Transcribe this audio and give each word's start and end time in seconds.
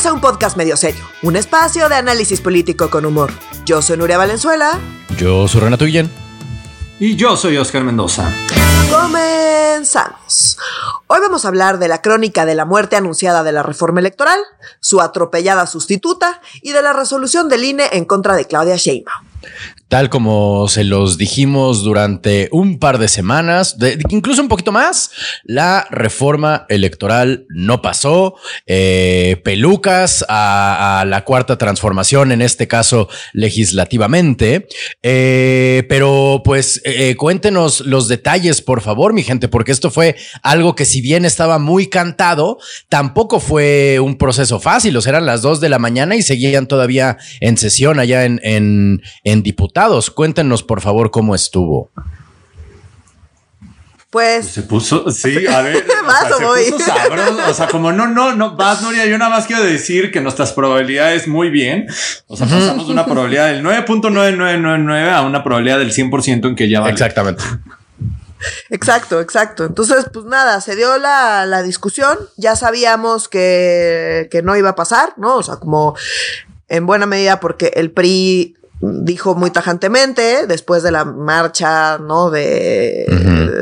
Bienvenidos 0.00 0.06
a 0.06 0.14
un 0.14 0.32
podcast 0.32 0.56
medio 0.56 0.76
serio, 0.78 1.04
un 1.20 1.36
espacio 1.36 1.86
de 1.90 1.94
análisis 1.94 2.40
político 2.40 2.88
con 2.88 3.04
humor. 3.04 3.30
Yo 3.66 3.82
soy 3.82 3.98
Nuria 3.98 4.16
Valenzuela. 4.16 4.80
Yo 5.18 5.46
soy 5.46 5.60
Renato 5.60 5.84
Guillén. 5.84 6.10
Y 6.98 7.16
yo 7.16 7.36
soy 7.36 7.58
Oscar 7.58 7.84
Mendoza. 7.84 8.32
Comenzamos. 8.90 10.56
Hoy 11.06 11.20
vamos 11.20 11.44
a 11.44 11.48
hablar 11.48 11.78
de 11.78 11.88
la 11.88 12.00
crónica 12.00 12.46
de 12.46 12.54
la 12.54 12.64
muerte 12.64 12.96
anunciada 12.96 13.42
de 13.42 13.52
la 13.52 13.62
reforma 13.62 14.00
electoral, 14.00 14.40
su 14.80 15.02
atropellada 15.02 15.66
sustituta 15.66 16.40
y 16.62 16.72
de 16.72 16.80
la 16.80 16.94
resolución 16.94 17.50
del 17.50 17.64
INE 17.64 17.90
en 17.92 18.06
contra 18.06 18.34
de 18.36 18.46
Claudia 18.46 18.76
Sheinbaum. 18.76 19.26
Tal 19.90 20.08
como 20.08 20.68
se 20.68 20.84
los 20.84 21.18
dijimos 21.18 21.82
durante 21.82 22.48
un 22.52 22.78
par 22.78 22.98
de 22.98 23.08
semanas, 23.08 23.76
incluso 24.08 24.40
un 24.40 24.46
poquito 24.46 24.70
más, 24.70 25.10
la 25.42 25.84
reforma 25.90 26.64
electoral 26.68 27.44
no 27.48 27.82
pasó. 27.82 28.36
Eh, 28.66 29.40
pelucas 29.42 30.24
a, 30.28 31.02
la 31.08 31.24
cuarta 31.24 31.58
transformación, 31.58 32.30
en 32.30 32.40
este 32.40 32.68
caso 32.68 33.08
legislativamente. 33.32 34.68
Eh, 35.02 35.84
pero 35.88 36.42
pues 36.44 36.80
eh, 36.84 37.16
cuéntenos 37.16 37.80
los 37.80 38.06
detalles, 38.06 38.62
por 38.62 38.82
favor, 38.82 39.12
mi 39.12 39.24
gente, 39.24 39.48
porque 39.48 39.72
esto 39.72 39.90
fue 39.90 40.14
algo 40.44 40.76
que 40.76 40.84
si 40.84 41.00
bien 41.00 41.24
estaba 41.24 41.58
muy 41.58 41.88
cantado, 41.88 42.58
tampoco 42.88 43.40
fue 43.40 43.98
un 43.98 44.18
proceso 44.18 44.60
fácil. 44.60 44.96
O 44.96 45.00
sea, 45.00 45.10
eran 45.10 45.26
las 45.26 45.42
dos 45.42 45.58
de 45.58 45.68
la 45.68 45.80
mañana 45.80 46.14
y 46.14 46.22
seguían 46.22 46.68
todavía 46.68 47.16
en 47.40 47.56
sesión 47.56 47.98
allá 47.98 48.24
en, 48.24 48.38
en, 48.44 49.02
en 49.24 49.42
diputados 49.42 49.79
Cuéntenos, 50.14 50.62
por 50.62 50.80
favor, 50.80 51.10
cómo 51.10 51.34
estuvo. 51.34 51.90
Pues. 54.10 54.46
Se 54.48 54.62
puso, 54.62 55.10
sí, 55.10 55.46
a 55.46 55.62
ver. 55.62 55.76
se 55.86 56.72
puso 56.72 56.84
sabroso. 56.84 57.48
O 57.48 57.54
sea, 57.54 57.68
como 57.68 57.92
no, 57.92 58.08
no, 58.08 58.34
no, 58.34 58.56
vas, 58.56 58.82
Nuria. 58.82 59.06
Yo 59.06 59.16
nada 59.16 59.30
más 59.30 59.46
quiero 59.46 59.62
decir 59.62 60.10
que 60.10 60.20
nuestras 60.20 60.52
probabilidades 60.52 61.28
muy 61.28 61.48
bien. 61.48 61.86
O 62.26 62.36
sea, 62.36 62.46
pasamos 62.46 62.88
de 62.88 62.92
una 62.92 63.06
probabilidad 63.06 63.52
del 63.52 63.64
9.9999 63.64 65.12
a 65.12 65.22
una 65.22 65.44
probabilidad 65.44 65.78
del 65.78 65.92
100% 65.92 66.48
en 66.48 66.56
que 66.56 66.68
ya 66.68 66.80
va. 66.80 66.90
Exactamente. 66.90 67.44
Exacto, 68.68 69.20
exacto. 69.20 69.64
Entonces, 69.64 70.06
pues 70.12 70.24
nada, 70.26 70.60
se 70.60 70.74
dio 70.74 70.98
la, 70.98 71.46
la 71.46 71.62
discusión. 71.62 72.18
Ya 72.36 72.56
sabíamos 72.56 73.28
que, 73.28 74.28
que 74.30 74.42
no 74.42 74.56
iba 74.56 74.70
a 74.70 74.74
pasar, 74.74 75.14
¿no? 75.18 75.36
O 75.36 75.42
sea, 75.42 75.56
como 75.56 75.94
en 76.68 76.86
buena 76.86 77.06
medida 77.06 77.38
porque 77.38 77.72
el 77.74 77.92
PRI 77.92 78.56
dijo 78.80 79.34
muy 79.34 79.50
tajantemente, 79.50 80.46
después 80.46 80.82
de 80.82 80.90
la 80.90 81.04
marcha, 81.04 81.98
¿no? 81.98 82.30
De, 82.30 83.04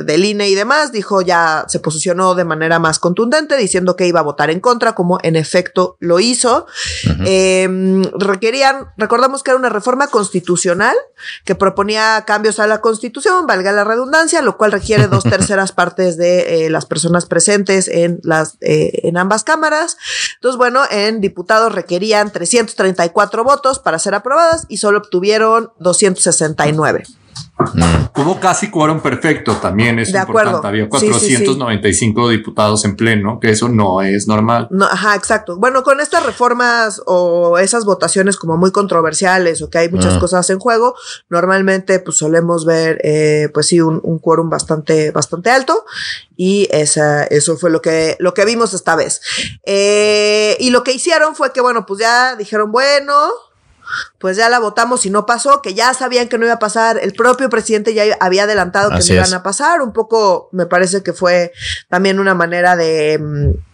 del 0.04 0.24
INE 0.24 0.48
y 0.48 0.54
demás, 0.54 0.92
dijo 0.92 1.22
ya, 1.22 1.64
se 1.68 1.80
posicionó 1.80 2.36
de 2.36 2.44
manera 2.44 2.78
más 2.78 2.98
contundente, 2.98 3.56
diciendo 3.56 3.96
que 3.96 4.06
iba 4.06 4.20
a 4.20 4.22
votar 4.22 4.50
en 4.50 4.60
contra, 4.60 4.94
como 4.94 5.18
en 5.22 5.34
efecto 5.34 5.96
lo 5.98 6.20
hizo. 6.20 6.66
Em, 7.24 8.04
requerían, 8.16 8.92
recordamos 8.96 9.42
que 9.42 9.50
era 9.50 9.58
una 9.58 9.68
reforma 9.68 10.06
constitucional 10.06 10.96
que 11.44 11.56
proponía 11.56 12.22
cambios 12.24 12.60
a 12.60 12.68
la 12.68 12.80
constitución, 12.80 13.46
valga 13.46 13.72
la 13.72 13.82
redundancia, 13.82 14.40
lo 14.40 14.56
cual 14.56 14.70
requiere 14.70 15.08
dos 15.08 15.24
terceras 15.28 15.72
partes 15.72 16.16
de 16.16 16.66
eh, 16.66 16.70
las 16.70 16.86
personas 16.86 17.26
presentes 17.26 17.88
en 17.88 18.20
las, 18.22 18.56
eh, 18.60 19.00
en 19.02 19.16
ambas 19.16 19.42
cámaras. 19.42 19.96
Entonces, 20.36 20.58
bueno, 20.58 20.82
en 20.90 21.20
diputados 21.20 21.74
requerían 21.74 22.30
334 22.30 23.42
votos 23.42 23.80
para 23.80 23.98
ser 23.98 24.14
aprobadas 24.14 24.66
y 24.68 24.76
solo 24.76 25.07
tuvieron 25.10 25.70
269. 25.78 27.04
Hubo 28.16 28.38
casi 28.40 28.70
quórum 28.70 29.00
perfecto 29.00 29.56
también, 29.56 29.98
es 29.98 30.14
importante. 30.14 30.66
Había 30.66 30.88
495 30.88 32.28
diputados 32.28 32.84
en 32.84 32.96
pleno, 32.96 33.38
que 33.40 33.50
eso 33.50 33.68
no 33.68 34.00
es 34.00 34.26
normal. 34.28 34.68
No, 34.70 34.86
ajá, 34.86 35.14
exacto. 35.14 35.56
Bueno, 35.56 35.82
con 35.82 36.00
estas 36.00 36.24
reformas 36.24 37.02
o 37.06 37.58
esas 37.58 37.84
votaciones 37.84 38.36
como 38.36 38.56
muy 38.56 38.70
controversiales 38.70 39.60
o 39.62 39.70
que 39.70 39.78
hay 39.78 39.88
muchas 39.88 40.18
cosas 40.18 40.48
en 40.50 40.58
juego, 40.58 40.94
normalmente 41.28 41.98
pues 41.98 42.16
solemos 42.16 42.64
ver, 42.64 43.00
eh, 43.02 43.50
pues 43.52 43.66
sí, 43.66 43.80
un, 43.80 44.18
quórum 44.18 44.50
bastante, 44.50 45.10
bastante 45.10 45.50
alto 45.50 45.84
y 46.36 46.68
esa, 46.70 47.24
eso 47.24 47.56
fue 47.56 47.70
lo 47.70 47.82
que, 47.82 48.16
lo 48.20 48.34
que 48.34 48.44
vimos 48.44 48.72
esta 48.72 48.94
vez. 48.96 49.20
Eh, 49.64 50.56
y 50.60 50.70
lo 50.70 50.84
que 50.84 50.92
hicieron 50.92 51.34
fue 51.34 51.52
que, 51.52 51.60
bueno, 51.60 51.86
pues 51.86 52.00
ya 52.00 52.36
dijeron, 52.36 52.70
bueno, 52.72 53.30
pues 54.18 54.36
ya 54.36 54.48
la 54.48 54.58
votamos 54.58 55.06
y 55.06 55.10
no 55.10 55.26
pasó, 55.26 55.62
que 55.62 55.74
ya 55.74 55.94
sabían 55.94 56.28
que 56.28 56.38
no 56.38 56.44
iba 56.44 56.54
a 56.54 56.58
pasar, 56.58 56.98
el 56.98 57.12
propio 57.12 57.48
presidente 57.48 57.94
ya 57.94 58.04
había 58.20 58.44
adelantado 58.44 58.90
que 58.90 59.04
no 59.06 59.14
iban 59.14 59.34
a 59.34 59.42
pasar, 59.42 59.80
un 59.80 59.92
poco 59.92 60.48
me 60.52 60.66
parece 60.66 61.02
que 61.02 61.12
fue 61.12 61.52
también 61.88 62.20
una 62.20 62.34
manera 62.34 62.76
de 62.76 63.18
mm, 63.18 63.68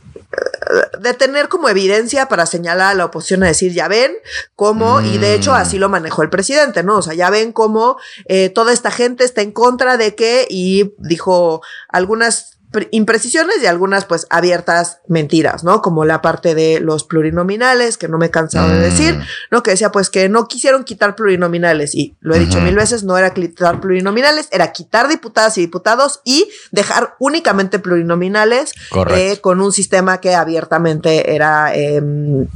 de 1.00 1.14
tener 1.14 1.48
como 1.48 1.68
evidencia 1.68 2.26
para 2.26 2.46
señalar 2.46 2.92
a 2.92 2.94
la 2.94 3.04
oposición 3.06 3.42
a 3.42 3.46
decir, 3.46 3.72
ya 3.72 3.88
ven 3.88 4.12
cómo, 4.56 5.00
y 5.00 5.18
de 5.18 5.34
hecho 5.34 5.54
así 5.54 5.78
lo 5.78 5.88
manejó 5.88 6.22
el 6.22 6.30
presidente, 6.30 6.82
¿no? 6.82 6.98
O 6.98 7.02
sea, 7.02 7.14
ya 7.14 7.30
ven 7.30 7.52
cómo 7.52 7.96
eh, 8.26 8.48
toda 8.48 8.72
esta 8.72 8.90
gente 8.90 9.24
está 9.24 9.42
en 9.42 9.52
contra 9.52 9.96
de 9.96 10.14
que, 10.14 10.46
y 10.48 10.94
dijo 10.98 11.62
algunas 11.88 12.53
imprecisiones 12.90 13.56
y 13.62 13.66
algunas 13.66 14.04
pues 14.04 14.26
abiertas 14.30 15.00
mentiras, 15.08 15.64
¿no? 15.64 15.82
Como 15.82 16.04
la 16.04 16.22
parte 16.22 16.54
de 16.54 16.80
los 16.80 17.04
plurinominales, 17.04 17.98
que 17.98 18.08
no 18.08 18.18
me 18.18 18.26
he 18.26 18.30
cansado 18.30 18.68
de 18.68 18.78
decir, 18.78 19.14
mm. 19.14 19.22
¿no? 19.50 19.62
Que 19.62 19.72
decía 19.72 19.90
pues 19.90 20.10
que 20.10 20.28
no 20.28 20.46
quisieron 20.48 20.84
quitar 20.84 21.14
plurinominales 21.14 21.94
y 21.94 22.16
lo 22.20 22.34
he 22.34 22.38
dicho 22.38 22.60
mil 22.60 22.74
veces, 22.74 23.04
no 23.04 23.16
era 23.16 23.34
quitar 23.34 23.80
plurinominales, 23.80 24.48
era 24.50 24.72
quitar 24.72 25.08
diputadas 25.08 25.58
y 25.58 25.62
diputados 25.62 26.20
y 26.24 26.48
dejar 26.70 27.14
únicamente 27.18 27.78
plurinominales 27.78 28.72
eh, 29.10 29.38
con 29.40 29.60
un 29.60 29.72
sistema 29.72 30.20
que 30.20 30.34
abiertamente 30.34 31.34
era... 31.34 31.74
Em, 31.74 32.48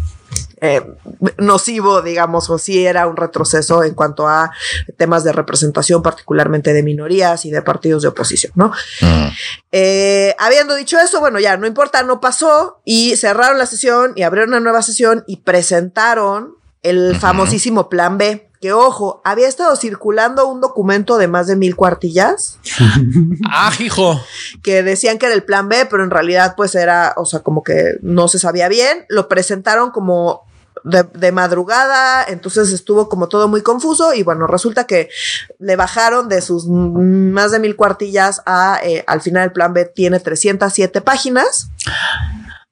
eh, 0.61 0.83
nocivo, 1.39 2.03
digamos, 2.03 2.51
o 2.51 2.59
si 2.59 2.85
era 2.85 3.07
un 3.07 3.17
retroceso 3.17 3.85
en 3.85 3.95
cuanto 3.95 4.27
a 4.27 4.51
temas 4.97 5.25
de 5.25 5.33
representación, 5.33 6.03
particularmente 6.03 6.73
de 6.73 6.83
minorías 6.83 7.45
y 7.45 7.51
de 7.51 7.63
partidos 7.63 8.03
de 8.03 8.09
oposición, 8.09 8.53
¿no? 8.57 8.73
Mm. 9.01 9.29
Eh, 9.73 10.35
habiendo 10.39 10.75
dicho 10.75 10.99
eso, 10.99 11.21
bueno, 11.21 11.39
ya 11.39 11.57
no 11.57 11.67
importa, 11.67 12.03
no 12.03 12.21
pasó 12.21 12.81
y 12.85 13.17
cerraron 13.17 13.59
la 13.59 13.67
sesión 13.67 14.13
y 14.17 14.23
abrieron 14.23 14.51
una 14.51 14.61
nueva 14.61 14.83
sesión 14.83 15.25
y 15.27 15.39
presentaron 15.39 16.57
el 16.83 17.17
famosísimo 17.19 17.89
Plan 17.89 18.19
B. 18.19 18.48
Que 18.61 18.73
ojo, 18.73 19.21
había 19.25 19.49
estado 19.49 19.77
circulando 19.77 20.49
un 20.49 20.61
documento 20.61 21.17
de 21.19 21.29
más 21.29 21.47
de 21.47 21.57
mil 21.57 21.77
cuartillas. 21.77 22.59
ah, 23.51 23.73
hijo. 23.79 24.21
Que 24.63 24.83
decían 24.83 25.19
que 25.19 25.27
era 25.27 25.35
el 25.35 25.45
plan 25.45 25.69
B, 25.69 25.87
pero 25.87 26.03
en 26.03 26.11
realidad, 26.11 26.55
pues 26.57 26.75
era, 26.75 27.15
o 27.17 27.25
sea, 27.25 27.41
como 27.41 27.63
que 27.63 27.99
no 28.03 28.29
se 28.29 28.39
sabía 28.39 28.69
bien. 28.69 29.07
Lo 29.09 29.29
presentaron 29.29 29.91
como 29.91 30.49
de, 30.85 31.33
madrugada, 31.33 32.25
entonces 32.25 32.73
estuvo 32.73 33.09
como 33.09 33.29
todo 33.29 33.49
muy 33.49 33.63
confuso 33.63 34.15
y 34.15 34.23
bueno, 34.23 34.47
resulta 34.47 34.85
que 34.85 35.11
le 35.59 35.77
bajaron 35.77 36.29
de 36.29 36.41
sus 36.41 36.67
más 36.67 37.53
de 37.53 37.59
mil 37.59 37.77
cuartillas 37.77 38.43
a, 38.47 38.81
eh, 38.83 39.05
al 39.07 39.21
final 39.21 39.45
el 39.45 39.53
plan 39.53 39.73
B 39.73 39.85
tiene 39.87 40.21
307 40.21 41.01
páginas. 41.01 41.71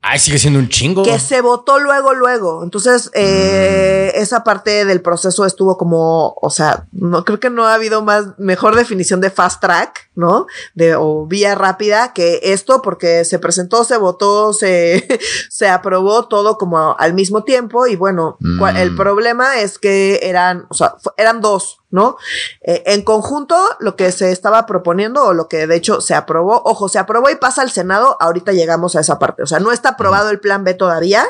Ay, 0.09 0.21
sigue 0.21 0.39
siendo 0.39 0.61
un 0.61 0.69
chingo. 0.69 1.03
Que 1.03 1.19
se 1.19 1.41
votó 1.41 1.81
luego, 1.81 2.15
luego. 2.15 2.63
Entonces, 2.63 3.11
eh, 3.13 4.13
mm. 4.15 4.23
esa 4.23 4.45
parte 4.45 4.85
del 4.85 5.03
proceso 5.03 5.45
estuvo 5.45 5.77
como, 5.77 6.37
o 6.41 6.49
sea, 6.49 6.87
no 6.93 7.25
creo 7.25 7.41
que 7.41 7.51
no 7.51 7.65
ha 7.65 7.75
habido 7.75 8.03
más, 8.03 8.39
mejor 8.39 8.77
definición 8.77 9.21
de 9.21 9.31
fast 9.31 9.61
track, 9.61 10.11
¿no? 10.15 10.47
De, 10.75 10.95
o 10.95 11.27
vía 11.27 11.57
rápida 11.57 12.13
que 12.13 12.39
esto, 12.45 12.83
porque 12.83 13.25
se 13.25 13.41
presentó, 13.41 13.83
se 13.83 13.97
votó, 13.97 14.53
se, 14.53 15.07
se 15.51 15.69
aprobó 15.69 16.29
todo 16.29 16.57
como 16.57 16.97
al 16.97 17.13
mismo 17.13 17.43
tiempo. 17.43 17.89
Y 17.89 17.97
bueno, 17.97 18.39
el 18.77 18.93
mm. 18.93 18.97
problema 18.97 19.59
es 19.59 19.77
que 19.77 20.21
eran, 20.23 20.67
o 20.69 20.75
sea, 20.75 20.95
eran 21.17 21.41
dos 21.41 21.81
¿no? 21.91 22.17
Eh, 22.63 22.83
en 22.87 23.03
conjunto, 23.03 23.57
lo 23.79 23.97
que 23.97 24.11
se 24.13 24.33
estaba 24.33 24.67
proponiendo 24.67 25.25
o 25.25 25.35
lo 25.35 25.49
que 25.49 25.67
de 25.67 25.77
hecho 25.77 26.01
se 26.01 26.15
aprobó, 26.15 26.63
ojo, 26.65 26.89
se 26.89 26.99
aprobó 26.99 27.31
y 27.31 27.37
pasa 27.37 27.63
al 27.63 27.71
Senado, 27.71 28.17
ahorita 28.21 28.53
llegamos 28.53 28.97
a 28.97 29.01
esa 29.01 29.19
parte, 29.19 29.43
o 29.43 29.47
sea, 29.47 29.61
no 29.61 29.73
está 29.73 29.91
aprobado 29.91 30.31
el 30.31 30.41
plan 30.41 30.65
B 30.65 30.75
todavía 30.75 31.25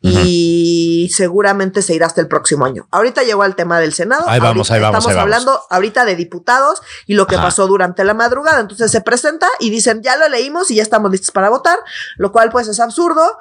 y 0.00 1.10
seguramente 1.14 1.82
se 1.82 1.94
irá 1.94 2.06
hasta 2.06 2.20
el 2.20 2.28
próximo 2.28 2.64
año. 2.64 2.86
Ahorita 2.90 3.22
llegó 3.22 3.42
al 3.42 3.54
tema 3.54 3.78
del 3.78 3.92
Senado. 3.92 4.28
Ahí 4.28 4.40
vamos, 4.40 4.70
ahí 4.70 4.80
vamos. 4.80 4.98
Estamos 4.98 5.20
hablando 5.20 5.60
ahorita 5.70 6.04
de 6.04 6.16
diputados 6.16 6.82
y 7.06 7.14
lo 7.14 7.26
que 7.26 7.36
pasó 7.36 7.66
durante 7.66 8.04
la 8.04 8.14
madrugada. 8.14 8.60
Entonces 8.60 8.90
se 8.90 9.00
presenta 9.00 9.46
y 9.60 9.70
dicen, 9.70 10.02
ya 10.02 10.16
lo 10.16 10.28
leímos 10.28 10.70
y 10.70 10.76
ya 10.76 10.82
estamos 10.82 11.10
listos 11.10 11.30
para 11.30 11.50
votar, 11.50 11.78
lo 12.16 12.32
cual 12.32 12.50
pues 12.50 12.68
es 12.68 12.80
absurdo 12.80 13.38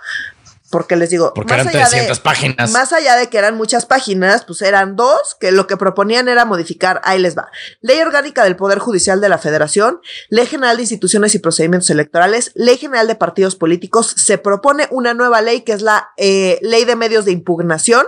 porque 0.71 0.95
les 0.95 1.09
digo, 1.09 1.33
porque 1.35 1.53
eran 1.53 1.69
300 1.69 2.19
páginas. 2.21 2.71
Más 2.71 2.93
allá 2.93 3.15
de 3.15 3.29
que 3.29 3.37
eran 3.37 3.55
muchas 3.55 3.85
páginas, 3.85 4.45
pues 4.45 4.61
eran 4.61 4.95
dos 4.95 5.35
que 5.39 5.51
lo 5.51 5.67
que 5.67 5.77
proponían 5.77 6.27
era 6.27 6.45
modificar, 6.45 7.01
ahí 7.03 7.19
les 7.19 7.37
va. 7.37 7.49
Ley 7.81 7.99
orgánica 7.99 8.43
del 8.43 8.55
Poder 8.55 8.79
Judicial 8.79 9.21
de 9.21 9.29
la 9.29 9.37
Federación, 9.37 9.99
Ley 10.29 10.47
General 10.47 10.77
de 10.77 10.83
Instituciones 10.83 11.35
y 11.35 11.39
Procedimientos 11.39 11.89
Electorales, 11.89 12.51
Ley 12.55 12.77
General 12.77 13.07
de 13.07 13.15
Partidos 13.15 13.55
Políticos. 13.55 14.15
Se 14.17 14.37
propone 14.37 14.87
una 14.89 15.13
nueva 15.13 15.41
ley 15.41 15.61
que 15.61 15.73
es 15.73 15.81
la 15.81 16.09
eh, 16.17 16.57
Ley 16.61 16.85
de 16.85 16.95
Medios 16.95 17.25
de 17.25 17.31
Impugnación. 17.31 18.05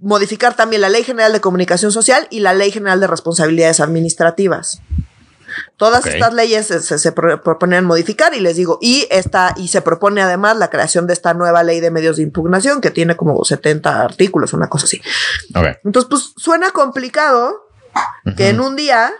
Modificar 0.00 0.54
también 0.54 0.82
la 0.82 0.88
Ley 0.88 1.04
General 1.04 1.32
de 1.32 1.40
Comunicación 1.40 1.92
Social 1.92 2.26
y 2.30 2.40
la 2.40 2.54
Ley 2.54 2.70
General 2.70 3.00
de 3.00 3.06
Responsabilidades 3.06 3.80
Administrativas. 3.80 4.80
Todas 5.76 6.06
estas 6.06 6.34
leyes 6.34 6.66
se, 6.66 7.12
proponen 7.12 7.84
modificar 7.84 8.34
y 8.34 8.40
les 8.40 8.56
digo, 8.56 8.78
y 8.80 9.06
esta, 9.10 9.54
y 9.56 9.68
se 9.68 9.82
propone 9.82 10.20
además 10.20 10.56
la 10.56 10.70
creación 10.70 11.06
de 11.06 11.14
esta 11.14 11.34
nueva 11.34 11.62
ley 11.62 11.80
de 11.80 11.90
medios 11.90 12.16
de 12.16 12.22
impugnación 12.22 12.80
que 12.80 12.90
tiene 12.90 13.16
como 13.16 13.44
70 13.44 14.02
artículos, 14.02 14.52
una 14.52 14.68
cosa 14.68 14.84
así. 14.84 15.00
Entonces, 15.84 16.08
pues 16.08 16.32
suena 16.36 16.70
complicado 16.70 17.66
que 18.36 18.48
en 18.48 18.60
un 18.60 18.76
día 18.76 19.12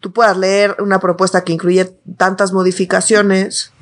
tú 0.00 0.12
puedas 0.12 0.36
leer 0.36 0.76
una 0.78 1.00
propuesta 1.00 1.44
que 1.44 1.52
incluye 1.52 1.84
tantas 2.16 2.52
modificaciones 2.52 3.72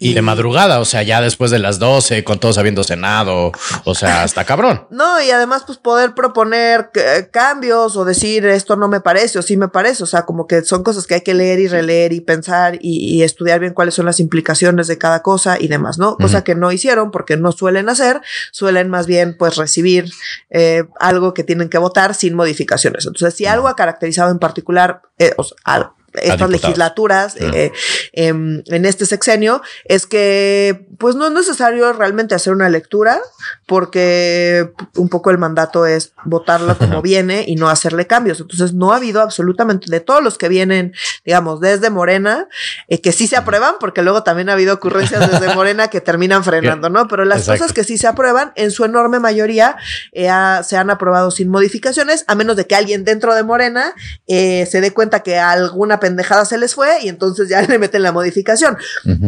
y, 0.00 0.14
de 0.14 0.22
madrugada, 0.22 0.78
o 0.78 0.84
sea, 0.84 1.02
ya 1.02 1.20
después 1.20 1.50
de 1.50 1.58
las 1.58 1.80
12, 1.80 2.22
con 2.22 2.38
todos 2.38 2.56
habiendo 2.56 2.84
cenado, 2.84 3.50
o 3.84 3.94
sea, 3.94 4.22
hasta 4.22 4.44
cabrón. 4.44 4.86
No, 4.98 5.20
y 5.22 5.30
además, 5.30 5.62
pues 5.64 5.78
poder 5.78 6.14
proponer 6.14 6.90
cambios 7.30 7.96
o 7.96 8.04
decir 8.04 8.46
esto 8.46 8.74
no 8.74 8.88
me 8.88 9.00
parece 9.00 9.38
o 9.38 9.42
sí 9.42 9.56
me 9.56 9.68
parece, 9.68 10.02
o 10.02 10.06
sea, 10.06 10.22
como 10.22 10.46
que 10.46 10.62
son 10.62 10.82
cosas 10.82 11.06
que 11.06 11.14
hay 11.14 11.20
que 11.20 11.34
leer 11.34 11.60
y 11.60 11.68
releer 11.68 12.12
y 12.12 12.20
pensar 12.20 12.78
y, 12.80 13.22
estudiar 13.22 13.60
bien 13.60 13.74
cuáles 13.74 13.94
son 13.94 14.06
las 14.06 14.20
implicaciones 14.20 14.86
de 14.86 14.98
cada 14.98 15.22
cosa 15.22 15.56
y 15.60 15.68
demás, 15.68 15.98
¿no? 15.98 16.16
Cosa 16.16 16.42
que 16.42 16.54
no 16.54 16.72
hicieron 16.72 17.10
porque 17.10 17.36
no 17.36 17.52
suelen 17.52 17.88
hacer, 17.88 18.20
suelen 18.50 18.88
más 18.88 19.06
bien, 19.06 19.36
pues, 19.36 19.56
recibir 19.56 20.10
eh, 20.50 20.84
algo 20.98 21.34
que 21.34 21.44
tienen 21.44 21.68
que 21.68 21.78
votar 21.78 22.14
sin 22.14 22.34
modificaciones. 22.34 23.06
Entonces, 23.06 23.34
si 23.34 23.46
algo 23.46 23.68
ha 23.68 23.76
caracterizado 23.76 24.30
en 24.30 24.38
particular, 24.38 25.02
eh, 25.18 25.32
o 25.36 25.44
sea, 25.44 25.56
algo 25.64 25.97
estas 26.14 26.50
legislaturas 26.50 27.36
eh, 27.36 27.72
em, 28.12 28.62
en 28.66 28.86
este 28.86 29.06
sexenio 29.06 29.62
es 29.84 30.06
que 30.06 30.86
pues 30.98 31.14
no 31.14 31.26
es 31.26 31.32
necesario 31.32 31.92
realmente 31.92 32.34
hacer 32.34 32.52
una 32.52 32.68
lectura 32.68 33.20
porque 33.66 34.70
un 34.96 35.08
poco 35.08 35.30
el 35.30 35.38
mandato 35.38 35.86
es 35.86 36.12
votarla 36.24 36.74
como 36.74 37.02
viene 37.02 37.44
y 37.46 37.56
no 37.56 37.68
hacerle 37.68 38.06
cambios. 38.06 38.40
Entonces 38.40 38.72
no 38.72 38.92
ha 38.92 38.96
habido 38.96 39.20
absolutamente 39.20 39.90
de 39.90 40.00
todos 40.00 40.22
los 40.22 40.38
que 40.38 40.48
vienen, 40.48 40.94
digamos, 41.24 41.60
desde 41.60 41.90
Morena, 41.90 42.48
eh, 42.88 43.00
que 43.00 43.12
sí 43.12 43.26
se 43.26 43.36
aprueban, 43.36 43.74
porque 43.78 44.02
luego 44.02 44.22
también 44.22 44.48
ha 44.48 44.54
habido 44.54 44.74
ocurrencias 44.74 45.30
desde 45.30 45.54
Morena 45.54 45.88
que 45.88 46.00
terminan 46.00 46.44
frenando, 46.44 46.88
¿no? 46.88 47.08
Pero 47.08 47.24
las 47.24 47.46
cosas 47.46 47.72
que 47.72 47.84
sí 47.84 47.98
se 47.98 48.06
aprueban, 48.06 48.52
en 48.56 48.70
su 48.70 48.84
enorme 48.84 49.20
mayoría, 49.20 49.76
eh, 50.12 50.30
se 50.62 50.76
han 50.76 50.90
aprobado 50.90 51.30
sin 51.30 51.48
modificaciones, 51.50 52.24
a 52.26 52.34
menos 52.34 52.56
de 52.56 52.66
que 52.66 52.74
alguien 52.74 53.04
dentro 53.04 53.34
de 53.34 53.42
Morena 53.42 53.94
se 54.26 54.80
dé 54.80 54.92
cuenta 54.92 55.20
que 55.20 55.38
alguna 55.38 55.97
pendejada 56.00 56.44
se 56.44 56.58
les 56.58 56.74
fue 56.74 57.02
y 57.02 57.08
entonces 57.08 57.48
ya 57.48 57.62
le 57.68 57.78
meten 57.78 58.02
la 58.02 58.12
modificación. 58.12 58.76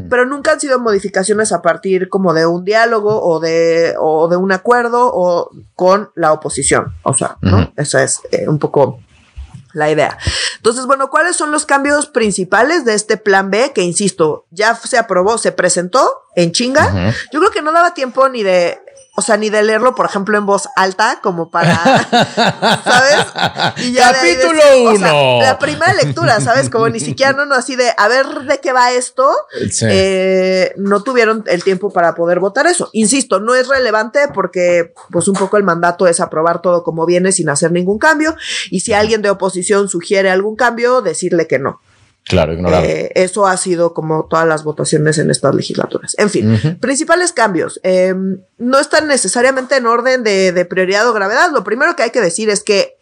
Pero 0.08 0.26
nunca 0.26 0.52
han 0.52 0.60
sido 0.60 0.78
modificaciones 0.78 1.52
a 1.52 1.62
partir 1.62 2.08
como 2.08 2.32
de 2.34 2.46
un 2.46 2.64
diálogo 2.64 3.22
o 3.22 3.40
de, 3.40 3.94
o 3.98 4.28
de 4.28 4.36
un 4.36 4.52
acuerdo 4.52 5.10
o 5.12 5.50
con 5.74 6.10
la 6.14 6.32
oposición. 6.32 6.94
O 7.02 7.14
sea, 7.14 7.36
¿no? 7.40 7.72
Esa 7.76 8.02
es 8.02 8.20
eh, 8.32 8.48
un 8.48 8.58
poco 8.58 9.00
la 9.72 9.90
idea. 9.90 10.18
Entonces, 10.56 10.86
bueno, 10.86 11.10
¿cuáles 11.10 11.36
son 11.36 11.50
los 11.50 11.66
cambios 11.66 12.06
principales 12.06 12.84
de 12.84 12.94
este 12.94 13.16
plan 13.16 13.50
B? 13.50 13.72
Que 13.74 13.82
insisto, 13.82 14.46
ya 14.50 14.74
se 14.74 14.98
aprobó, 14.98 15.38
se 15.38 15.52
presentó 15.52 16.10
en 16.34 16.52
chinga. 16.52 17.12
Yo 17.32 17.40
creo 17.40 17.50
que 17.50 17.62
no 17.62 17.72
daba 17.72 17.94
tiempo 17.94 18.28
ni 18.28 18.42
de 18.42 18.78
o 19.20 19.22
sea, 19.22 19.36
ni 19.36 19.50
de 19.50 19.62
leerlo, 19.62 19.94
por 19.94 20.06
ejemplo, 20.06 20.38
en 20.38 20.46
voz 20.46 20.66
alta, 20.76 21.20
como 21.22 21.50
para, 21.50 21.76
¿sabes? 22.84 23.84
Y 23.84 23.92
ya 23.92 24.14
Capítulo 24.14 24.62
uno. 24.94 25.40
la 25.42 25.58
primera 25.58 25.92
lectura, 25.92 26.40
¿sabes? 26.40 26.70
Como 26.70 26.88
ni 26.88 27.00
siquiera, 27.00 27.34
no, 27.34 27.44
no, 27.44 27.54
así 27.54 27.76
de, 27.76 27.92
a 27.98 28.08
ver 28.08 28.26
de 28.46 28.58
qué 28.60 28.72
va 28.72 28.92
esto. 28.92 29.30
Eh, 29.82 30.72
no 30.78 31.02
tuvieron 31.02 31.44
el 31.48 31.62
tiempo 31.62 31.92
para 31.92 32.14
poder 32.14 32.40
votar 32.40 32.66
eso. 32.66 32.88
Insisto, 32.94 33.40
no 33.40 33.54
es 33.54 33.68
relevante 33.68 34.20
porque, 34.32 34.94
pues, 35.10 35.28
un 35.28 35.34
poco 35.34 35.58
el 35.58 35.64
mandato 35.64 36.06
es 36.06 36.18
aprobar 36.18 36.62
todo 36.62 36.82
como 36.82 37.04
viene 37.04 37.30
sin 37.30 37.50
hacer 37.50 37.72
ningún 37.72 37.98
cambio. 37.98 38.34
Y 38.70 38.80
si 38.80 38.94
alguien 38.94 39.20
de 39.20 39.28
oposición 39.28 39.90
sugiere 39.90 40.30
algún 40.30 40.56
cambio, 40.56 41.02
decirle 41.02 41.46
que 41.46 41.58
no. 41.58 41.82
Claro, 42.30 42.52
ignorado. 42.52 42.84
Eh, 42.84 43.10
eso 43.16 43.46
ha 43.46 43.56
sido 43.56 43.92
como 43.92 44.26
todas 44.26 44.46
las 44.46 44.62
votaciones 44.62 45.18
en 45.18 45.30
estas 45.30 45.52
legislaturas. 45.54 46.14
En 46.16 46.30
fin, 46.30 46.78
principales 46.80 47.32
cambios. 47.32 47.80
Em, 47.82 48.38
no 48.56 48.78
están 48.78 49.08
necesariamente 49.08 49.76
en 49.76 49.86
orden 49.86 50.22
de, 50.22 50.52
de 50.52 50.64
prioridad 50.64 51.08
o 51.08 51.12
gravedad. 51.12 51.50
Lo 51.52 51.64
primero 51.64 51.96
que 51.96 52.04
hay 52.04 52.10
que 52.10 52.20
decir 52.20 52.48
es 52.50 52.62
que 52.62 52.99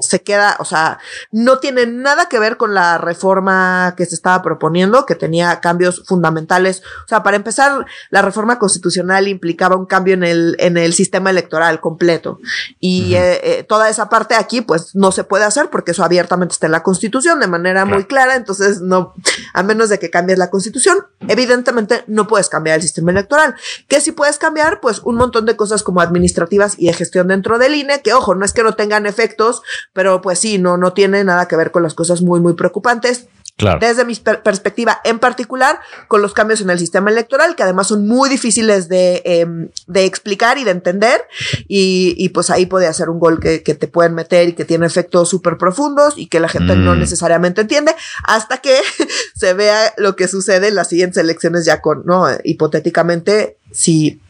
se 0.00 0.22
queda, 0.22 0.56
o 0.58 0.64
sea, 0.64 0.98
no 1.30 1.58
tiene 1.58 1.86
nada 1.86 2.28
que 2.28 2.38
ver 2.38 2.56
con 2.56 2.74
la 2.74 2.98
reforma 2.98 3.94
que 3.96 4.06
se 4.06 4.14
estaba 4.14 4.42
proponiendo, 4.42 5.06
que 5.06 5.14
tenía 5.14 5.60
cambios 5.60 6.02
fundamentales. 6.06 6.82
O 7.04 7.08
sea, 7.08 7.22
para 7.22 7.36
empezar, 7.36 7.86
la 8.10 8.22
reforma 8.22 8.58
constitucional 8.58 9.28
implicaba 9.28 9.76
un 9.76 9.86
cambio 9.86 10.14
en 10.14 10.24
el, 10.24 10.56
en 10.58 10.76
el 10.76 10.92
sistema 10.92 11.30
electoral 11.30 11.80
completo. 11.80 12.40
Y 12.78 13.14
eh, 13.14 13.40
eh, 13.42 13.64
toda 13.64 13.88
esa 13.88 14.08
parte 14.08 14.34
aquí, 14.34 14.60
pues 14.60 14.94
no 14.94 15.12
se 15.12 15.24
puede 15.24 15.44
hacer 15.44 15.70
porque 15.70 15.92
eso 15.92 16.04
abiertamente 16.04 16.52
está 16.52 16.66
en 16.66 16.72
la 16.72 16.82
constitución 16.82 17.40
de 17.40 17.46
manera 17.46 17.84
muy 17.84 18.04
clara. 18.04 18.36
Entonces, 18.36 18.80
no, 18.80 19.14
a 19.54 19.62
menos 19.62 19.88
de 19.88 19.98
que 19.98 20.10
cambies 20.10 20.38
la 20.38 20.50
constitución, 20.50 20.98
evidentemente 21.28 22.04
no 22.06 22.26
puedes 22.26 22.48
cambiar 22.48 22.76
el 22.76 22.82
sistema 22.82 23.10
electoral. 23.10 23.54
¿Qué 23.88 24.00
si 24.00 24.12
puedes 24.12 24.38
cambiar? 24.38 24.80
Pues 24.80 25.00
un 25.00 25.16
montón 25.16 25.46
de 25.46 25.56
cosas 25.56 25.82
como 25.82 26.00
administrativas 26.00 26.74
y 26.78 26.86
de 26.86 26.92
gestión 26.92 27.28
dentro 27.28 27.58
del 27.58 27.74
INE, 27.74 28.02
que 28.02 28.12
ojo, 28.12 28.34
no 28.34 28.44
es 28.44 28.52
que 28.52 28.62
no 28.62 28.74
tengan 28.74 29.06
efectos, 29.06 29.62
pero 29.92 30.20
pues 30.20 30.38
sí, 30.38 30.58
no, 30.58 30.76
no 30.76 30.92
tiene 30.92 31.24
nada 31.24 31.48
que 31.48 31.56
ver 31.56 31.70
con 31.70 31.82
las 31.82 31.94
cosas 31.94 32.22
muy, 32.22 32.40
muy 32.40 32.54
preocupantes. 32.54 33.26
Claro. 33.56 33.78
Desde 33.78 34.06
mi 34.06 34.14
perspectiva, 34.14 35.02
en 35.04 35.18
particular, 35.18 35.80
con 36.08 36.22
los 36.22 36.32
cambios 36.32 36.62
en 36.62 36.70
el 36.70 36.78
sistema 36.78 37.10
electoral, 37.10 37.56
que 37.56 37.62
además 37.62 37.88
son 37.88 38.08
muy 38.08 38.30
difíciles 38.30 38.88
de, 38.88 39.20
em, 39.26 39.68
de 39.86 40.06
explicar 40.06 40.56
y 40.56 40.64
de 40.64 40.70
entender, 40.70 41.26
y, 41.68 42.14
y, 42.16 42.30
pues 42.30 42.48
ahí 42.48 42.64
puede 42.64 42.86
hacer 42.86 43.10
un 43.10 43.18
gol 43.18 43.38
que, 43.38 43.62
que, 43.62 43.74
te 43.74 43.86
pueden 43.86 44.14
meter 44.14 44.48
y 44.48 44.52
que 44.54 44.64
tiene 44.64 44.86
efectos 44.86 45.28
súper 45.28 45.58
profundos 45.58 46.14
y 46.16 46.28
que 46.28 46.40
la 46.40 46.48
gente 46.48 46.74
no 46.74 46.94
mm. 46.94 47.00
necesariamente 47.00 47.60
entiende, 47.60 47.94
hasta 48.24 48.58
que 48.58 48.78
se 49.36 49.52
vea 49.52 49.92
lo 49.98 50.16
que 50.16 50.26
sucede 50.26 50.68
en 50.68 50.74
las 50.74 50.88
siguientes 50.88 51.18
elecciones 51.18 51.66
ya 51.66 51.82
con, 51.82 52.06
¿no? 52.06 52.28
Hipotéticamente, 52.44 53.58
si 53.72 54.22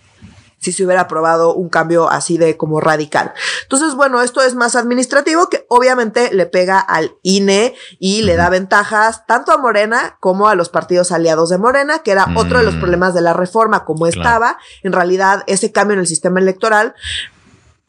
si 0.61 0.73
se 0.73 0.85
hubiera 0.85 1.03
aprobado 1.03 1.55
un 1.55 1.69
cambio 1.69 2.09
así 2.11 2.39
de 2.39 2.57
como 2.57 2.81
radical. 2.81 3.33
Entonces, 3.63 3.95
bueno, 3.95 4.23
esto 4.23 4.43
es 4.43 4.55
más 4.55 4.77
administrativo 4.77 5.49
que 5.49 5.65
obviamente 5.69 6.33
le 6.33 6.47
pega 6.47 6.79
al 6.79 7.17
INE 7.23 7.75
y 7.99 8.23
le 8.23 8.37
da 8.37 8.51
ventajas 8.51 9.27
tanto 9.27 9.53
a 9.53 9.59
Morena 9.59 10.17
como 10.21 10.49
a 10.49 10.55
los 10.55 10.69
partidos 10.69 11.13
aliados 11.13 11.49
de 11.49 11.59
Morena, 11.59 12.01
que 12.01 12.13
era 12.13 12.29
otro 12.37 12.59
de 12.59 12.65
los 12.65 12.77
mm. 12.77 12.81
problemas 12.81 13.15
de 13.15 13.23
la 13.23 13.33
reforma 13.33 13.85
como 13.85 14.07
estaba. 14.07 14.59
En 14.83 14.93
realidad, 14.93 15.45
ese 15.47 15.73
cambio 15.73 15.95
en 15.95 16.01
el 16.01 16.07
sistema 16.07 16.41
electoral 16.41 16.95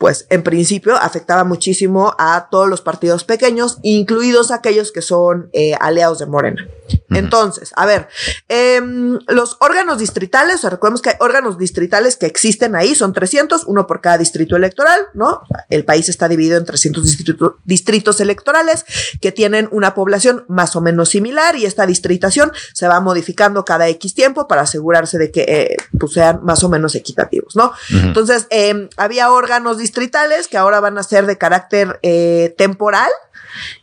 pues 0.02 0.26
en 0.32 0.42
principio 0.42 0.96
afectaba 0.96 1.44
muchísimo 1.44 2.16
a 2.18 2.48
todos 2.50 2.68
los 2.68 2.82
partidos 2.82 3.24
pequeños, 3.24 3.78
incluidos 3.84 4.50
aquellos 4.50 4.92
que 4.92 5.04
son 5.04 5.52
eh, 5.54 5.76
aliados 5.80 6.18
de 6.18 6.26
Morena. 6.26 6.68
Entonces, 7.12 7.72
a 7.76 7.86
ver, 7.86 8.08
em, 8.50 9.20
los 9.28 9.58
órganos 9.60 10.00
distritales, 10.00 10.56
o 10.56 10.58
sea, 10.60 10.70
recordemos 10.72 11.02
que 11.04 11.12
hay 11.12 11.16
órganos 11.20 11.60
distritales 11.60 12.18
que 12.18 12.26
existen 12.26 12.76
ahí, 12.76 12.96
son 12.96 13.14
300, 13.14 13.66
uno 13.66 13.86
por 13.86 14.02
cada 14.02 14.18
distrito 14.18 14.56
electoral, 14.56 15.00
¿no? 15.14 15.42
El 15.70 15.86
país 15.86 16.10
está 16.10 16.28
dividido 16.28 16.58
en 16.58 16.66
300 16.66 17.18
distritos 17.66 18.20
electorales 18.22 18.86
que 19.22 19.32
tienen 19.32 19.70
una 19.72 19.94
población 19.94 20.46
más 20.48 20.76
o 20.76 20.82
menos 20.82 21.10
similar 21.10 21.56
y 21.56 21.66
esta 21.66 21.86
distritación 21.86 22.52
se 22.74 22.88
va 22.88 23.00
modificando 23.02 23.66
cada 23.66 23.88
X 23.90 24.16
tiempo 24.16 24.48
para 24.48 24.64
asegurarse 24.64 25.20
de 25.20 25.32
que 25.32 25.42
eh, 25.48 25.78
pues 26.00 26.14
sean 26.14 26.40
más 26.44 26.64
o 26.64 26.70
menos 26.70 26.96
equitativos, 26.96 27.56
¿no? 27.56 27.72
Entonces, 27.92 28.48
em, 28.50 28.90
había 28.98 29.32
órganos 29.32 29.78
distritales 29.78 29.91
que 30.48 30.58
ahora 30.58 30.80
van 30.80 30.98
a 30.98 31.04
ser 31.04 31.26
de 31.26 31.38
carácter 31.38 32.00
eh, 32.02 32.54
temporal 32.58 33.12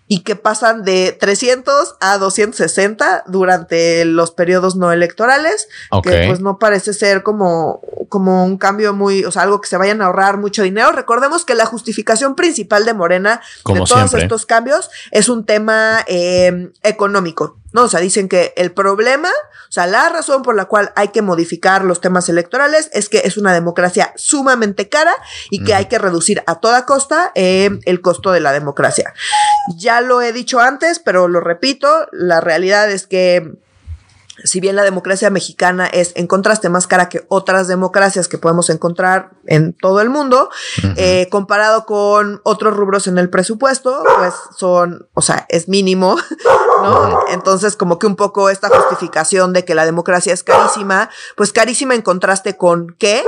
y 0.06 0.20
que 0.20 0.36
pasan 0.36 0.82
de 0.82 1.12
300 1.12 1.96
a 2.00 2.16
260 2.16 3.24
durante 3.26 4.04
los 4.06 4.30
periodos 4.30 4.74
no 4.74 4.90
electorales, 4.90 5.68
que 6.02 6.24
pues 6.26 6.40
no 6.40 6.58
parece 6.58 6.94
ser 6.94 7.22
como, 7.22 7.82
como 8.08 8.44
un 8.44 8.56
cambio 8.56 8.94
muy, 8.94 9.24
o 9.24 9.30
sea, 9.30 9.42
algo 9.42 9.60
que 9.60 9.68
se 9.68 9.76
vayan 9.76 10.00
a 10.00 10.06
ahorrar 10.06 10.38
mucho 10.38 10.62
dinero. 10.62 10.92
Recordemos 10.92 11.44
que 11.44 11.54
la 11.54 11.66
justificación 11.66 12.34
principal 12.34 12.86
de 12.86 12.94
Morena 12.94 13.42
de 13.66 13.80
todos 13.82 14.14
estos 14.14 14.46
cambios 14.46 14.90
es 15.10 15.28
un 15.28 15.44
tema 15.44 16.04
eh, 16.08 16.70
económico. 16.82 17.58
No, 17.72 17.84
o 17.84 17.88
sea, 17.88 18.00
dicen 18.00 18.28
que 18.28 18.54
el 18.56 18.72
problema, 18.72 19.28
o 19.28 19.72
sea, 19.72 19.86
la 19.86 20.08
razón 20.08 20.42
por 20.42 20.56
la 20.56 20.64
cual 20.66 20.92
hay 20.96 21.08
que 21.08 21.22
modificar 21.22 21.84
los 21.84 22.00
temas 22.00 22.28
electorales 22.28 22.88
es 22.92 23.08
que 23.08 23.22
es 23.24 23.36
una 23.36 23.52
democracia 23.52 24.12
sumamente 24.16 24.88
cara 24.88 25.14
y 25.50 25.62
que 25.64 25.74
hay 25.74 25.86
que 25.86 25.98
reducir 25.98 26.42
a 26.46 26.56
toda 26.60 26.86
costa 26.86 27.30
eh, 27.34 27.78
el 27.84 28.00
costo 28.00 28.32
de 28.32 28.40
la 28.40 28.52
democracia. 28.52 29.12
Ya 29.76 30.00
lo 30.00 30.22
he 30.22 30.32
dicho 30.32 30.60
antes, 30.60 30.98
pero 30.98 31.28
lo 31.28 31.40
repito, 31.40 32.08
la 32.12 32.40
realidad 32.40 32.90
es 32.90 33.06
que 33.06 33.52
si 34.44 34.60
bien 34.60 34.76
la 34.76 34.84
democracia 34.84 35.30
mexicana 35.30 35.86
es 35.86 36.12
en 36.14 36.26
contraste 36.26 36.68
más 36.68 36.86
cara 36.86 37.08
que 37.08 37.24
otras 37.28 37.68
democracias 37.68 38.28
que 38.28 38.38
podemos 38.38 38.70
encontrar 38.70 39.30
en 39.46 39.72
todo 39.72 40.00
el 40.00 40.10
mundo, 40.10 40.50
eh, 40.96 41.28
comparado 41.30 41.86
con 41.86 42.40
otros 42.44 42.76
rubros 42.76 43.06
en 43.06 43.18
el 43.18 43.30
presupuesto, 43.30 44.02
pues 44.18 44.34
son, 44.56 45.08
o 45.14 45.22
sea, 45.22 45.46
es 45.48 45.68
mínimo, 45.68 46.16
¿no? 46.82 47.20
Entonces, 47.28 47.76
como 47.76 47.98
que 47.98 48.06
un 48.06 48.16
poco 48.16 48.50
esta 48.50 48.68
justificación 48.68 49.52
de 49.52 49.64
que 49.64 49.74
la 49.74 49.84
democracia 49.84 50.32
es 50.32 50.42
carísima, 50.42 51.10
pues 51.36 51.52
carísima 51.52 51.94
en 51.94 52.02
contraste 52.02 52.56
con 52.56 52.94
qué, 52.98 53.24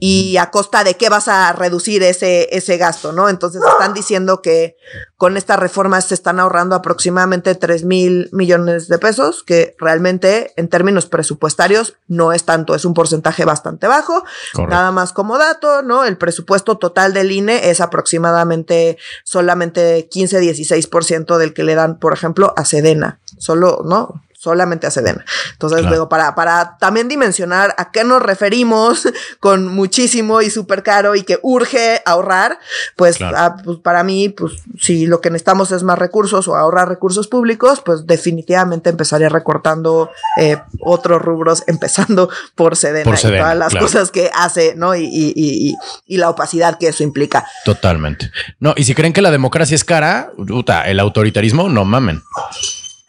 y 0.00 0.36
a 0.36 0.50
costa 0.50 0.84
de 0.84 0.94
qué 0.94 1.08
vas 1.08 1.28
a 1.28 1.52
reducir 1.52 2.02
ese, 2.02 2.48
ese 2.56 2.76
gasto, 2.76 3.12
¿no? 3.12 3.28
Entonces 3.28 3.62
están 3.62 3.94
diciendo 3.94 4.42
que 4.42 4.76
con 5.16 5.36
esta 5.36 5.56
reforma 5.56 6.00
se 6.00 6.14
están 6.14 6.40
ahorrando 6.40 6.74
aproximadamente 6.74 7.54
3 7.54 7.84
mil 7.84 8.28
millones 8.32 8.88
de 8.88 8.98
pesos, 8.98 9.42
que 9.44 9.76
realmente 9.78 10.52
en 10.56 10.68
términos 10.68 11.06
presupuestarios 11.06 11.94
no 12.08 12.32
es 12.32 12.44
tanto, 12.44 12.74
es 12.74 12.84
un 12.84 12.94
porcentaje 12.94 13.44
bastante 13.44 13.86
bajo. 13.86 14.24
Nada 14.68 14.90
más 14.90 15.12
como 15.12 15.38
dato, 15.38 15.82
¿no? 15.82 16.04
El 16.04 16.16
presupuesto 16.16 16.78
total 16.78 17.12
del 17.12 17.30
INE 17.30 17.70
es 17.70 17.80
aproximadamente 17.80 18.98
solamente 19.24 20.08
15-16% 20.10 21.36
del 21.36 21.54
que 21.54 21.64
le 21.64 21.74
dan, 21.74 21.98
por 21.98 22.12
ejemplo, 22.12 22.54
a 22.56 22.64
Sedena. 22.64 23.20
Solo, 23.38 23.82
¿no? 23.84 24.22
Solamente 24.42 24.88
a 24.88 24.90
Sedena. 24.90 25.24
Entonces, 25.52 25.84
luego, 25.84 26.08
para, 26.08 26.34
para 26.34 26.76
también 26.78 27.06
dimensionar 27.06 27.76
a 27.78 27.92
qué 27.92 28.02
nos 28.02 28.20
referimos 28.20 29.08
con 29.40 29.68
muchísimo 29.68 30.42
y 30.42 30.50
súper 30.50 30.82
caro 30.82 31.14
y 31.14 31.22
que 31.22 31.38
urge 31.42 32.02
ahorrar, 32.04 32.58
pues, 32.96 33.18
pues, 33.64 33.78
para 33.78 34.02
mí, 34.02 34.30
pues 34.30 34.54
si 34.80 35.06
lo 35.06 35.20
que 35.20 35.30
necesitamos 35.30 35.70
es 35.70 35.84
más 35.84 35.96
recursos 35.96 36.48
o 36.48 36.56
ahorrar 36.56 36.88
recursos 36.88 37.28
públicos, 37.28 37.82
pues 37.84 38.04
definitivamente 38.08 38.90
empezaría 38.90 39.28
recortando 39.28 40.10
eh, 40.36 40.58
otros 40.80 41.22
rubros, 41.22 41.62
empezando 41.68 42.28
por 42.56 42.76
Sedena, 42.76 43.14
y 43.16 43.22
todas 43.22 43.56
las 43.56 43.76
cosas 43.76 44.10
que 44.10 44.28
hace, 44.34 44.74
¿no? 44.74 44.96
Y, 44.96 45.04
y, 45.04 45.32
y, 45.36 45.76
y, 46.06 46.16
la 46.16 46.30
opacidad 46.30 46.78
que 46.78 46.88
eso 46.88 47.04
implica. 47.04 47.46
Totalmente. 47.64 48.32
No, 48.58 48.74
y 48.76 48.82
si 48.82 48.96
creen 48.96 49.12
que 49.12 49.22
la 49.22 49.30
democracia 49.30 49.76
es 49.76 49.84
cara, 49.84 50.32
puta, 50.36 50.88
el 50.88 50.98
autoritarismo, 50.98 51.68
no 51.68 51.84
mamen. 51.84 52.24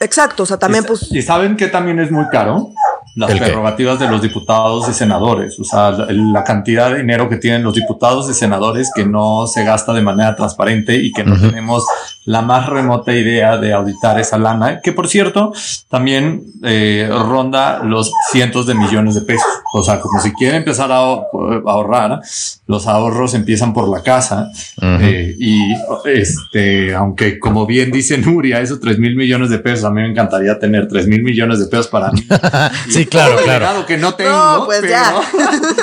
Exacto, 0.03 0.43
o 0.43 0.45
sea, 0.45 0.57
también 0.57 0.83
pues... 0.83 1.11
¿Y 1.11 1.21
saben 1.21 1.55
que 1.55 1.67
también 1.67 1.99
es 1.99 2.11
muy 2.11 2.27
caro? 2.27 2.71
Las 3.15 3.31
prerrogativas 3.31 3.99
de 3.99 4.09
los 4.09 4.21
diputados 4.21 4.89
y 4.89 4.93
senadores, 4.93 5.59
o 5.59 5.63
sea, 5.63 5.91
la, 5.91 6.43
cantidad 6.43 6.89
de 6.89 6.97
dinero 6.97 7.29
que 7.29 7.37
tienen 7.37 7.63
los 7.63 7.75
diputados 7.75 8.27
y 8.29 8.33
senadores 8.33 8.91
que 8.93 9.05
no 9.05 9.45
se 9.45 9.63
gasta 9.63 9.93
de 9.93 10.01
manera 10.01 10.35
transparente 10.35 10.95
y 10.95 11.11
que 11.11 11.23
no 11.23 11.39
tenemos 11.39 11.85
la 12.25 12.41
más 12.41 12.67
remota 12.67 13.13
idea 13.13 13.57
de 13.57 13.73
auditar 13.73 14.19
esa 14.19 14.37
lana, 14.37 14.81
que 14.81 14.93
por 14.93 15.07
cierto 15.07 15.53
también 15.89 16.43
eh, 16.63 17.09
ronda 17.09 17.83
los 17.83 18.11
cientos 18.31 18.65
de 18.65 18.75
millones 18.75 19.15
de 19.15 19.21
pesos. 19.21 19.45
O 19.73 19.83
sea, 19.83 19.99
como 19.99 20.21
si 20.21 20.31
quiere 20.33 20.57
empezar 20.57 20.91
a, 20.91 20.97
ahorrar, 20.97 22.21
los 22.67 22.87
ahorros 22.87 23.33
empiezan 23.33 23.73
por 23.73 23.89
la 23.89 24.01
casa. 24.03 24.49
Eh, 24.81 25.35
y 25.39 25.73
este, 26.05 26.93
aunque 26.93 27.39
como 27.39 27.65
bien 27.65 27.91
dice 27.91 28.17
Nuria, 28.17 28.61
esos 28.61 28.79
tres 28.79 28.99
mil 28.99 29.15
millones 29.15 29.49
de 29.49 29.59
pesos, 29.59 29.85
a 29.85 29.89
mí 29.89 30.01
me 30.01 30.09
encantaría 30.09 30.57
tener 30.59 30.87
tres 30.87 31.07
mil 31.07 31.23
millones 31.23 31.59
de 31.59 31.67
pesos 31.67 31.87
para 31.87 32.11
mí. 32.11 32.25
sí, 32.89 33.05
claro, 33.05 33.35
claro. 33.43 33.85
que 33.85 33.97
no 33.97 34.13
tengo. 34.13 34.31
No, 34.31 34.65
pues 34.65 34.81
ya. 34.89 35.13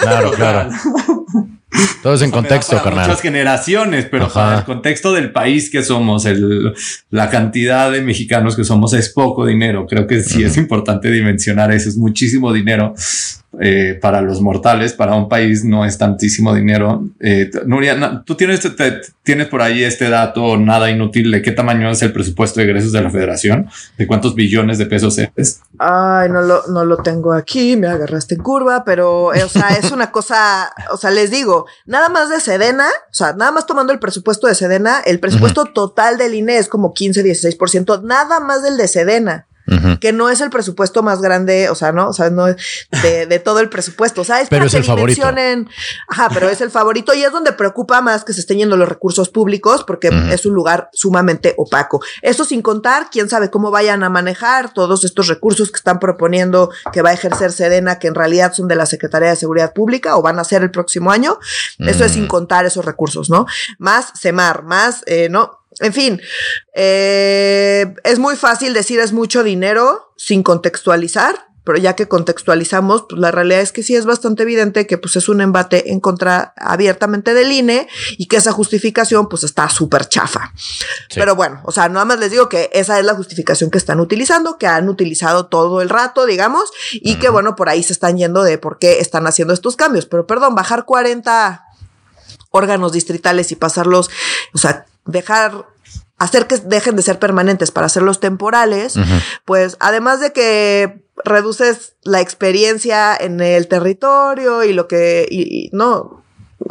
claro, 0.01 0.31
claro. 0.33 0.71
Todo 2.03 2.15
es 2.15 2.23
en 2.23 2.31
contexto, 2.31 2.73
para 2.73 2.85
carnal. 2.85 3.09
Muchas 3.09 3.23
generaciones, 3.23 4.07
pero 4.11 4.29
para 4.29 4.59
el 4.59 4.65
contexto 4.65 5.13
del 5.13 5.33
país 5.33 5.71
que 5.71 5.83
somos, 5.83 6.27
el, 6.27 6.75
la 7.11 7.31
cantidad 7.31 7.91
de 7.93 8.03
mexicanos 8.03 8.57
que 8.57 8.65
somos 8.65 8.93
es 8.95 9.11
poco 9.11 9.47
dinero. 9.47 9.87
Creo 9.87 10.07
que 10.07 10.21
sí 10.21 10.43
es 10.43 10.57
importante 10.57 11.11
dimensionar 11.11 11.73
eso. 11.73 11.89
Es 11.89 11.97
muchísimo 11.97 12.53
dinero 12.53 12.95
eh, 13.59 13.99
para 14.01 14.21
los 14.21 14.41
mortales, 14.41 14.93
para 14.93 15.17
un 15.17 15.29
país 15.29 15.65
no 15.65 15.85
es 15.85 15.99
tantísimo 15.99 16.55
dinero. 16.55 17.05
Eh, 17.19 17.51
Nuria, 17.67 18.23
tú 18.25 18.37
tienes, 18.37 18.61
tienes 19.25 19.49
por 19.49 19.61
ahí 19.61 19.83
este 19.83 20.09
dato 20.09 20.57
nada 20.57 20.89
inútil 20.89 21.33
de 21.33 21.43
qué 21.43 21.51
tamaño 21.51 21.91
es 21.91 22.01
el 22.03 22.13
presupuesto 22.13 22.61
de 22.61 22.67
egresos 22.67 22.93
de 22.93 23.03
la 23.03 23.11
federación, 23.11 23.69
de 23.99 24.07
cuántos 24.07 24.37
billones 24.37 24.79
de 24.79 24.87
pesos 24.87 25.19
es. 25.19 25.61
Ay, 25.79 26.29
no 26.29 26.43
lo, 26.43 26.63
no 26.69 26.85
lo 26.85 26.99
tengo 26.99 27.33
aquí, 27.33 27.77
me 27.77 27.89
agarraste 27.89 28.37
en 28.37 28.43
curva, 28.43 28.85
pero, 28.85 29.35
eh, 29.35 29.43
o 29.43 29.49
sea, 29.49 29.71
es 29.71 29.91
una 29.91 30.13
cosa, 30.13 30.73
o 30.93 30.97
sea, 30.97 31.11
les 31.11 31.33
digo, 31.33 31.67
nada 31.87 32.09
más 32.09 32.31
de 32.31 32.39
Sedena, 32.39 32.87
o 32.87 33.15
sea, 33.15 33.33
nada 33.33 33.51
más 33.51 33.67
tomando 33.67 33.93
el 33.93 33.99
presupuesto 33.99 34.47
de 34.47 34.55
Sedena, 34.55 35.01
el 35.05 35.19
presupuesto 35.19 35.65
total 35.65 36.19
del 36.19 36.35
INE 36.35 36.57
es 36.57 36.69
como 36.69 36.95
15, 36.95 37.25
16%, 37.25 38.03
nada 38.05 38.39
más 38.39 38.63
del 38.63 38.77
de 38.77 38.87
Sedena 38.87 39.49
que 40.01 40.13
no 40.13 40.31
es 40.31 40.41
el 40.41 40.51
presupuesto 40.51 41.03
más 41.03 41.21
grande, 41.21 41.71
o 41.71 41.75
sea, 41.75 41.93
no, 41.93 42.09
o 42.09 42.13
sea, 42.13 42.31
no 42.31 42.49
es 42.49 42.57
de, 43.03 43.39
todo 43.39 43.61
el 43.61 43.69
presupuesto, 43.69 44.23
o 44.23 44.25
sea, 44.25 44.41
es 44.41 44.49
pero 44.49 44.67
es 44.67 44.75
el 44.75 44.85
favorito. 44.85 45.23
Ajá, 46.09 46.29
pero 46.33 46.49
es 46.49 46.61
el 46.61 46.71
favorito 46.71 47.15
y 47.15 47.23
es 47.23 47.33
donde 47.33 47.53
preocupa 47.53 48.01
más 48.01 48.25
que 48.25 48.33
se 48.33 48.41
estén 48.41 48.59
yendo 48.59 48.77
los 48.77 48.89
recursos 48.89 49.29
públicos 49.29 49.85
porque 49.85 50.11
es 50.31 50.47
un 50.47 50.55
lugar 50.55 50.91
sumamente 50.93 51.55
opaco. 51.57 52.01
Eso 52.23 52.45
sin 52.45 52.63
contar, 52.63 53.09
quién 53.11 53.29
sabe 53.29 53.51
cómo 53.51 53.71
vayan 53.71 54.03
a 54.03 54.11
manejar 54.11 54.73
todos 54.73 55.05
estos 55.05 55.29
recursos 55.29 55.71
que 55.71 55.77
están 55.77 55.99
proponiendo 55.99 56.71
que 56.93 57.03
va 57.03 57.11
a 57.11 57.13
ejercer 57.13 57.53
Sedena, 57.53 57.99
que 57.99 58.09
en 58.09 58.15
realidad 58.15 58.53
son 58.53 58.69
de 58.69 58.77
la 58.77 58.87
Secretaría 58.87 59.31
de 59.31 59.37
Seguridad 59.37 59.73
Pública 59.73 60.17
o 60.17 60.23
van 60.23 60.39
a 60.39 60.45
ser 60.45 60.63
el 60.63 60.71
próximo 60.71 61.11
año. 61.11 61.39
Eso 61.79 62.05
es 62.05 62.13
sin 62.13 62.27
contar 62.27 62.65
esos 62.65 62.85
recursos, 62.85 63.31
¿no? 63.31 63.47
Más 63.79 64.13
Semar, 64.19 64.65
más, 64.65 65.03
eh, 65.07 65.29
¿no? 65.31 65.60
En 65.81 65.93
fin, 65.93 66.21
eh, 66.75 67.95
es 68.05 68.19
muy 68.19 68.37
fácil 68.37 68.75
decir 68.75 69.01
es 69.01 69.13
mucho 69.13 69.43
dinero 69.43 70.13
sin 70.17 70.43
contextualizar, 70.43 71.51
pero 71.65 71.79
ya 71.79 71.95
que 71.95 72.09
contextualizamos, 72.09 73.05
pues 73.09 73.21
la 73.21 73.31
realidad 73.31 73.61
es 73.61 73.73
que 73.73 73.83
sí 73.83 73.95
es 73.95 74.05
bastante 74.05 74.43
evidente 74.43 74.87
que 74.87 74.99
pues 74.99 75.17
es 75.17 75.29
un 75.29 75.41
embate 75.41 75.93
en 75.93 76.01
contra 76.01 76.55
abiertamente 76.57 77.35
del 77.35 77.53
INE 77.53 77.89
y 78.19 78.27
que 78.27 78.37
esa 78.37 78.53
justificación 78.53 79.29
pues 79.29 79.45
está 79.45 79.69
súper 79.69 80.09
chafa. 80.09 80.53
Pero 81.15 81.35
bueno, 81.37 81.61
o 81.65 81.73
sea, 81.73 81.89
nada 81.89 82.05
más 82.05 82.19
les 82.19 82.31
digo 82.31 82.49
que 82.49 82.71
esa 82.73 82.99
es 82.99 83.05
la 83.05 83.15
justificación 83.15 83.71
que 83.71 83.79
están 83.79 84.01
utilizando, 84.01 84.59
que 84.59 84.67
han 84.67 84.89
utilizado 84.89 85.47
todo 85.47 85.81
el 85.81 85.91
rato, 85.91 86.27
digamos, 86.27 86.71
y 86.93 87.17
que 87.17 87.29
bueno, 87.29 87.57
por 87.57 87.69
ahí 87.69 87.83
se 87.83 87.93
están 87.93 88.17
yendo 88.17 88.43
de 88.43 88.59
por 88.59 88.79
qué 88.79 89.01
están 89.01 89.27
haciendo 89.27 89.55
estos 89.55 89.77
cambios. 89.77 90.07
Pero 90.07 90.27
perdón, 90.27 90.55
bajar 90.55 90.85
40 90.87 91.65
órganos 92.51 92.93
distritales 92.93 93.53
y 93.53 93.57
pasarlos, 93.57 94.11
o 94.55 94.59
sea, 94.59 94.87
dejar 95.05 95.67
hacer 96.21 96.47
que 96.47 96.59
dejen 96.59 96.97
de 96.97 97.03
ser 97.03 97.19
permanentes 97.19 97.71
para 97.71 97.87
hacerlos 97.87 98.21
temporales, 98.21 98.95
pues 99.47 99.79
además 99.81 100.21
de 100.21 100.33
que 100.33 101.03
reduces 101.25 101.95
la 102.03 102.21
experiencia 102.21 103.17
en 103.19 103.41
el 103.41 103.69
territorio 103.69 104.63
y 104.63 104.75
lo 104.75 104.87
que, 104.87 105.27
y, 105.31 105.71
no, 105.73 106.23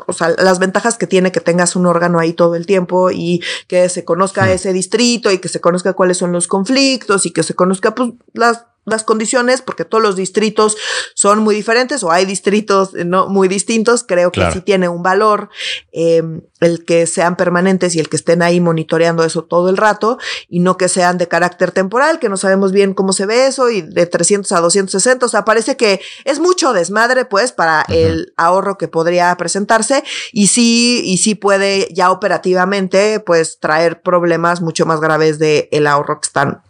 o 0.06 0.14
sea, 0.14 0.36
las 0.38 0.60
ventajas 0.60 1.00
que 1.00 1.08
tiene 1.08 1.32
que 1.32 1.42
tengas 1.42 1.76
un 1.76 1.88
órgano 1.88 2.20
ahí 2.20 2.34
todo 2.34 2.54
el 2.54 2.68
tiempo 2.68 3.10
y 3.10 3.42
que 3.68 3.90
se 3.90 4.06
conozca 4.06 4.52
ese 4.52 4.72
distrito 4.72 5.32
y 5.32 5.40
que 5.40 5.50
se 5.50 5.60
conozca 5.60 5.94
cuáles 5.94 6.18
son 6.18 6.32
los 6.32 6.48
conflictos 6.48 7.26
y 7.26 7.32
que 7.32 7.42
se 7.42 7.56
conozca 7.56 7.96
pues 7.96 8.12
las 8.34 8.68
las 8.90 9.04
condiciones, 9.04 9.62
porque 9.62 9.86
todos 9.86 10.02
los 10.02 10.16
distritos 10.16 10.78
son 11.14 11.40
muy 11.40 11.56
diferentes 11.56 12.04
o 12.04 12.12
hay 12.12 12.26
distritos 12.26 12.94
no 12.94 13.28
muy 13.28 13.48
distintos, 13.48 14.04
creo 14.04 14.32
que 14.32 14.52
sí 14.52 14.62
tiene 14.62 14.90
un 14.90 15.04
valor 15.04 15.50
em, 15.92 16.42
el 16.60 16.86
que 16.86 17.08
sean 17.08 17.36
permanentes 17.36 17.96
y 17.96 18.00
el 18.00 18.10
que 18.10 18.18
estén 18.18 18.42
ahí 18.42 18.60
monitoreando 18.60 19.24
eso 19.24 19.44
todo 19.44 19.70
el 19.70 19.78
rato 19.78 20.18
y 20.48 20.60
no 20.60 20.78
que 20.78 20.90
sean 20.90 21.18
de 21.18 21.28
carácter 21.28 21.72
temporal, 21.72 22.20
que 22.20 22.30
no 22.30 22.38
sabemos 22.38 22.72
bien 22.72 22.94
cómo 22.94 23.14
se 23.14 23.26
ve 23.26 23.48
eso 23.48 23.70
y 23.70 23.82
de 23.82 24.06
300 24.06 24.52
a 24.52 24.60
260, 24.60 25.26
o 25.26 25.30
sea, 25.30 25.46
parece 25.46 25.78
que 25.78 26.02
es 26.26 26.40
mucho 26.40 26.74
desmadre 26.74 27.26
pues 27.26 27.52
para 27.52 27.86
el 27.90 28.34
ahorro 28.38 28.78
que 28.78 28.88
podría 28.88 29.36
presentarse 29.38 30.04
y 30.32 30.48
sí, 30.48 31.02
y 31.06 31.18
sí 31.18 31.36
puede 31.36 31.88
ya 31.94 32.12
operativamente 32.12 33.20
pues 33.20 33.60
traer 33.60 34.02
problemas 34.02 34.62
mucho 34.62 34.86
más 34.86 35.00
graves 35.00 35.40
de 35.40 35.70
el 35.72 35.88
ahorro 35.88 36.20
que 36.20 36.28
están 36.28 36.62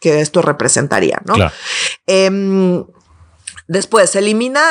que 0.00 0.20
esto 0.20 0.42
representaría, 0.42 1.20
¿no? 1.24 1.34
Em, 2.06 2.84
después, 3.68 4.10
se 4.10 4.20
elimina, 4.20 4.62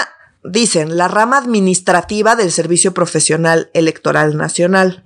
dicen, 0.44 0.98
la 0.98 1.08
rama 1.08 1.38
administrativa 1.38 2.36
del 2.36 2.52
Servicio 2.52 2.94
Profesional 2.94 3.70
Electoral 3.74 4.38
Nacional. 4.38 5.04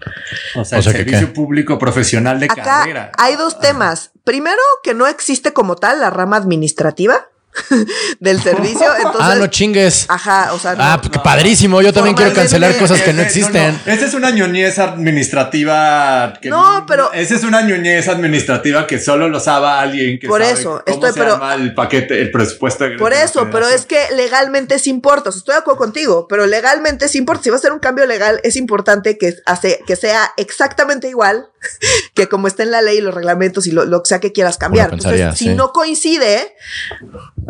O 0.55 0.65
sea, 0.65 0.79
el 0.79 0.83
Servicio 0.83 1.33
Público 1.33 1.77
Profesional 1.77 2.39
de 2.39 2.47
Carrera. 2.47 3.11
Hay 3.17 3.35
dos 3.35 3.59
temas. 3.59 4.11
Primero, 4.23 4.61
que 4.83 4.93
no 4.93 5.07
existe 5.07 5.53
como 5.53 5.75
tal 5.75 5.99
la 5.99 6.09
rama 6.09 6.37
administrativa. 6.37 7.29
del 8.19 8.41
servicio. 8.41 8.87
Entonces, 8.95 9.21
ah, 9.21 9.35
no 9.35 9.47
chingues. 9.47 10.05
Ajá, 10.07 10.53
o 10.53 10.59
sea. 10.59 10.75
ah, 10.77 10.99
pues 11.01 11.21
padrísimo. 11.21 11.81
Yo 11.81 11.93
también 11.93 12.15
quiero 12.15 12.33
cancelar 12.33 12.77
cosas 12.77 13.01
que 13.01 13.13
no 13.13 13.21
existen. 13.21 13.79
Esa 13.85 14.05
es 14.05 14.13
una 14.13 14.31
ñoñez 14.31 14.79
administrativa. 14.79 16.33
Que 16.41 16.49
no, 16.49 16.85
pero. 16.87 17.11
Esa 17.13 17.35
es 17.35 17.43
una 17.43 17.61
ñoñez 17.61 18.07
administrativa 18.07 18.87
que 18.87 18.99
solo 18.99 19.29
lo 19.29 19.39
sabe 19.39 19.67
alguien 19.67 20.19
que 20.19 20.27
por 20.27 20.41
eso, 20.41 20.81
cómo 20.85 20.95
estoy, 20.95 21.11
se 21.13 21.19
pero, 21.19 21.33
llama 21.33 21.55
el 21.55 21.73
paquete, 21.73 22.21
el 22.21 22.31
presupuesto. 22.31 22.85
por 22.97 23.13
eso, 23.13 23.49
pero 23.51 23.67
es 23.67 23.85
que 23.85 23.99
legalmente 24.15 24.79
sí 24.79 24.89
importa. 24.89 25.29
O 25.29 25.31
sea, 25.31 25.39
estoy 25.39 25.53
de 25.55 25.59
acuerdo 25.59 25.77
contigo, 25.79 26.27
pero 26.27 26.45
legalmente 26.45 27.07
sí 27.07 27.17
importa. 27.17 27.43
Si 27.43 27.49
va 27.49 27.57
a 27.57 27.59
ser 27.59 27.71
un 27.71 27.79
cambio 27.79 28.05
legal, 28.05 28.39
es 28.43 28.55
importante 28.55 29.17
que, 29.17 29.35
hace, 29.45 29.79
que 29.85 29.95
sea 29.95 30.31
exactamente 30.37 31.07
igual 31.09 31.49
que 32.13 32.27
como 32.29 32.47
está 32.47 32.63
en 32.63 32.71
la 32.71 32.81
ley, 32.81 33.01
los 33.01 33.13
reglamentos 33.13 33.67
y 33.67 33.71
lo, 33.71 34.03
que 34.03 34.07
sea 34.07 34.19
que 34.19 34.31
quieras 34.31 34.57
cambiar. 34.57 34.93
Entonces, 34.93 35.37
si 35.37 35.49
no 35.49 35.71
coincide, 35.71 36.55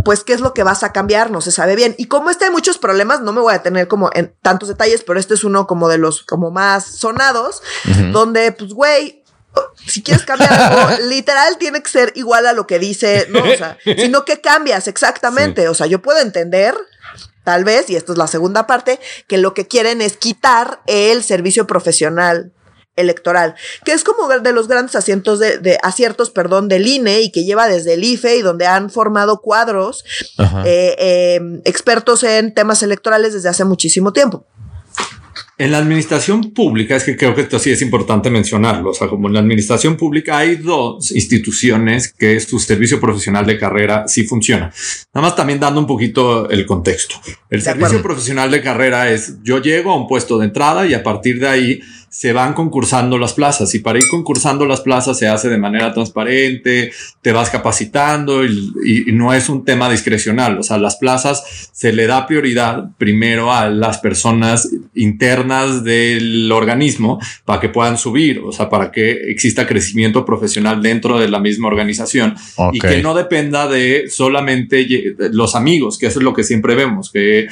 pues 0.03 0.23
qué 0.23 0.33
es 0.33 0.41
lo 0.41 0.53
que 0.53 0.63
vas 0.63 0.83
a 0.83 0.91
cambiar, 0.91 1.31
no 1.31 1.41
se 1.41 1.51
sabe 1.51 1.75
bien. 1.75 1.95
Y 1.97 2.05
como 2.05 2.29
este 2.29 2.45
hay 2.45 2.51
muchos 2.51 2.77
problemas, 2.77 3.21
no 3.21 3.33
me 3.33 3.41
voy 3.41 3.53
a 3.53 3.63
tener 3.63 3.87
como 3.87 4.09
en 4.13 4.33
tantos 4.41 4.69
detalles, 4.69 5.03
pero 5.03 5.19
este 5.19 5.33
es 5.33 5.43
uno 5.43 5.67
como 5.67 5.89
de 5.89 5.97
los 5.97 6.23
como 6.23 6.51
más 6.51 6.85
sonados, 6.85 7.61
donde 8.11 8.51
pues 8.51 8.73
güey, 8.73 9.23
si 9.85 10.03
quieres 10.03 10.25
cambiar 10.25 10.53
algo, 10.53 11.03
literal 11.09 11.57
tiene 11.57 11.81
que 11.81 11.89
ser 11.89 12.11
igual 12.15 12.45
a 12.47 12.53
lo 12.53 12.67
que 12.67 12.79
dice, 12.79 13.27
no, 13.29 13.43
o 13.43 13.57
sea, 13.57 13.77
sino 13.83 14.25
que 14.25 14.41
cambias 14.41 14.87
exactamente, 14.87 15.67
o 15.67 15.73
sea, 15.73 15.87
yo 15.87 16.01
puedo 16.01 16.19
entender 16.19 16.75
tal 17.43 17.63
vez, 17.63 17.89
y 17.89 17.95
esta 17.95 18.11
es 18.11 18.17
la 18.17 18.27
segunda 18.27 18.67
parte, 18.67 18.99
que 19.27 19.39
lo 19.39 19.55
que 19.55 19.67
quieren 19.67 20.01
es 20.01 20.17
quitar 20.17 20.81
el 20.85 21.23
servicio 21.23 21.65
profesional 21.65 22.51
electoral, 22.99 23.55
que 23.85 23.93
es 23.93 24.03
como 24.03 24.27
de 24.27 24.53
los 24.53 24.67
grandes 24.67 24.95
asientos 24.95 25.39
de, 25.39 25.77
aciertos, 25.83 26.29
perdón, 26.29 26.67
del 26.67 26.87
INE 26.87 27.21
y 27.21 27.31
que 27.31 27.43
lleva 27.43 27.67
desde 27.67 27.93
el 27.93 28.03
IFE 28.03 28.37
y 28.37 28.41
donde 28.41 28.67
han 28.67 28.89
formado 28.89 29.41
cuadros 29.41 30.03
eh, 30.65 30.95
eh, 30.99 31.61
expertos 31.65 32.23
en 32.23 32.53
temas 32.53 32.83
electorales 32.83 33.33
desde 33.33 33.49
hace 33.49 33.65
muchísimo 33.65 34.13
tiempo. 34.13 34.45
En 35.59 35.73
la 35.73 35.79
administración 35.79 36.53
pública, 36.53 36.95
es 36.95 37.03
que 37.03 37.17
creo 37.17 37.35
que 37.35 37.41
esto 37.41 37.59
sí 37.59 37.69
es 37.69 37.81
importante 37.81 38.29
mencionarlo, 38.29 38.91
o 38.91 38.93
sea, 38.93 39.09
como 39.09 39.27
en 39.27 39.33
la 39.33 39.41
administración 39.41 39.97
pública 39.97 40.37
hay 40.37 40.55
dos 40.55 41.11
instituciones 41.11 42.13
que 42.17 42.39
su 42.39 42.59
servicio 42.59 43.01
profesional 43.01 43.45
de 43.45 43.57
carrera 43.57 44.07
sí 44.07 44.23
funciona. 44.23 44.71
Nada 45.13 45.27
más 45.27 45.35
también 45.35 45.59
dando 45.59 45.81
un 45.81 45.85
poquito 45.85 46.49
el 46.49 46.65
contexto. 46.65 47.15
El 47.49 47.61
servicio 47.61 48.01
profesional 48.01 48.49
de 48.49 48.61
carrera 48.61 49.11
es 49.11 49.43
yo 49.43 49.61
llego 49.61 49.91
a 49.91 49.97
un 49.97 50.07
puesto 50.07 50.37
de 50.37 50.45
entrada 50.45 50.87
y 50.87 50.93
a 50.93 51.03
partir 51.03 51.41
de 51.41 51.49
ahí 51.49 51.81
se 52.09 52.33
van 52.33 52.53
concursando 52.53 53.17
las 53.17 53.33
plazas. 53.33 53.73
Y 53.75 53.79
para 53.79 53.99
ir 53.99 54.05
concursando 54.09 54.65
las 54.65 54.81
plazas 54.81 55.17
se 55.17 55.27
hace 55.27 55.49
de 55.49 55.57
manera 55.57 55.93
transparente, 55.93 56.91
te 57.21 57.31
vas 57.31 57.49
capacitando 57.49 58.45
y, 58.45 59.05
no 59.13 59.33
es 59.33 59.49
un 59.49 59.65
tema 59.65 59.89
discrecional. 59.89 60.57
O 60.59 60.63
sea, 60.63 60.77
las 60.77 60.97
plazas 60.97 61.69
se 61.71 61.93
le 61.93 62.07
da 62.07 62.25
prioridad 62.25 62.89
primero 62.97 63.53
a 63.53 63.69
las 63.69 63.99
personas 63.99 64.69
internas 64.95 65.83
del 65.83 66.51
organismo 66.51 67.19
para 67.45 67.59
que 67.59 67.69
puedan 67.69 67.97
subir, 67.97 68.39
o 68.39 68.51
sea, 68.51 68.69
para 68.69 68.91
que 68.91 69.11
exista 69.29 69.67
crecimiento 69.67 70.25
profesional 70.25 70.81
dentro 70.81 71.19
de 71.19 71.29
la 71.29 71.39
misma 71.39 71.67
organización. 71.67 72.35
Y 72.71 72.79
que 72.79 73.01
no 73.01 73.13
dependa 73.13 73.67
de 73.67 74.05
solamente 74.09 74.87
los 75.31 75.55
amigos, 75.55 75.97
que 75.97 76.07
eso 76.07 76.19
es 76.19 76.23
lo 76.23 76.33
que 76.33 76.43
siempre 76.43 76.75
vemos, 76.75 77.11
que 77.11 77.47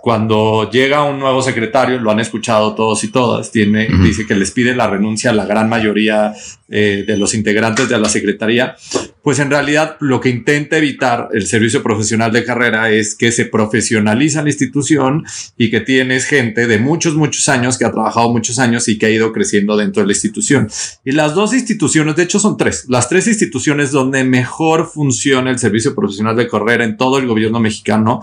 cuando 0.00 0.70
llega 0.70 1.04
un 1.04 1.18
nuevo 1.18 1.42
secretario, 1.42 1.98
lo 1.98 2.10
han 2.10 2.20
escuchado 2.20 2.74
todos 2.74 3.02
y 3.04 3.08
todas, 3.08 3.50
tiene 3.50 3.89
dice 3.98 4.26
que 4.26 4.34
les 4.34 4.50
pide 4.50 4.74
la 4.74 4.88
renuncia 4.88 5.30
a 5.30 5.34
la 5.34 5.46
gran 5.46 5.68
mayoría 5.68 6.32
eh, 6.68 7.04
de 7.06 7.16
los 7.16 7.34
integrantes 7.34 7.88
de 7.88 7.98
la 7.98 8.08
Secretaría, 8.08 8.76
pues 9.22 9.38
en 9.38 9.50
realidad 9.50 9.96
lo 10.00 10.20
que 10.20 10.28
intenta 10.28 10.78
evitar 10.78 11.28
el 11.32 11.46
servicio 11.46 11.82
profesional 11.82 12.32
de 12.32 12.44
carrera 12.44 12.90
es 12.90 13.14
que 13.14 13.32
se 13.32 13.44
profesionaliza 13.44 14.42
la 14.42 14.50
institución 14.50 15.24
y 15.58 15.70
que 15.70 15.80
tienes 15.80 16.26
gente 16.26 16.66
de 16.66 16.78
muchos, 16.78 17.14
muchos 17.14 17.48
años 17.48 17.76
que 17.76 17.84
ha 17.84 17.92
trabajado 17.92 18.30
muchos 18.30 18.58
años 18.58 18.88
y 18.88 18.98
que 18.98 19.06
ha 19.06 19.10
ido 19.10 19.32
creciendo 19.32 19.76
dentro 19.76 20.02
de 20.02 20.06
la 20.06 20.12
institución. 20.12 20.70
Y 21.04 21.12
las 21.12 21.34
dos 21.34 21.52
instituciones, 21.52 22.16
de 22.16 22.22
hecho 22.22 22.38
son 22.38 22.56
tres, 22.56 22.86
las 22.88 23.08
tres 23.08 23.26
instituciones 23.26 23.90
donde 23.90 24.24
mejor 24.24 24.86
funciona 24.86 25.50
el 25.50 25.58
servicio 25.58 25.94
profesional 25.94 26.36
de 26.36 26.48
carrera 26.48 26.84
en 26.84 26.96
todo 26.96 27.18
el 27.18 27.26
gobierno 27.26 27.60
mexicano, 27.60 28.22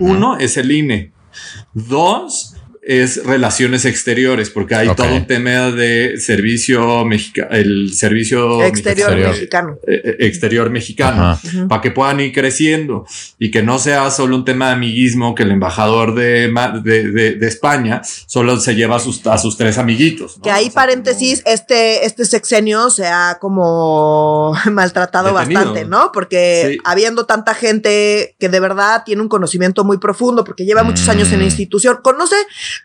uno 0.00 0.38
es 0.38 0.56
el 0.56 0.70
INE. 0.70 1.12
Dos, 1.74 2.54
es 2.88 3.22
relaciones 3.22 3.84
exteriores, 3.84 4.48
porque 4.48 4.74
hay 4.74 4.88
todo 4.94 5.14
un 5.14 5.26
tema 5.26 5.70
de 5.70 6.18
servicio 6.18 7.04
mexicano, 7.04 7.48
el 7.50 7.92
servicio 7.92 8.62
exterior 8.64 9.14
mexicano, 9.14 9.78
eh, 9.86 10.00
eh, 10.02 10.16
exterior 10.20 10.70
mexicano, 10.70 11.38
para 11.68 11.82
que 11.82 11.90
puedan 11.90 12.18
ir 12.20 12.32
creciendo 12.32 13.04
y 13.38 13.50
que 13.50 13.62
no 13.62 13.78
sea 13.78 14.10
solo 14.10 14.36
un 14.36 14.46
tema 14.46 14.68
de 14.68 14.72
amiguismo 14.72 15.34
que 15.34 15.42
el 15.42 15.50
embajador 15.50 16.14
de, 16.14 16.50
de, 16.82 17.46
España 17.46 18.00
solo 18.26 18.58
se 18.58 18.74
lleva 18.74 18.96
a 18.96 19.00
sus, 19.00 19.26
a 19.26 19.36
sus 19.36 19.58
tres 19.58 19.76
amiguitos. 19.76 20.40
Que 20.42 20.50
ahí 20.50 20.70
paréntesis, 20.70 21.42
este, 21.44 22.06
este 22.06 22.24
sexenio 22.24 22.88
se 22.88 23.06
ha 23.06 23.36
como 23.38 24.54
maltratado 24.72 25.34
bastante, 25.34 25.84
¿no? 25.84 26.10
Porque 26.10 26.78
habiendo 26.84 27.26
tanta 27.26 27.52
gente 27.52 28.34
que 28.38 28.48
de 28.48 28.60
verdad 28.60 29.02
tiene 29.04 29.20
un 29.20 29.28
conocimiento 29.28 29.84
muy 29.84 29.98
profundo, 29.98 30.42
porque 30.42 30.64
lleva 30.64 30.82
muchos 30.84 31.06
años 31.10 31.30
en 31.32 31.40
la 31.40 31.44
mm. 31.44 31.48
institución, 31.48 31.98
conoce 32.02 32.36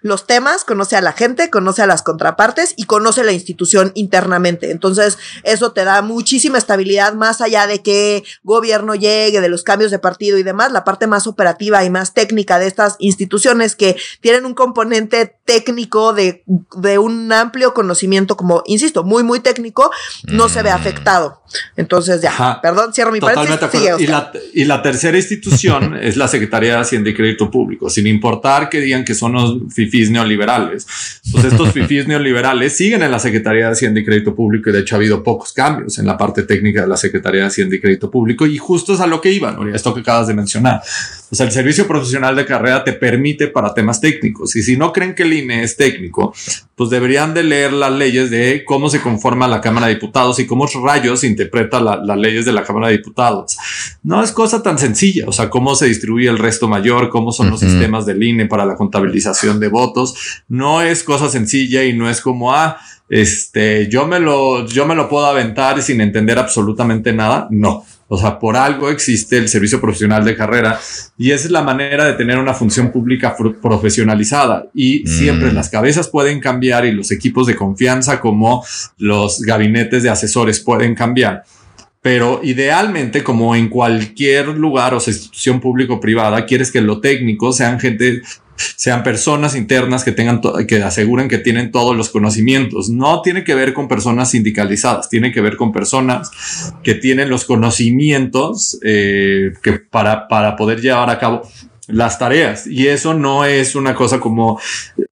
los 0.01 0.27
temas, 0.27 0.63
conoce 0.63 0.95
a 0.95 1.01
la 1.01 1.13
gente, 1.13 1.49
conoce 1.49 1.81
a 1.81 1.87
las 1.87 2.01
contrapartes 2.01 2.73
y 2.77 2.85
conoce 2.85 3.23
la 3.23 3.31
institución 3.31 3.91
internamente. 3.95 4.71
Entonces, 4.71 5.17
eso 5.43 5.71
te 5.71 5.83
da 5.83 6.01
muchísima 6.01 6.57
estabilidad 6.57 7.13
más 7.13 7.41
allá 7.41 7.67
de 7.67 7.81
que 7.81 8.23
gobierno 8.43 8.95
llegue, 8.95 9.41
de 9.41 9.49
los 9.49 9.63
cambios 9.63 9.91
de 9.91 9.99
partido 9.99 10.37
y 10.37 10.43
demás, 10.43 10.71
la 10.71 10.83
parte 10.83 11.07
más 11.07 11.27
operativa 11.27 11.83
y 11.83 11.89
más 11.89 12.13
técnica 12.13 12.59
de 12.59 12.67
estas 12.67 12.95
instituciones 12.99 13.75
que 13.75 13.95
tienen 14.21 14.45
un 14.45 14.53
componente 14.53 15.35
técnico 15.45 16.13
de, 16.13 16.43
de 16.77 16.97
un 16.97 17.31
amplio 17.31 17.73
conocimiento, 17.73 18.37
como, 18.37 18.63
insisto, 18.65 19.03
muy, 19.03 19.23
muy 19.23 19.39
técnico, 19.39 19.91
no 20.23 20.49
se 20.49 20.63
ve 20.63 20.71
mm. 20.71 20.75
afectado. 20.75 21.41
Entonces, 21.75 22.21
ya, 22.21 22.59
perdón, 22.61 22.93
cierro 22.93 23.11
mi 23.11 23.19
paréntesis. 23.19 23.81
y, 23.99 24.07
la, 24.07 24.31
y 24.53 24.65
la 24.65 24.81
tercera 24.81 25.17
institución 25.17 25.97
es 26.01 26.17
la 26.17 26.27
Secretaría 26.27 26.75
de 26.75 26.81
Hacienda 26.81 27.09
y 27.09 27.13
Crédito 27.13 27.51
Público, 27.51 27.89
sin 27.89 28.07
importar 28.07 28.69
que 28.69 28.79
digan 28.79 29.05
que 29.05 29.15
son 29.15 29.33
los 29.33 29.57
fifís 29.85 30.09
neoliberales. 30.09 30.87
Pues 31.31 31.45
estos 31.45 31.71
fifís 31.73 32.07
neoliberales 32.07 32.75
siguen 32.75 33.03
en 33.03 33.11
la 33.11 33.19
Secretaría 33.19 33.65
de 33.65 33.71
Hacienda 33.71 33.99
y 33.99 34.05
Crédito 34.05 34.35
Público 34.35 34.69
y 34.69 34.73
de 34.73 34.79
hecho 34.79 34.95
ha 34.95 34.97
habido 34.97 35.23
pocos 35.23 35.53
cambios 35.53 35.99
en 35.99 36.05
la 36.05 36.17
parte 36.17 36.43
técnica 36.43 36.81
de 36.81 36.87
la 36.87 36.97
Secretaría 36.97 37.41
de 37.41 37.47
Hacienda 37.47 37.75
y 37.75 37.81
Crédito 37.81 38.09
Público 38.09 38.45
y 38.45 38.57
justo 38.57 38.93
es 38.93 38.99
a 38.99 39.07
lo 39.07 39.21
que 39.21 39.31
iban, 39.31 39.73
esto 39.73 39.93
que 39.93 40.01
acabas 40.01 40.27
de 40.27 40.33
mencionar. 40.33 40.81
O 41.33 41.35
sea, 41.35 41.47
el 41.47 41.51
servicio 41.51 41.87
profesional 41.87 42.35
de 42.35 42.45
carrera 42.45 42.83
te 42.83 42.93
permite 42.93 43.47
para 43.47 43.73
temas 43.73 43.99
técnicos 43.99 44.55
y 44.55 44.61
si 44.61 44.77
no 44.77 44.93
creen 44.93 45.15
que 45.15 45.23
el 45.23 45.33
INE 45.33 45.63
es 45.63 45.75
técnico, 45.75 46.31
pues 46.75 46.91
deberían 46.91 47.33
de 47.33 47.41
leer 47.41 47.73
las 47.73 47.91
leyes 47.91 48.29
de 48.29 48.63
cómo 48.63 48.87
se 48.87 49.01
conforma 49.01 49.47
la 49.47 49.59
Cámara 49.59 49.87
de 49.87 49.95
Diputados 49.95 50.37
y 50.37 50.45
cómo 50.45 50.67
rayos 50.67 51.23
interpreta 51.23 51.79
las 51.79 52.17
leyes 52.19 52.45
de 52.45 52.51
la 52.51 52.63
Cámara 52.63 52.89
de 52.89 52.97
Diputados. 52.97 53.57
No 54.03 54.21
es 54.21 54.31
cosa 54.31 54.61
tan 54.61 54.77
sencilla, 54.77 55.25
o 55.25 55.31
sea, 55.31 55.49
cómo 55.49 55.73
se 55.73 55.87
distribuye 55.87 56.29
el 56.29 56.37
resto 56.37 56.67
mayor, 56.67 57.09
cómo 57.09 57.31
son 57.31 57.49
los 57.49 57.61
sistemas 57.61 58.05
del 58.05 58.21
INE 58.21 58.45
para 58.45 58.67
la 58.67 58.75
contabilización 58.75 59.59
de 59.59 59.69
votos. 59.69 60.43
No 60.47 60.83
es 60.83 61.01
cosa 61.01 61.29
sencilla 61.29 61.83
y 61.83 61.93
no 61.93 62.11
es 62.11 62.21
como, 62.21 62.53
ah, 62.53 62.77
este, 63.09 63.89
yo 63.89 64.05
me 64.05 64.19
lo, 64.19 64.67
yo 64.67 64.85
me 64.85 64.93
lo 64.93 65.09
puedo 65.09 65.25
aventar 65.25 65.81
sin 65.81 65.99
entender 65.99 66.37
absolutamente 66.37 67.11
nada. 67.11 67.47
No. 67.49 67.83
O 68.13 68.17
sea, 68.19 68.37
por 68.37 68.55
algo 68.55 68.91
existe 68.91 69.39
el 69.39 69.49
servicio 69.49 69.81
profesional 69.81 70.23
de 70.23 70.35
carrera 70.35 70.79
y 71.17 71.31
esa 71.31 71.45
es 71.45 71.51
la 71.51 71.63
manera 71.63 72.05
de 72.05 72.13
tener 72.13 72.37
una 72.37 72.53
función 72.53 72.91
pública 72.91 73.35
profesionalizada. 73.59 74.67
Y 74.75 75.01
mm. 75.03 75.07
siempre 75.07 75.51
las 75.51 75.71
cabezas 75.71 76.09
pueden 76.09 76.39
cambiar 76.39 76.85
y 76.85 76.91
los 76.91 77.11
equipos 77.11 77.47
de 77.47 77.55
confianza 77.55 78.19
como 78.19 78.63
los 78.99 79.41
gabinetes 79.41 80.03
de 80.03 80.11
asesores 80.11 80.59
pueden 80.59 80.93
cambiar. 80.93 81.43
Pero 82.03 82.41
idealmente, 82.43 83.23
como 83.23 83.55
en 83.55 83.67
cualquier 83.67 84.49
lugar 84.49 84.93
o 84.93 84.97
institución 84.97 85.59
público 85.59 85.99
privada, 85.99 86.45
quieres 86.45 86.71
que 86.71 86.81
lo 86.81 87.01
técnico 87.01 87.51
sean 87.51 87.79
gente 87.79 88.21
sean 88.55 89.03
personas 89.03 89.55
internas 89.55 90.03
que 90.03 90.11
tengan 90.11 90.41
que 90.67 90.83
aseguren 90.83 91.27
que 91.27 91.37
tienen 91.37 91.71
todos 91.71 91.95
los 91.95 92.09
conocimientos. 92.09 92.89
No 92.89 93.21
tiene 93.21 93.43
que 93.43 93.55
ver 93.55 93.73
con 93.73 93.87
personas 93.87 94.31
sindicalizadas, 94.31 95.09
tiene 95.09 95.31
que 95.31 95.41
ver 95.41 95.57
con 95.57 95.71
personas 95.71 96.31
que 96.83 96.95
tienen 96.95 97.29
los 97.29 97.45
conocimientos 97.45 98.79
eh, 98.83 99.53
que 99.61 99.73
para, 99.73 100.27
para 100.27 100.55
poder 100.55 100.81
llevar 100.81 101.09
a 101.09 101.19
cabo 101.19 101.43
las 101.87 102.19
tareas. 102.19 102.67
Y 102.67 102.87
eso 102.87 103.13
no 103.13 103.45
es 103.45 103.75
una 103.75 103.95
cosa 103.95 104.19
como, 104.19 104.59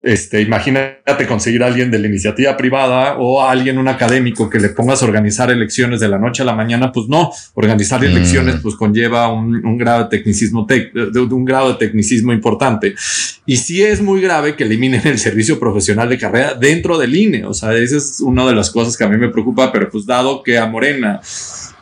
este, 0.02 0.40
imagínate 0.40 1.26
conseguir 1.26 1.62
a 1.62 1.66
alguien 1.66 1.90
de 1.90 1.98
la 1.98 2.06
iniciativa 2.06 2.56
privada 2.56 3.16
o 3.18 3.42
a 3.42 3.50
alguien, 3.50 3.78
un 3.78 3.88
académico 3.88 4.48
que 4.48 4.58
le 4.58 4.70
pongas 4.70 5.02
a 5.02 5.06
organizar 5.06 5.50
elecciones 5.50 6.00
de 6.00 6.08
la 6.08 6.18
noche 6.18 6.42
a 6.42 6.46
la 6.46 6.54
mañana. 6.54 6.92
Pues 6.92 7.08
no, 7.08 7.30
organizar 7.54 8.00
mm. 8.00 8.04
elecciones 8.04 8.56
pues 8.62 8.74
conlleva 8.74 9.32
un, 9.32 9.78
grado 9.78 10.04
de 10.04 10.10
tecnicismo, 10.10 10.66
de, 10.66 10.90
un 11.18 11.44
grado 11.44 11.72
de 11.72 11.78
tecnicismo 11.78 12.32
importante. 12.32 12.94
Y 13.46 13.56
sí 13.56 13.82
es 13.82 14.00
muy 14.00 14.20
grave 14.20 14.54
que 14.54 14.64
eliminen 14.64 15.02
el 15.04 15.18
servicio 15.18 15.58
profesional 15.58 16.08
de 16.08 16.18
carrera 16.18 16.54
dentro 16.54 16.98
del 16.98 17.14
INE. 17.14 17.44
O 17.44 17.54
sea, 17.54 17.74
esa 17.74 17.96
es 17.96 18.20
una 18.20 18.46
de 18.46 18.54
las 18.54 18.70
cosas 18.70 18.96
que 18.96 19.04
a 19.04 19.08
mí 19.08 19.16
me 19.16 19.28
preocupa, 19.28 19.72
pero 19.72 19.88
pues 19.90 20.06
dado 20.06 20.42
que 20.42 20.58
a 20.58 20.66
Morena 20.66 21.20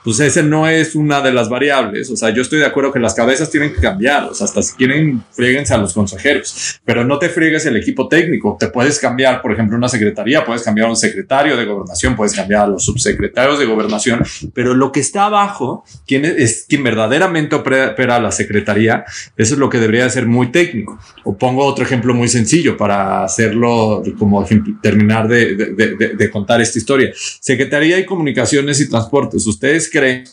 pues 0.04 0.20
ese 0.20 0.42
no 0.42 0.68
es 0.68 0.94
una 0.94 1.20
de 1.20 1.32
las 1.32 1.48
variables. 1.48 2.10
O 2.10 2.16
sea, 2.16 2.30
yo 2.30 2.42
estoy 2.42 2.58
de 2.58 2.66
acuerdo 2.66 2.92
que 2.92 2.98
las 2.98 3.14
cabezas 3.14 3.50
tienen 3.50 3.72
que 3.72 3.80
cambiar. 3.80 4.24
O 4.24 4.34
sea, 4.34 4.46
hasta 4.46 4.62
si 4.62 4.74
quieren, 4.76 5.22
frieguense 5.32 5.74
a 5.74 5.78
los 5.78 5.92
consejeros, 5.92 6.80
pero 6.84 7.04
no 7.04 7.18
te 7.18 7.28
friegues 7.28 7.66
el 7.66 7.76
equipo 7.76 8.08
técnico. 8.08 8.56
Te 8.58 8.68
puedes 8.68 8.98
cambiar, 8.98 9.42
por 9.42 9.52
ejemplo, 9.52 9.76
una 9.76 9.88
secretaría, 9.88 10.44
puedes 10.44 10.62
cambiar 10.62 10.88
a 10.88 10.90
un 10.90 10.96
secretario 10.96 11.56
de 11.56 11.64
gobernación, 11.64 12.16
puedes 12.16 12.34
cambiar 12.34 12.64
a 12.64 12.66
los 12.68 12.84
subsecretarios 12.84 13.58
de 13.58 13.66
gobernación, 13.66 14.22
pero 14.54 14.74
lo 14.74 14.92
que 14.92 15.00
está 15.00 15.26
abajo, 15.26 15.84
quien 16.06 16.24
es 16.24 16.66
quien 16.68 16.82
verdaderamente 16.82 17.56
opera 17.56 18.20
la 18.20 18.32
secretaría, 18.32 19.04
eso 19.36 19.54
es 19.54 19.60
lo 19.60 19.68
que 19.68 19.78
debería 19.78 20.08
ser 20.08 20.26
muy 20.26 20.50
técnico. 20.50 20.98
O 21.24 21.36
pongo 21.36 21.64
otro 21.64 21.84
ejemplo 21.84 22.14
muy 22.14 22.28
sencillo 22.28 22.76
para 22.76 23.24
hacerlo 23.24 24.02
como 24.18 24.44
terminar 24.82 25.28
de, 25.28 25.54
de 25.54 26.30
contar 26.30 26.60
esta 26.60 26.78
historia. 26.78 27.12
Secretaría 27.40 27.96
de 27.96 28.06
Comunicaciones 28.06 28.80
y 28.80 28.88
Transportes. 28.88 29.46
Ustedes 29.46 29.87
creen 29.90 30.26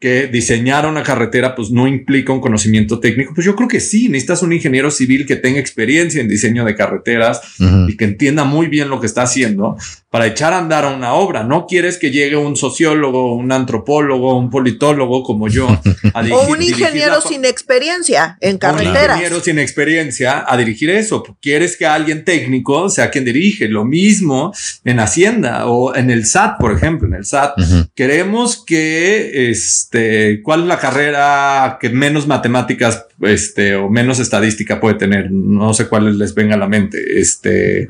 que 0.00 0.28
diseñar 0.28 0.86
una 0.86 1.02
carretera 1.02 1.56
pues 1.56 1.70
no 1.70 1.88
implica 1.88 2.32
un 2.32 2.40
conocimiento 2.40 3.00
técnico. 3.00 3.32
Pues 3.34 3.44
yo 3.44 3.56
creo 3.56 3.68
que 3.68 3.80
sí, 3.80 4.08
necesitas 4.08 4.42
un 4.42 4.52
ingeniero 4.52 4.90
civil 4.90 5.26
que 5.26 5.34
tenga 5.36 5.58
experiencia 5.58 6.20
en 6.20 6.28
diseño 6.28 6.64
de 6.64 6.76
carreteras 6.76 7.40
y 7.88 7.96
que 7.96 8.04
entienda 8.04 8.44
muy 8.44 8.68
bien 8.68 8.90
lo 8.90 9.00
que 9.00 9.06
está 9.06 9.22
haciendo 9.22 9.76
para 10.10 10.26
echar 10.26 10.52
a 10.52 10.58
andar 10.58 10.84
a 10.84 10.90
una 10.90 11.14
obra. 11.14 11.42
No 11.42 11.66
quieres 11.66 11.98
que 11.98 12.10
llegue 12.10 12.36
un 12.36 12.56
sociólogo, 12.56 13.34
un 13.34 13.52
antropólogo, 13.52 14.38
un 14.38 14.50
politólogo 14.50 15.22
como 15.22 15.48
yo. 15.48 15.68
A 16.14 16.22
dirigir, 16.22 16.32
o 16.32 16.50
un 16.50 16.62
ingeniero 16.62 17.20
sin 17.20 17.44
experiencia 17.44 18.38
en 18.40 18.58
carreteras. 18.58 19.16
Un 19.16 19.22
ingeniero 19.22 19.40
sin 19.42 19.58
experiencia 19.58 20.44
a 20.46 20.56
dirigir 20.56 20.90
eso. 20.90 21.24
Quieres 21.42 21.76
que 21.76 21.86
alguien 21.86 22.24
técnico 22.24 22.88
sea 22.88 23.10
quien 23.10 23.24
dirige. 23.24 23.68
Lo 23.68 23.84
mismo 23.84 24.54
en 24.84 25.00
Hacienda 25.00 25.66
o 25.66 25.94
en 25.94 26.10
el 26.10 26.24
SAT, 26.24 26.58
por 26.58 26.72
ejemplo. 26.72 27.08
En 27.08 27.14
el 27.14 27.24
SAT 27.24 27.58
queremos 27.94 28.64
que, 28.64 29.50
este, 29.88 30.42
¿cuál 30.42 30.60
es 30.60 30.66
la 30.66 30.78
carrera 30.78 31.78
que 31.80 31.88
menos 31.88 32.26
matemáticas 32.26 33.06
este, 33.20 33.74
o 33.74 33.88
menos 33.88 34.20
estadística 34.20 34.80
puede 34.80 34.94
tener. 34.94 35.30
No 35.30 35.74
sé 35.74 35.88
cuáles 35.88 36.14
les 36.14 36.34
venga 36.34 36.54
a 36.54 36.58
la 36.58 36.68
mente. 36.68 37.20
Este. 37.20 37.88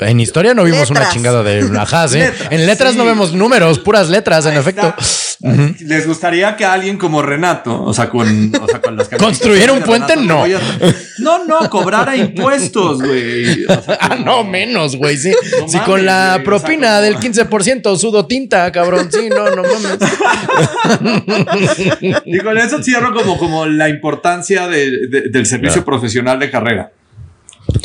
En 0.00 0.20
historia 0.20 0.54
no 0.54 0.64
vimos 0.64 0.90
una 0.90 1.08
chingada 1.08 1.42
de 1.42 1.60
ajá, 1.78 2.06
En 2.50 2.66
letras 2.66 2.96
no 2.96 3.04
vemos 3.04 3.32
números, 3.32 3.78
puras 3.78 4.08
letras, 4.08 4.46
en 4.46 4.54
efecto. 4.54 4.94
Les 5.80 6.06
gustaría 6.06 6.56
que 6.56 6.64
alguien 6.64 6.98
como 6.98 7.22
Renato, 7.22 7.82
o 7.82 7.94
sea, 7.94 8.10
con, 8.10 8.52
o 8.60 8.66
sea, 8.66 8.80
con 8.80 8.96
las 8.96 9.08
construyera 9.08 9.72
un 9.72 9.82
puente, 9.82 10.16
no. 10.16 10.44
No, 11.18 11.44
no, 11.44 11.70
cobrara 11.70 12.16
impuestos, 12.16 13.00
güey. 13.00 13.64
ah, 14.00 14.16
no, 14.16 14.42
menos, 14.42 14.96
güey. 14.96 15.16
Sí, 15.16 15.32
si 15.68 15.78
con 15.80 16.04
la 16.04 16.40
propina 16.44 17.00
del 17.00 17.16
15% 17.16 17.96
sudo 17.96 18.26
tinta, 18.26 18.70
cabrón. 18.72 19.10
Sí, 19.12 19.28
no, 19.28 19.50
no 19.54 19.62
mames. 19.62 19.98
y 22.24 22.38
con 22.38 22.58
eso 22.58 22.82
cierro 22.82 23.12
como, 23.14 23.38
como 23.38 23.66
la 23.66 23.88
importancia 23.88 24.68
del 24.68 25.46
servicio 25.46 25.84
profesional 25.84 26.38
de 26.38 26.50
carrera. 26.50 26.92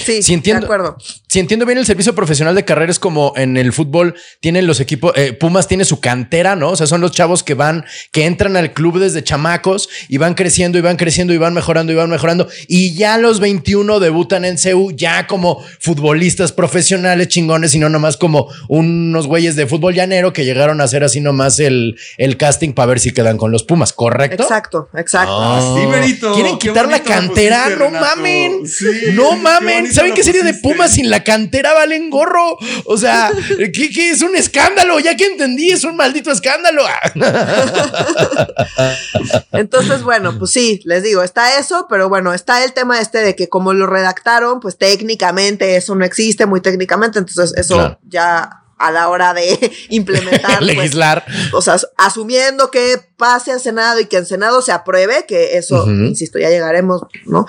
Sí, 0.04 0.24
si 0.24 0.34
entiendo, 0.34 0.62
de 0.62 0.65
acuerdo. 0.65 0.98
Si 1.28 1.39
entiendo 1.39 1.65
bien, 1.65 1.78
el 1.78 1.86
servicio 1.86 2.15
profesional 2.15 2.56
de 2.56 2.63
carrera 2.65 2.91
es 2.91 3.00
como 3.00 3.34
en 3.36 3.58
el 3.58 3.74
fútbol 3.74 4.15
tienen 4.39 4.67
los 4.67 4.80
equipos, 4.80 5.13
eh, 5.15 5.34
Pumas 5.34 5.67
tiene 5.67 5.86
su 5.86 6.00
cantera, 6.00 6.56
¿no? 6.56 6.69
O 6.69 6.76
sea, 6.76 6.88
son 6.88 7.02
los 7.02 7.12
chavos 7.12 7.43
que 7.43 7.54
van, 7.54 7.86
que 8.12 8.26
entran 8.26 8.56
al 8.56 8.74
club 8.74 9.00
desde 9.00 9.24
chamacos 9.24 9.89
y 10.08 10.17
van 10.17 10.34
creciendo 10.34 10.78
y 10.78 10.82
van 10.82 10.98
creciendo 10.98 11.34
y 11.34 11.38
van 11.38 11.54
mejorando 11.54 11.91
y 11.91 11.95
van 11.95 12.10
mejorando. 12.10 12.48
Y 12.67 12.93
ya 12.95 13.17
los 13.17 13.39
21 13.39 14.00
debutan 14.00 14.45
en 14.45 14.58
CEU 14.58 14.91
ya 14.91 15.28
como 15.28 15.63
futbolistas 15.80 16.52
profesionales 16.52 17.28
chingones 17.28 17.76
y 17.76 17.80
no 17.80 17.89
nomás 17.89 18.17
como 18.17 18.48
unos 18.67 19.28
güeyes 19.28 19.56
de 19.56 19.67
fútbol 19.67 19.93
llanero 19.93 20.34
que 20.34 20.45
llegaron 20.45 20.82
a 20.82 20.86
hacer 20.86 21.04
así 21.04 21.19
nomás 21.21 21.60
el, 21.60 21.98
el 22.17 22.38
casting 22.38 22.74
para 22.74 22.88
ver 22.88 23.00
si 23.00 23.12
quedan 23.12 23.38
con 23.38 23.52
los 23.52 23.63
Pumas, 23.63 23.93
¿correcto? 23.93 24.43
Exacto, 24.43 24.89
exacto. 24.95 25.38
Ah, 25.38 25.76
Quieren 26.34 26.58
quitar 26.60 26.88
la 26.88 27.02
cantera, 27.02 27.69
no 27.69 27.89
mamen. 27.89 28.63
No 29.13 29.36
mamen. 29.36 29.75
¿Saben 29.92 30.14
qué 30.14 30.24
serie 30.24 30.44
de 30.44 30.54
Pumas 30.54 30.94
sin 30.94 31.10
la 31.10 31.24
cantera 31.24 31.74
valen 31.74 32.10
gorro? 32.10 32.58
O 32.86 32.98
sea, 32.98 33.32
¿qué, 33.74 34.12
es 34.12 34.22
un 34.22 34.36
escándalo? 34.36 35.00
Ya 35.00 35.16
que 35.16 35.26
entendí, 35.26 35.72
es 35.72 35.84
un 35.84 35.96
maldito 35.96 36.32
escándalo. 36.32 36.84
Entonces, 39.52 40.04
bueno, 40.04 40.38
pues 40.38 40.52
sí, 40.52 40.82
les 40.86 41.04
digo, 41.04 41.24
está 41.24 41.60
eso, 41.60 41.88
pero 41.90 42.10
bueno, 42.10 42.34
está 42.34 42.64
el 42.64 42.74
tema 42.74 43.00
este 43.00 43.20
de 43.20 43.36
que 43.36 43.50
como 43.50 43.74
lo 43.74 43.88
redactaron, 43.88 44.60
pues 44.60 44.78
técnicamente 44.78 45.76
eso 45.76 45.96
no 45.96 46.06
existe, 46.06 46.46
muy 46.46 46.62
técnicamente, 46.62 47.20
entonces 47.20 47.54
eso 47.58 47.98
ya 48.04 48.64
a 48.78 48.92
la 48.92 49.10
hora 49.10 49.34
de 49.34 49.72
implementar. 49.90 50.60
Pues, 50.60 50.76
Legislar. 50.76 51.26
o 51.54 51.62
sea, 51.62 51.78
asumiendo 51.98 52.72
que 52.72 53.00
pase 53.18 53.52
al 53.52 53.62
Senado 53.62 54.00
y 54.00 54.06
que 54.06 54.18
el 54.18 54.26
Senado 54.26 54.62
se 54.62 54.72
apruebe, 54.72 55.26
que 55.28 55.58
eso, 55.58 55.86
insisto, 55.88 56.38
ya 56.40 56.50
llegaremos, 56.50 57.02
¿no? 57.26 57.46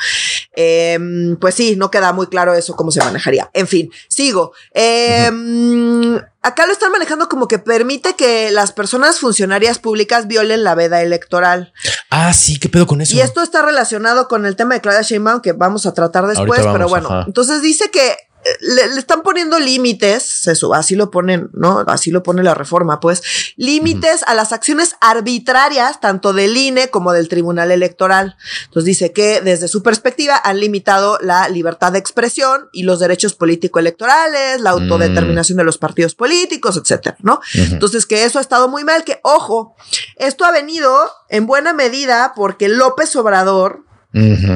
Em, 0.55 1.37
pues 1.37 1.55
sí, 1.55 1.77
no 1.77 1.91
queda 1.91 2.13
muy 2.13 2.29
claro 2.29 2.55
eso, 2.55 2.77
cómo 2.77 2.91
se 2.91 3.01
manejaría. 3.01 3.51
En 3.53 3.67
fin, 3.67 3.91
sigo. 4.09 4.53
Em, 4.73 6.17
acá 6.43 6.67
lo 6.67 6.73
están 6.73 6.93
manejando 6.93 7.29
como 7.29 7.49
que 7.49 7.59
permite 7.59 8.15
que 8.15 8.51
las 8.53 8.73
personas 8.73 9.19
funcionarias 9.19 9.81
públicas 9.81 10.29
violen 10.29 10.63
la 10.63 10.77
veda 10.77 11.03
electoral. 11.03 11.73
Ah, 12.11 12.33
sí, 12.33 12.59
¿qué 12.61 12.69
pedo 12.69 12.87
con 12.87 13.01
eso? 13.01 13.17
Y 13.17 13.21
esto 13.21 13.43
está 13.43 13.63
relacionado 13.63 14.29
con 14.29 14.47
el 14.47 14.55
tema 14.55 14.75
de 14.75 14.81
Claudia 14.81 15.03
Sheinbaum 15.03 15.41
que 15.41 15.53
vamos 15.53 15.87
a 15.87 15.95
tratar 15.95 16.27
después, 16.27 16.61
pero 16.61 16.89
bueno, 16.89 17.25
entonces 17.27 17.63
dice 17.63 17.91
que 17.91 18.17
le, 18.61 18.99
están 18.99 19.23
poniendo 19.23 19.59
límites, 19.59 20.47
eso, 20.47 20.75
así 20.75 20.95
lo 20.95 21.11
ponen, 21.11 21.51
¿no? 21.53 21.81
Así 21.87 22.11
lo 22.11 22.23
pone 22.23 22.43
la 22.43 22.55
reforma, 22.55 23.01
pues, 23.01 23.23
límites 23.57 24.23
a 24.27 24.35
las 24.35 24.53
acciones 24.53 24.97
arbitrarias, 25.01 26.01
tanto 26.01 26.33
del 26.33 26.57
INE 26.57 26.91
como 26.91 27.13
del 27.13 27.29
Tribunal 27.29 27.71
Electoral. 27.71 28.37
Entonces 28.65 28.85
dice 28.85 29.13
que 29.13 29.41
desde 29.41 29.69
su 29.69 29.83
perspectiva 29.83 30.41
han 30.43 30.61
limitado 30.61 31.19
la 31.21 31.49
libertad 31.49 31.93
de 31.93 31.99
expresión 31.99 32.69
y 32.73 32.83
los 32.83 33.01
derechos 33.01 33.35
político-electorales, 33.35 34.61
la 34.61 34.71
autodeterminación 34.71 35.59
de 35.59 35.65
los 35.65 35.79
partidos 35.79 36.15
políticos, 36.15 36.77
etcétera, 36.77 37.17
¿no? 37.21 37.41
Entonces 37.55 38.07
que 38.07 38.25
eso 38.25 38.39
ha 38.39 38.43
estado 38.43 38.69
muy 38.69 38.85
mal, 38.85 39.05
que 39.05 39.21
ojo, 39.23 39.75
esto 40.17 40.45
ha 40.45 40.53
venido 40.53 41.11
en 41.29 41.47
buena 41.47 41.73
medida 41.73 42.33
porque 42.37 42.69
López 42.69 43.15
Obrador 43.17 43.86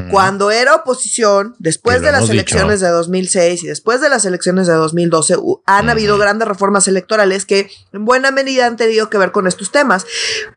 cuando 0.09 0.51
era 0.51 0.75
oposición, 0.75 1.55
después 1.59 2.01
de 2.01 2.11
las 2.11 2.29
elecciones 2.29 2.79
de 2.79 2.89
2006 2.89 3.63
y 3.63 3.67
después 3.67 4.01
de 4.01 4.09
las 4.09 4.25
elecciones 4.25 4.67
de 4.67 4.73
2012, 4.73 5.35
han 5.65 5.89
habido 5.89 6.17
grandes 6.17 6.47
reformas 6.47 6.87
electorales 6.87 7.45
que 7.45 7.69
en 7.93 8.05
buena 8.05 8.31
medida 8.31 8.65
han 8.65 8.77
tenido 8.77 9.09
que 9.09 9.17
ver 9.17 9.31
con 9.31 9.47
estos 9.47 9.71
temas. 9.71 10.05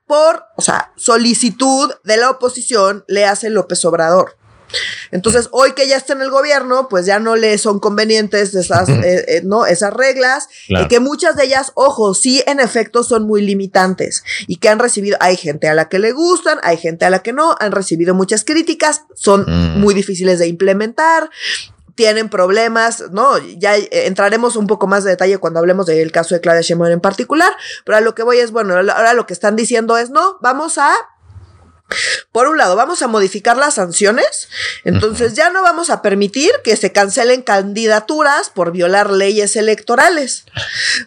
Por, 0.06 0.44
o 0.56 0.62
sea, 0.62 0.92
solicitud 0.96 1.90
de 2.04 2.16
la 2.16 2.30
oposición 2.30 3.04
le 3.06 3.26
hace 3.26 3.50
López 3.50 3.84
Obrador. 3.84 4.36
Entonces, 5.10 5.48
hoy 5.52 5.72
que 5.72 5.86
ya 5.88 5.96
está 5.96 6.12
en 6.12 6.22
el 6.22 6.30
gobierno, 6.30 6.88
pues 6.88 7.06
ya 7.06 7.18
no 7.18 7.36
le 7.36 7.58
son 7.58 7.80
convenientes 7.80 8.54
esas, 8.54 8.88
eh, 8.88 9.24
eh, 9.28 9.42
¿no? 9.44 9.66
esas 9.66 9.92
reglas, 9.92 10.48
y 10.68 10.86
que 10.88 11.00
muchas 11.00 11.36
de 11.36 11.44
ellas, 11.44 11.72
ojo, 11.74 12.14
sí, 12.14 12.42
en 12.46 12.60
efecto, 12.60 13.02
son 13.02 13.26
muy 13.26 13.42
limitantes 13.42 14.24
y 14.46 14.56
que 14.56 14.68
han 14.68 14.78
recibido, 14.78 15.16
hay 15.20 15.36
gente 15.36 15.68
a 15.68 15.74
la 15.74 15.88
que 15.88 15.98
le 15.98 16.12
gustan, 16.12 16.58
hay 16.62 16.76
gente 16.76 17.04
a 17.04 17.10
la 17.10 17.20
que 17.20 17.32
no, 17.32 17.54
han 17.60 17.72
recibido 17.72 18.14
muchas 18.14 18.44
críticas, 18.44 19.02
son 19.14 19.44
mm. 19.46 19.80
muy 19.80 19.94
difíciles 19.94 20.38
de 20.38 20.48
implementar 20.48 21.30
tienen 21.94 22.28
problemas, 22.28 23.04
¿no? 23.12 23.38
Ya 23.38 23.76
entraremos 23.76 24.56
un 24.56 24.66
poco 24.66 24.86
más 24.86 25.04
de 25.04 25.10
detalle 25.10 25.38
cuando 25.38 25.60
hablemos 25.60 25.86
del 25.86 26.10
caso 26.12 26.34
de 26.34 26.40
Claudia 26.40 26.62
Sheinbaum 26.62 26.90
en 26.90 27.00
particular, 27.00 27.52
pero 27.84 27.98
a 27.98 28.00
lo 28.00 28.14
que 28.14 28.22
voy 28.22 28.38
es, 28.38 28.50
bueno, 28.50 28.74
ahora 28.74 29.14
lo 29.14 29.26
que 29.26 29.32
están 29.32 29.56
diciendo 29.56 29.96
es, 29.96 30.10
no, 30.10 30.38
vamos 30.40 30.78
a 30.78 30.92
por 32.34 32.48
un 32.48 32.58
lado, 32.58 32.74
vamos 32.74 33.00
a 33.00 33.06
modificar 33.06 33.56
las 33.56 33.74
sanciones, 33.74 34.48
entonces 34.82 35.34
ya 35.34 35.50
no 35.50 35.62
vamos 35.62 35.88
a 35.88 36.02
permitir 36.02 36.50
que 36.64 36.76
se 36.76 36.90
cancelen 36.90 37.42
candidaturas 37.42 38.50
por 38.50 38.72
violar 38.72 39.12
leyes 39.12 39.54
electorales, 39.54 40.44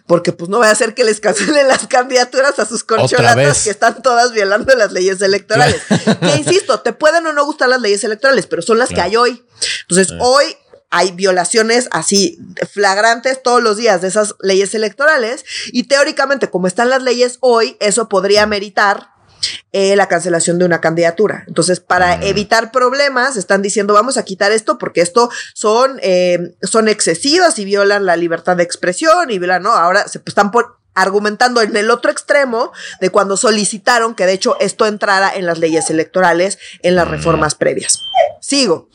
porque 0.06 0.32
pues 0.32 0.48
no 0.48 0.58
va 0.58 0.68
a 0.68 0.70
hacer 0.70 0.94
que 0.94 1.04
les 1.04 1.20
cancelen 1.20 1.68
las 1.68 1.86
candidaturas 1.86 2.58
a 2.58 2.64
sus 2.64 2.82
corcholatas 2.82 3.62
que 3.62 3.68
están 3.68 4.00
todas 4.00 4.32
violando 4.32 4.74
las 4.74 4.90
leyes 4.90 5.20
electorales. 5.20 5.82
que 6.22 6.36
insisto, 6.38 6.80
te 6.80 6.94
pueden 6.94 7.26
o 7.26 7.34
no 7.34 7.44
gustar 7.44 7.68
las 7.68 7.82
leyes 7.82 8.02
electorales, 8.04 8.46
pero 8.46 8.62
son 8.62 8.78
las 8.78 8.88
que 8.88 9.02
hay 9.02 9.16
hoy. 9.16 9.44
Entonces, 9.82 10.16
hoy 10.20 10.56
hay 10.88 11.12
violaciones 11.12 11.88
así 11.90 12.38
flagrantes 12.72 13.42
todos 13.42 13.62
los 13.62 13.76
días 13.76 14.00
de 14.00 14.08
esas 14.08 14.34
leyes 14.40 14.74
electorales 14.74 15.44
y 15.72 15.88
teóricamente 15.88 16.48
como 16.48 16.68
están 16.68 16.88
las 16.88 17.02
leyes 17.02 17.36
hoy, 17.40 17.76
eso 17.80 18.08
podría 18.08 18.46
meritar 18.46 19.17
eh, 19.72 19.96
la 19.96 20.08
cancelación 20.08 20.58
de 20.58 20.64
una 20.64 20.80
candidatura. 20.80 21.44
Entonces, 21.46 21.80
para 21.80 22.16
mm. 22.16 22.22
evitar 22.22 22.72
problemas, 22.72 23.36
están 23.36 23.60
diciendo 23.60 23.94
vamos 23.94 24.16
a 24.16 24.24
quitar 24.24 24.50
esto 24.50 24.78
porque 24.78 25.02
esto 25.02 25.30
son, 25.54 25.98
eh, 26.02 26.54
son 26.62 26.88
excesivas 26.88 27.58
y 27.58 27.64
violan 27.64 28.06
la 28.06 28.16
libertad 28.16 28.56
de 28.56 28.62
expresión 28.62 29.30
y 29.30 29.38
violan, 29.38 29.62
¿no? 29.62 29.72
Ahora 29.72 30.08
se 30.08 30.22
están 30.24 30.50
por, 30.50 30.78
argumentando 30.94 31.62
en 31.62 31.76
el 31.76 31.90
otro 31.90 32.10
extremo 32.10 32.72
de 33.00 33.10
cuando 33.10 33.36
solicitaron 33.36 34.14
que 34.14 34.26
de 34.26 34.32
hecho 34.32 34.56
esto 34.60 34.86
entrara 34.86 35.32
en 35.34 35.46
las 35.46 35.58
leyes 35.58 35.90
electorales 35.90 36.58
en 36.82 36.96
las 36.96 37.06
mm. 37.06 37.10
reformas 37.10 37.54
previas. 37.54 38.00
Sigo. 38.40 38.88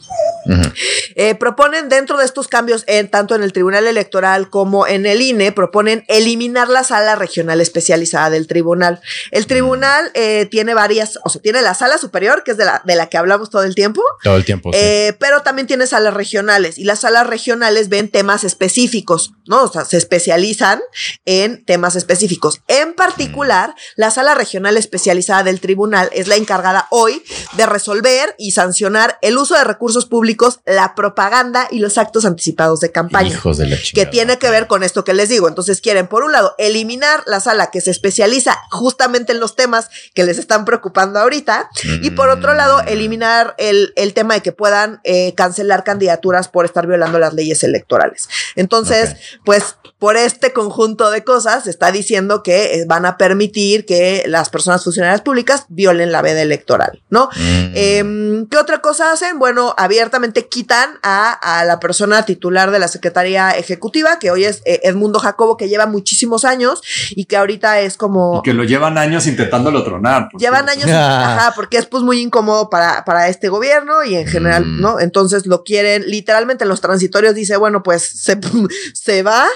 Eh, 1.16 1.36
proponen 1.36 1.90
dentro 1.90 2.18
de 2.18 2.26
estos 2.26 2.48
cambios, 2.48 2.84
en, 2.88 3.10
tanto 3.10 3.36
en 3.36 3.44
el 3.44 3.54
Tribunal 3.54 3.88
Electoral 3.88 4.50
como 4.50 4.88
en 4.88 5.06
el 5.06 5.22
INE, 5.22 5.52
proponen 5.52 6.04
eliminar 6.08 6.70
la 6.70 6.84
sala 6.84 7.16
regional 7.16 7.62
especializada 7.62 8.30
del 8.30 8.48
tribunal. 8.48 9.02
El 9.32 9.48
tribunal 9.48 10.12
eh, 10.14 10.48
tiene 10.50 10.74
varias, 10.74 11.20
o 11.24 11.30
sea, 11.30 11.42
tiene 11.42 11.62
la 11.62 11.74
sala 11.74 11.98
superior, 11.98 12.44
que 12.44 12.52
es 12.52 12.58
de 12.58 12.66
la, 12.66 12.82
de 12.86 12.96
la 12.96 13.08
que 13.08 13.18
hablamos 13.18 13.50
todo 13.50 13.64
el 13.64 13.76
tiempo, 13.76 14.02
Todo 14.24 14.36
el 14.36 14.46
tiempo. 14.46 14.72
Eh, 14.74 15.16
pero 15.20 15.42
también 15.42 15.68
tiene 15.68 15.88
salas 15.88 16.14
regionales 16.14 16.78
y 16.78 16.84
las 16.84 17.02
salas 17.02 17.28
regionales 17.28 17.90
ven 17.90 18.10
temas 18.10 18.44
específicos, 18.44 19.34
¿no? 19.46 19.64
O 19.64 19.72
sea, 19.72 19.86
se 19.86 19.98
especializan 19.98 20.82
en 21.26 21.64
temas 21.64 21.93
específicos. 21.96 22.62
En 22.68 22.94
particular, 22.94 23.76
la 23.96 24.12
sala 24.12 24.36
regional 24.36 24.78
especializada 24.78 25.44
del 25.44 25.60
tribunal 25.60 26.10
es 26.14 26.28
la 26.28 26.36
encargada 26.36 26.88
hoy 26.90 27.24
de 27.54 27.66
resolver 27.66 28.36
y 28.38 28.52
sancionar 28.52 29.18
el 29.22 29.38
uso 29.38 29.56
de 29.56 29.64
recursos 29.64 30.06
públicos, 30.06 30.60
la 30.66 30.96
propaganda 30.96 31.68
y 31.72 31.80
los 31.80 31.98
actos 31.98 32.26
anticipados 32.26 32.80
de 32.80 32.92
campaña. 32.92 33.30
Hijos 33.30 33.58
de 33.58 33.68
la 33.68 33.78
Que 33.94 34.06
tiene 34.06 34.38
que 34.38 34.50
ver 34.50 34.68
con 34.68 34.84
esto 34.84 35.04
que 35.04 35.14
les 35.14 35.30
digo. 35.30 35.48
Entonces 35.48 35.82
quieren, 35.82 36.08
por 36.08 36.24
un 36.24 36.32
lado, 36.32 36.56
eliminar 36.58 37.24
la 37.26 37.40
sala 37.40 37.72
que 37.72 37.82
se 37.82 37.92
especializa 37.92 38.58
justamente 38.72 39.32
en 39.32 39.40
los 39.40 39.56
temas 39.56 39.90
que 40.14 40.24
les 40.24 40.38
están 40.38 40.66
preocupando 40.66 41.20
ahorita 41.20 41.70
y 42.02 42.12
por 42.12 42.30
otro 42.30 42.54
lado, 42.54 42.84
mm. 42.84 42.88
eliminar 42.88 43.56
el, 43.58 43.94
tema 44.14 44.36
de 44.36 44.42
que 44.42 44.52
puedan 44.52 45.02
eh, 45.04 45.34
cancelar 45.36 45.84
candidaturas 45.84 46.48
por 46.48 46.66
estar 46.66 46.86
violando 46.88 47.20
las 47.20 47.34
leyes 47.34 47.64
electorales. 47.64 48.30
Entonces, 48.56 49.16
pues 49.44 49.76
por 50.04 50.18
este 50.18 50.52
conjunto 50.52 51.12
de 51.12 51.24
cosas 51.24 51.66
está 51.66 51.90
diciendo 51.90 52.44
que 52.44 52.82
eh, 52.82 52.86
van 52.86 53.06
a 53.06 53.16
permitir 53.16 53.86
que 53.86 54.26
las 54.28 54.50
personas 54.50 54.84
funcionarias 54.84 55.22
públicas 55.22 55.64
violen 55.70 56.12
la 56.12 56.22
veda 56.22 56.42
electoral, 56.42 57.02
¿no? 57.10 57.30
Mm. 57.34 57.72
Em, 57.74 58.48
¿Qué 58.48 58.58
otra 58.58 58.82
cosa 58.82 59.14
hacen? 59.14 59.40
Bueno, 59.40 59.74
abiertamente 59.78 60.50
quitan 60.50 61.00
a, 61.04 61.64
la 61.66 61.80
persona 61.80 62.26
titular 62.26 62.72
de 62.72 62.80
la 62.80 62.90
Secretaría 62.90 63.52
Ejecutiva, 63.52 64.20
que 64.20 64.30
hoy 64.30 64.44
es 64.44 64.62
eh, 64.66 64.82
Edmundo 64.84 65.20
Jacobo, 65.20 65.56
que 65.56 65.70
lleva 65.70 65.86
muchísimos 65.86 66.44
años 66.44 66.82
y 67.12 67.24
que 67.24 67.38
ahorita 67.38 67.80
es 67.80 67.96
como... 67.96 68.42
que 68.42 68.54
lo 68.54 68.66
llevan 68.66 68.98
años 68.98 69.26
intentándolo 69.26 69.86
tronar. 69.86 70.28
Llevan 70.38 70.68
años, 70.68 70.90
ajá, 70.90 71.54
porque 71.56 71.78
es 71.78 71.86
pues 71.86 72.04
muy 72.04 72.20
incómodo 72.20 72.70
para, 72.70 73.06
para 73.06 73.30
este 73.30 73.48
gobierno 73.48 74.04
y 74.04 74.16
en 74.16 74.28
general, 74.28 74.66
mm. 74.66 74.82
¿no? 74.82 75.00
Entonces 75.00 75.46
lo 75.46 75.64
quieren, 75.64 76.04
literalmente 76.08 76.66
en 76.66 76.70
los 76.70 76.82
transitorios 76.82 77.36
dice, 77.36 77.56
bueno, 77.56 77.84
pues 77.84 78.04
se, 78.04 78.38
se 78.94 79.24
va 79.24 79.48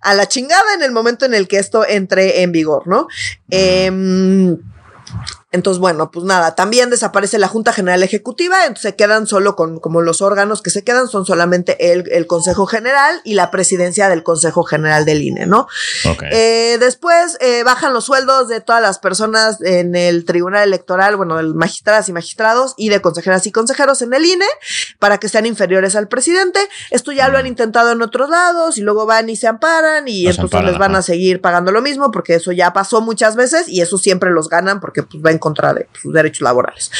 a 0.00 0.14
la 0.14 0.26
chingada 0.26 0.74
en 0.74 0.82
el 0.82 0.92
momento 0.92 1.24
en 1.24 1.34
el 1.34 1.48
que 1.48 1.58
esto 1.58 1.86
entre 1.86 2.42
en 2.42 2.52
vigor, 2.52 2.86
¿no? 2.86 3.08
Eh, 3.50 3.90
entonces, 5.50 5.80
bueno, 5.80 6.10
pues 6.10 6.26
nada, 6.26 6.54
también 6.54 6.90
desaparece 6.90 7.38
la 7.38 7.48
Junta 7.48 7.72
General 7.72 8.02
Ejecutiva, 8.02 8.66
entonces 8.66 8.90
se 8.90 8.96
quedan 8.96 9.26
solo 9.26 9.56
con, 9.56 9.80
como 9.80 10.02
los 10.02 10.20
órganos 10.20 10.60
que 10.60 10.68
se 10.68 10.84
quedan 10.84 11.08
son 11.08 11.24
solamente 11.24 11.92
el, 11.92 12.04
el 12.10 12.26
Consejo 12.26 12.66
General 12.66 13.22
y 13.24 13.32
la 13.32 13.50
presidencia 13.50 14.10
del 14.10 14.22
Consejo 14.22 14.64
General 14.64 15.06
del 15.06 15.22
INE, 15.22 15.46
¿no? 15.46 15.66
Eh, 16.30 16.76
después 16.80 17.38
eh, 17.40 17.62
bajan 17.64 17.94
los 17.94 18.04
sueldos 18.04 18.48
de 18.48 18.60
todas 18.60 18.82
las 18.82 18.98
personas 18.98 19.58
en 19.62 19.96
el 19.96 20.26
Tribunal 20.26 20.68
Electoral, 20.68 21.16
bueno, 21.16 21.38
de 21.38 21.44
magistradas 21.44 22.10
y 22.10 22.12
magistrados 22.12 22.74
y 22.76 22.90
de 22.90 23.00
consejeras 23.00 23.46
y 23.46 23.52
consejeros 23.52 24.02
en 24.02 24.12
el 24.12 24.26
INE 24.26 24.44
para 24.98 25.16
que 25.16 25.30
sean 25.30 25.46
inferiores 25.46 25.96
al 25.96 26.08
presidente. 26.08 26.60
Esto 26.90 27.10
ya 27.12 27.28
lo 27.28 27.38
han 27.38 27.46
intentado 27.46 27.92
en 27.92 28.02
otros 28.02 28.28
lados 28.28 28.76
y 28.76 28.82
luego 28.82 29.06
van 29.06 29.30
y 29.30 29.36
se 29.36 29.46
amparan 29.46 30.08
y 30.08 30.26
entonces 30.26 30.62
les 30.62 30.76
van 30.76 30.94
a 30.94 31.00
seguir 31.00 31.40
pagando 31.40 31.72
lo 31.72 31.80
mismo 31.80 32.10
porque 32.10 32.34
eso 32.34 32.52
ya 32.52 32.74
pasó 32.74 33.00
muchas 33.00 33.34
veces 33.34 33.66
y 33.66 33.80
eso 33.80 33.96
siempre 33.96 34.30
los 34.30 34.50
ganan 34.50 34.80
porque 34.80 35.02
pues 35.02 35.22
ven 35.22 35.37
contra 35.38 35.74
de 35.74 35.88
sus 36.00 36.12
derechos 36.12 36.42
laborales. 36.42 36.90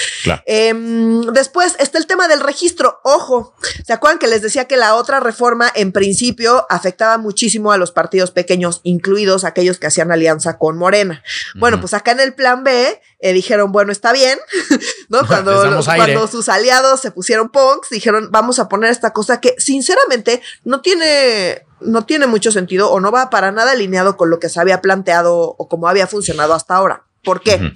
Em, 0.46 1.22
después 1.32 1.76
está 1.78 1.98
el 1.98 2.06
tema 2.06 2.28
del 2.28 2.40
registro. 2.40 3.00
Ojo, 3.04 3.54
¿se 3.84 3.92
acuerdan 3.92 4.18
que 4.18 4.26
les 4.26 4.42
decía 4.42 4.66
que 4.66 4.76
la 4.76 4.94
otra 4.94 5.20
reforma 5.20 5.70
en 5.74 5.92
principio 5.92 6.66
afectaba 6.68 7.18
muchísimo 7.18 7.72
a 7.72 7.78
los 7.78 7.92
partidos 7.92 8.30
pequeños, 8.30 8.80
incluidos 8.82 9.44
aquellos 9.44 9.78
que 9.78 9.86
hacían 9.86 10.12
alianza 10.12 10.58
con 10.58 10.78
Morena? 10.78 11.22
Bueno, 11.56 11.80
pues 11.80 11.94
acá 11.94 12.12
en 12.12 12.20
el 12.20 12.34
plan 12.34 12.64
B 12.64 13.00
eh, 13.20 13.32
dijeron, 13.32 13.72
bueno, 13.72 13.92
está 13.92 14.12
bien, 14.12 14.38
¿no? 15.08 15.26
Cuando, 15.26 15.82
cuando 15.84 16.26
sus 16.26 16.48
aliados 16.48 17.00
se 17.00 17.10
pusieron 17.10 17.50
punks, 17.50 17.90
dijeron, 17.90 18.28
vamos 18.30 18.58
a 18.58 18.68
poner 18.68 18.90
esta 18.90 19.12
cosa 19.12 19.40
que 19.40 19.54
sinceramente 19.58 20.40
no 20.64 20.80
tiene 20.80 21.66
no 21.80 22.04
tiene 22.04 22.26
mucho 22.26 22.50
sentido 22.50 22.90
o 22.90 23.00
no 23.00 23.12
va 23.12 23.30
para 23.30 23.52
nada 23.52 23.72
alineado 23.72 24.16
con 24.16 24.30
lo 24.30 24.40
que 24.40 24.48
se 24.48 24.60
había 24.60 24.80
planteado 24.80 25.54
o 25.56 25.68
como 25.68 25.88
había 25.88 26.06
funcionado 26.06 26.54
hasta 26.54 26.74
ahora. 26.74 27.04
¿Por 27.22 27.40
qué? 27.40 27.72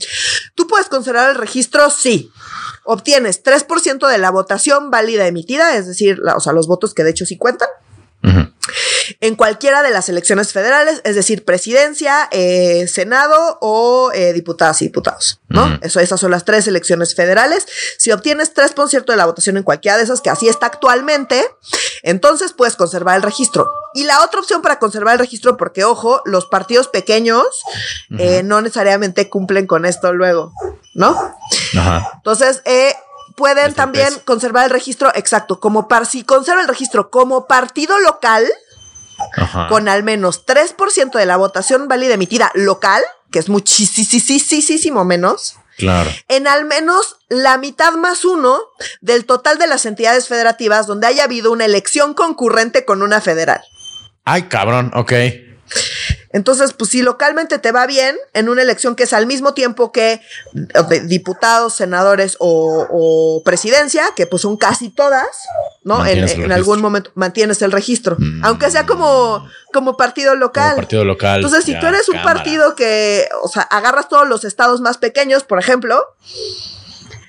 Tú 0.54 0.66
puedes 0.66 0.88
considerar 0.88 1.30
el 1.30 1.36
registro, 1.36 1.90
sí. 1.90 2.30
Obtienes 2.84 3.42
3% 3.44 4.08
de 4.08 4.18
la 4.18 4.30
votación 4.30 4.90
válida 4.90 5.26
emitida, 5.26 5.76
es 5.76 5.86
decir, 5.86 6.20
o 6.34 6.40
sea, 6.40 6.52
los 6.52 6.66
votos 6.66 6.94
que 6.94 7.04
de 7.04 7.10
hecho 7.10 7.26
sí 7.26 7.36
cuentan. 7.36 7.68
En 9.20 9.36
cualquiera 9.36 9.82
de 9.82 9.90
las 9.90 10.08
elecciones 10.08 10.52
federales, 10.52 11.00
es 11.04 11.14
decir, 11.14 11.44
presidencia, 11.44 12.28
eh, 12.30 12.86
senado 12.88 13.58
o 13.60 14.10
eh, 14.12 14.32
diputadas 14.32 14.82
y 14.82 14.86
diputados, 14.86 15.40
¿no? 15.48 15.78
Eso, 15.82 16.00
esas 16.00 16.20
son 16.20 16.30
las 16.30 16.44
tres 16.44 16.66
elecciones 16.66 17.14
federales. 17.14 17.66
Si 17.98 18.12
obtienes 18.12 18.54
3% 18.54 19.04
de 19.04 19.16
la 19.16 19.26
votación 19.26 19.56
en 19.56 19.62
cualquiera 19.62 19.96
de 19.96 20.04
esas, 20.04 20.20
que 20.20 20.30
así 20.30 20.48
está 20.48 20.66
actualmente, 20.66 21.44
entonces 22.02 22.52
puedes 22.52 22.76
conservar 22.76 23.16
el 23.16 23.22
registro. 23.22 23.70
Y 23.94 24.04
la 24.04 24.22
otra 24.22 24.40
opción 24.40 24.62
para 24.62 24.78
conservar 24.78 25.14
el 25.14 25.18
registro, 25.18 25.56
porque 25.56 25.84
ojo, 25.84 26.22
los 26.24 26.46
partidos 26.46 26.88
pequeños 26.88 27.46
eh, 28.18 28.42
no 28.42 28.60
necesariamente 28.62 29.28
cumplen 29.28 29.66
con 29.66 29.84
esto 29.84 30.12
luego, 30.12 30.52
¿no? 30.94 31.36
Ajá. 31.76 32.12
Entonces, 32.16 32.62
eh, 32.64 32.94
pueden 33.36 33.74
también 33.74 34.14
conservar 34.24 34.64
el 34.64 34.70
registro, 34.70 35.10
exacto, 35.14 35.60
como 35.60 35.88
par, 35.88 36.06
si 36.06 36.24
conserva 36.24 36.62
el 36.62 36.68
registro 36.68 37.10
como 37.10 37.46
partido 37.46 37.98
local, 38.00 38.46
con 39.68 39.88
al 39.88 40.02
menos 40.02 40.46
3% 40.46 41.12
de 41.12 41.26
la 41.26 41.36
votación 41.36 41.88
válida 41.88 42.14
emitida 42.14 42.50
local, 42.54 43.02
que 43.30 43.38
es 43.38 43.48
muchísimo 43.48 45.04
menos. 45.04 45.56
Claro. 45.78 46.10
En 46.28 46.46
al 46.46 46.64
menos 46.66 47.16
la 47.28 47.56
mitad 47.56 47.94
más 47.94 48.24
uno 48.24 48.58
del 49.00 49.24
total 49.24 49.58
de 49.58 49.66
las 49.66 49.86
entidades 49.86 50.28
federativas 50.28 50.86
donde 50.86 51.06
haya 51.06 51.24
habido 51.24 51.50
una 51.50 51.64
elección 51.64 52.14
concurrente 52.14 52.84
con 52.84 53.02
una 53.02 53.20
federal. 53.20 53.62
Ay, 54.24 54.44
cabrón, 54.44 54.92
ok. 54.94 55.12
Entonces, 56.32 56.72
pues 56.72 56.90
si 56.90 57.02
localmente 57.02 57.58
te 57.58 57.72
va 57.72 57.86
bien 57.86 58.16
en 58.32 58.48
una 58.48 58.62
elección 58.62 58.96
que 58.96 59.02
es 59.04 59.12
al 59.12 59.26
mismo 59.26 59.54
tiempo 59.54 59.92
que 59.92 60.20
diputados, 61.04 61.74
senadores 61.74 62.36
o, 62.38 63.42
presidencia, 63.44 64.04
que 64.16 64.26
pues 64.26 64.42
son 64.42 64.56
casi 64.56 64.90
todas, 64.90 65.28
¿no? 65.84 66.04
En, 66.06 66.52
algún 66.52 66.80
momento 66.80 67.10
mantienes 67.14 67.60
el 67.62 67.72
registro, 67.72 68.16
mm. 68.18 68.44
aunque 68.44 68.70
sea 68.70 68.86
como, 68.86 69.46
como 69.72 69.96
partido 69.96 70.34
local. 70.34 70.76
partido 70.76 71.04
local. 71.04 71.36
Entonces, 71.36 71.64
si 71.64 71.78
tú 71.78 71.86
eres 71.86 72.08
un 72.08 72.22
partido 72.22 72.74
que, 72.74 73.28
o 73.42 73.48
sea, 73.48 73.62
agarras 73.62 74.08
todos 74.08 74.26
los 74.26 74.44
estados 74.44 74.80
más 74.80 74.98
pequeños, 74.98 75.44
por 75.44 75.58
ejemplo, 75.58 76.02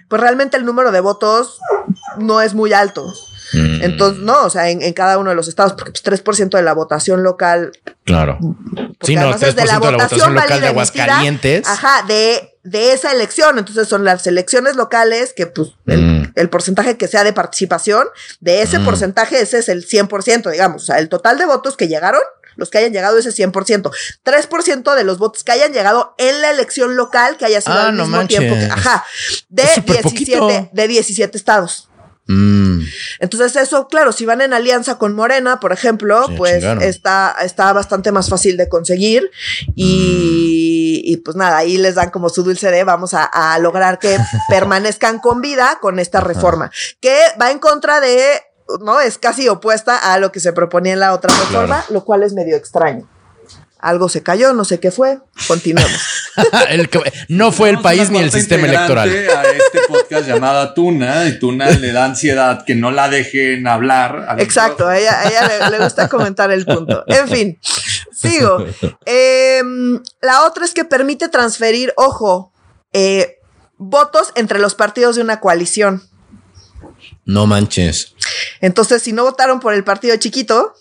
pues 0.07 0.21
realmente 0.21 0.57
el 0.57 0.65
número 0.65 0.91
de 0.91 0.99
votos 0.99 1.59
no 2.17 2.41
es 2.41 2.53
muy 2.53 2.71
alto. 2.71 3.13
Mm. 3.53 3.83
Entonces, 3.83 4.23
no, 4.23 4.45
o 4.45 4.49
sea, 4.49 4.69
en, 4.69 4.93
cada 4.93 5.17
uno 5.17 5.29
de 5.29 5.35
los 5.35 5.47
estados, 5.47 5.73
porque 5.73 5.91
pues 5.91 6.23
3% 6.23 6.49
de 6.49 6.63
la 6.63 6.73
votación 6.73 7.23
local. 7.23 7.71
Claro. 8.03 8.37
Sí, 9.01 9.15
no, 9.15 9.31
3% 9.33 9.53
de 9.53 9.65
la, 9.65 9.79
votación, 9.79 10.33
local 10.33 10.61
de 10.61 10.67
Aguascalientes. 10.67 11.67
ajá, 11.67 12.03
de, 12.07 12.57
de 12.63 12.93
esa 12.93 13.11
elección. 13.11 13.59
Entonces 13.59 13.87
son 13.87 14.03
las 14.03 14.25
elecciones 14.27 14.75
locales 14.75 15.33
que, 15.33 15.47
pues, 15.47 15.69
el, 15.85 16.31
mm. 16.35 16.47
porcentaje 16.49 16.97
que 16.97 17.07
sea 17.07 17.23
de 17.23 17.33
participación, 17.33 18.07
de 18.39 18.61
ese 18.61 18.79
mm. 18.79 18.85
porcentaje, 18.85 19.39
ese 19.41 19.59
es 19.59 19.69
el 19.69 19.87
100%, 19.87 20.51
digamos. 20.51 20.83
O 20.83 20.85
sea, 20.85 20.99
el 20.99 21.09
total 21.09 21.37
de 21.37 21.45
votos 21.45 21.77
que 21.77 21.87
llegaron 21.87 22.21
los 22.55 22.69
que 22.69 22.77
hayan 22.77 22.93
llegado 22.93 23.17
ese 23.17 23.31
100%. 23.31 23.91
3% 24.23 24.95
de 24.95 25.03
los 25.03 25.17
votos 25.17 25.43
que 25.43 25.51
hayan 25.51 25.73
llegado 25.73 26.13
en 26.17 26.41
la 26.41 26.51
elección 26.51 26.95
local 26.95 27.37
que 27.37 27.45
haya 27.45 27.61
sido 27.61 27.73
ah, 27.73 27.87
al 27.87 27.93
mismo 27.93 28.27
tiempo 28.27 28.53
que, 28.53 28.65
ajá, 28.65 29.03
de 29.49 29.63
17, 29.85 30.69
de 30.71 30.87
17 30.87 31.37
estados. 31.37 31.89
Mm. 32.33 32.81
Entonces 33.19 33.55
eso, 33.55 33.87
claro, 33.87 34.11
si 34.11 34.25
van 34.25 34.41
en 34.41 34.53
alianza 34.53 34.97
con 34.97 35.13
Morena, 35.13 35.59
por 35.59 35.71
ejemplo, 35.71 36.25
pues 36.37 36.63
está, 36.81 37.35
está 37.43 37.71
bastante 37.73 38.11
más 38.11 38.29
fácil 38.29 38.57
de 38.57 38.69
conseguir 38.69 39.29
y, 39.75 41.17
pues 41.23 41.37
nada, 41.37 41.57
ahí 41.57 41.77
les 41.77 41.95
dan 41.95 42.09
como 42.09 42.29
su 42.29 42.43
dulce 42.43 42.71
de 42.71 42.83
vamos 42.83 43.13
a, 43.13 43.57
lograr 43.59 43.99
que 43.99 44.17
permanezcan 44.49 45.19
con 45.19 45.41
vida 45.41 45.77
con 45.81 45.99
esta 45.99 46.19
reforma, 46.19 46.71
que 46.99 47.15
va 47.39 47.51
en 47.51 47.59
contra 47.59 47.99
de, 47.99 48.25
¿no? 48.81 48.99
Es 48.99 49.17
casi 49.17 49.47
opuesta 49.47 50.13
a 50.13 50.17
lo 50.17 50.31
que 50.31 50.39
se 50.39 50.53
proponía 50.53 50.93
en 50.93 50.99
la 50.99 51.13
otra 51.13 51.33
reforma, 51.35 51.85
lo 51.89 52.03
cual 52.03 52.23
es 52.23 52.33
medio 52.33 52.55
extraño 52.55 53.07
algo 53.83 54.07
se 54.07 54.23
cayó, 54.23 54.53
no 54.53 54.63
sé 54.63 54.79
qué 54.79 54.91
fue, 54.91 55.19
continuemos. 55.47 55.91
no 57.29 57.51
fue 57.51 57.69
el 57.69 57.79
país 57.79 58.09
ni 58.09 58.19
el 58.19 58.31
sistema 58.31 58.67
electoral. 58.67 59.09
A 59.09 59.43
este 59.43 59.79
podcast 59.87 60.27
llamado 60.27 60.73
Tuna, 60.73 61.27
y 61.27 61.39
Tuna 61.39 61.69
le 61.69 61.91
da 61.91 62.05
ansiedad 62.05 62.63
que 62.65 62.75
no 62.75 62.91
la 62.91 63.09
dejen 63.09 63.67
hablar. 63.67 64.35
Exacto, 64.39 64.87
a 64.87 64.97
ella, 64.97 65.69
le, 65.69 65.79
gusta 65.79 66.09
comentar 66.09 66.51
el 66.51 66.65
punto. 66.65 67.03
En 67.07 67.27
fin, 67.27 67.59
sigo. 68.11 68.65
Em, 69.05 70.01
la 70.21 70.43
otra 70.45 70.65
es 70.65 70.73
que 70.73 70.85
permite 70.85 71.29
transferir, 71.29 71.93
ojo, 71.95 72.51
eh, 72.93 73.39
votos 73.77 74.31
entre 74.35 74.59
los 74.59 74.75
partidos 74.75 75.15
de 75.15 75.21
una 75.21 75.39
coalición. 75.39 76.03
No 77.25 77.45
manches. 77.45 78.15
Entonces, 78.61 79.01
si 79.01 79.13
no 79.13 79.23
votaron 79.23 79.59
por 79.59 79.73
el 79.73 79.83
partido 79.83 80.15
chiquito, 80.17 80.73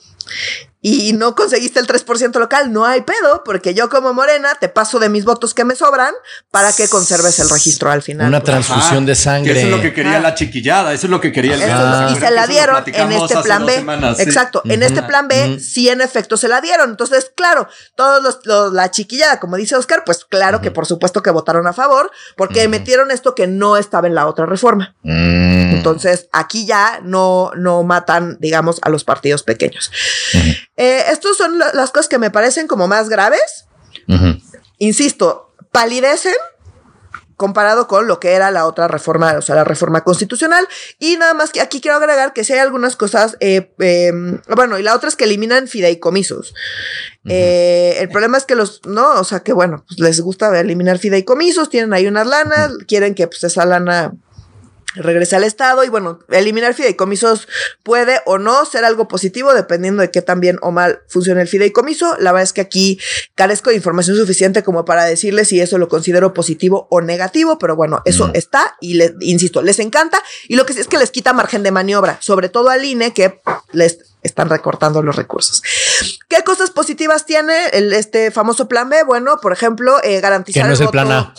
y 0.83 1.13
no 1.13 1.35
conseguiste 1.37 1.79
el 1.79 1.87
3% 1.87 2.39
local, 2.41 2.73
no 2.73 2.85
hay 2.85 3.03
pedo, 3.03 3.45
porque 3.45 3.73
yo 3.73 3.89
como 3.89 4.13
Morena 4.13 4.57
te 4.61 4.69
paso 4.69 4.99
de 4.99 5.09
mis 5.09 5.25
votos 5.25 5.55
que 5.55 5.65
me 5.65 5.77
sobran 5.77 6.13
para 6.51 6.73
que 6.73 6.89
conserves 6.89 7.39
el 7.39 7.49
registro 7.49 7.91
al 7.91 8.03
final. 8.03 8.27
Una 8.27 8.43
transfusión 8.43 9.07
de 9.07 9.15
sangre. 9.15 9.53
eso 9.53 9.69
es 9.69 9.71
lo 9.71 9.81
que 9.81 9.93
quería 9.93 10.19
la 10.19 10.35
chiquillada, 10.35 10.93
eso 10.93 11.07
es 11.07 11.11
lo 11.11 11.13
lo 11.13 11.21
que 11.21 11.31
quería 11.31 11.55
el 11.55 11.61
Y 12.13 12.19
se 12.19 12.31
la 12.33 12.47
dieron 12.49 12.83
en 12.87 13.13
este 13.13 13.37
plan 13.43 13.65
B. 13.65 13.85
Exacto, 14.19 14.63
en 14.65 14.83
este 14.83 15.03
plan 15.05 15.29
B 15.29 15.61
sí 15.61 15.89
en 15.89 16.01
efecto 16.01 16.37
se 16.37 16.49
la 16.49 16.61
dieron. 16.61 16.91
Entonces, 16.91 17.31
claro, 17.37 17.69
todos 17.95 18.23
los, 18.23 18.73
la 18.73 18.91
chiquillada, 18.91 19.39
como 19.39 19.57
dice 19.57 19.77
Oscar, 19.77 20.03
pues 20.05 20.25
claro 20.25 20.61
que 20.61 20.73
por 20.73 20.87
supuesto 20.87 21.23
que 21.23 21.31
votaron 21.31 21.69
a 21.69 21.73
favor 21.73 22.11
porque 22.37 22.67
metieron 22.67 23.13
esto 23.13 23.37
que 23.37 23.47
no 23.47 23.77
estaba 23.77 24.09
en 24.09 24.17
la 24.17 24.27
otra 24.27 24.47
reforma. 24.47 24.97
Mm. 25.03 25.77
Entonces, 25.77 26.29
aquí 26.33 26.67
ya 26.67 27.01
no, 27.05 27.53
no 27.55 27.83
matan, 27.85 28.39
digamos, 28.41 28.81
a 28.83 28.89
los 28.89 29.05
partidos 29.05 29.43
pequeños. 29.43 29.93
Eh, 30.77 31.05
estos 31.11 31.37
son 31.37 31.59
las 31.59 31.91
cosas 31.91 32.09
que 32.09 32.19
me 32.19 32.31
parecen 32.31 32.67
como 32.67 32.89
más 32.89 33.09
graves. 33.09 33.67
Insisto, 34.79 35.55
palidecen 35.71 36.35
comparado 37.43 37.89
con 37.89 38.07
lo 38.07 38.21
que 38.21 38.35
era 38.35 38.53
la 38.53 38.67
otra 38.67 38.87
reforma, 38.87 39.35
o 39.37 39.43
sea, 39.43 39.57
la 39.57 39.65
reforma 39.65 40.03
constitucional. 40.03 40.65
Y 41.01 41.17
nada 41.17 41.35
más 41.35 41.51
que 41.51 41.61
aquí 41.61 41.81
quiero 41.81 41.97
agregar 41.97 42.33
que 42.33 42.45
si 42.45 42.53
hay 42.53 42.61
algunas 42.61 42.95
cosas, 42.95 43.37
eh, 43.41 43.73
em, 43.81 44.41
bueno, 44.55 44.79
y 44.79 44.85
la 44.85 44.95
otra 44.95 45.09
es 45.09 45.17
que 45.17 45.25
eliminan 45.25 45.67
fideicomisos. 45.67 46.55
Eh, 47.25 47.97
el 47.99 48.09
problema 48.11 48.39
es 48.39 48.45
que 48.45 48.55
los, 48.55 48.81
no, 48.87 49.15
o 49.15 49.25
sea, 49.25 49.41
que 49.41 49.53
bueno, 49.53 49.85
pues 49.89 49.99
les 49.99 50.21
gusta 50.21 50.57
eliminar 50.61 50.99
fideicomisos, 50.99 51.69
tienen 51.69 51.93
ahí 51.93 52.07
unas 52.07 52.29
lanas, 52.29 52.75
quieren 52.87 53.17
que 53.17 53.27
pues 53.27 53.43
esa 53.43 53.67
lana 53.67 54.13
regresa 54.95 55.37
al 55.37 55.45
Estado 55.45 55.85
y 55.85 55.89
bueno, 55.89 56.21
eliminar 56.29 56.75
fideicomisos 56.75 57.49
puede 57.83 58.21
o 58.27 58.39
no 58.39 58.65
ser 58.65 58.85
algo 58.85 59.09
positivo 59.09 59.55
dependiendo 59.55 60.03
de 60.03 60.11
qué 60.11 60.23
tan 60.23 60.41
bien 60.41 60.59
o 60.63 60.71
mal 60.71 61.01
funcione 61.09 61.43
el 61.43 61.49
fideicomiso. 61.49 62.17
La 62.19 62.33
verdad 62.33 62.45
es 62.45 62.53
que 62.53 62.61
aquí 62.61 62.99
carezco 63.35 63.71
de 63.71 63.77
información 63.77 64.17
suficiente 64.17 64.63
como 64.63 64.85
para 64.85 65.05
decirles 65.05 65.49
si 65.49 65.61
eso 65.61 65.79
lo 65.79 65.89
considero 65.89 66.35
positivo 66.35 66.87
o 66.91 67.01
negativo, 67.01 67.59
pero 67.59 67.77
bueno, 67.77 68.03
eso 68.05 68.31
está 68.35 68.77
y 68.81 68.95
les, 68.95 69.13
insisto, 69.21 69.63
les 69.63 69.79
encanta 69.79 70.23
y 70.49 70.57
lo 70.57 70.67
que 70.67 70.73
sí 70.73 70.81
es 70.81 70.89
que 70.89 70.99
les 70.99 71.11
quita 71.11 71.33
margen 71.33 71.63
de 71.63 71.71
maniobra, 71.71 72.19
sobre 72.21 72.49
todo 72.49 72.71
al 72.71 72.85
INE 72.85 73.13
que 73.13 73.41
les 73.73 74.12
están 74.23 74.49
recortando 74.49 75.03
los 75.03 75.17
recursos. 75.17 75.63
¿Qué 76.29 76.45
cosas 76.45 76.71
positivas 76.71 77.27
tiene 77.27 77.67
el, 77.73 77.93
este 77.93 78.31
famoso 78.31 78.69
plan 78.69 78.89
B? 78.89 79.03
Bueno, 79.05 79.39
por 79.41 79.53
ejemplo, 79.53 79.97
eh, 80.03 80.21
garantizar. 80.21 80.63
Que 80.63 80.69
no 80.69 80.75
es 80.75 80.81
el 80.81 80.89
plan 80.89 81.11
A. 81.11 81.35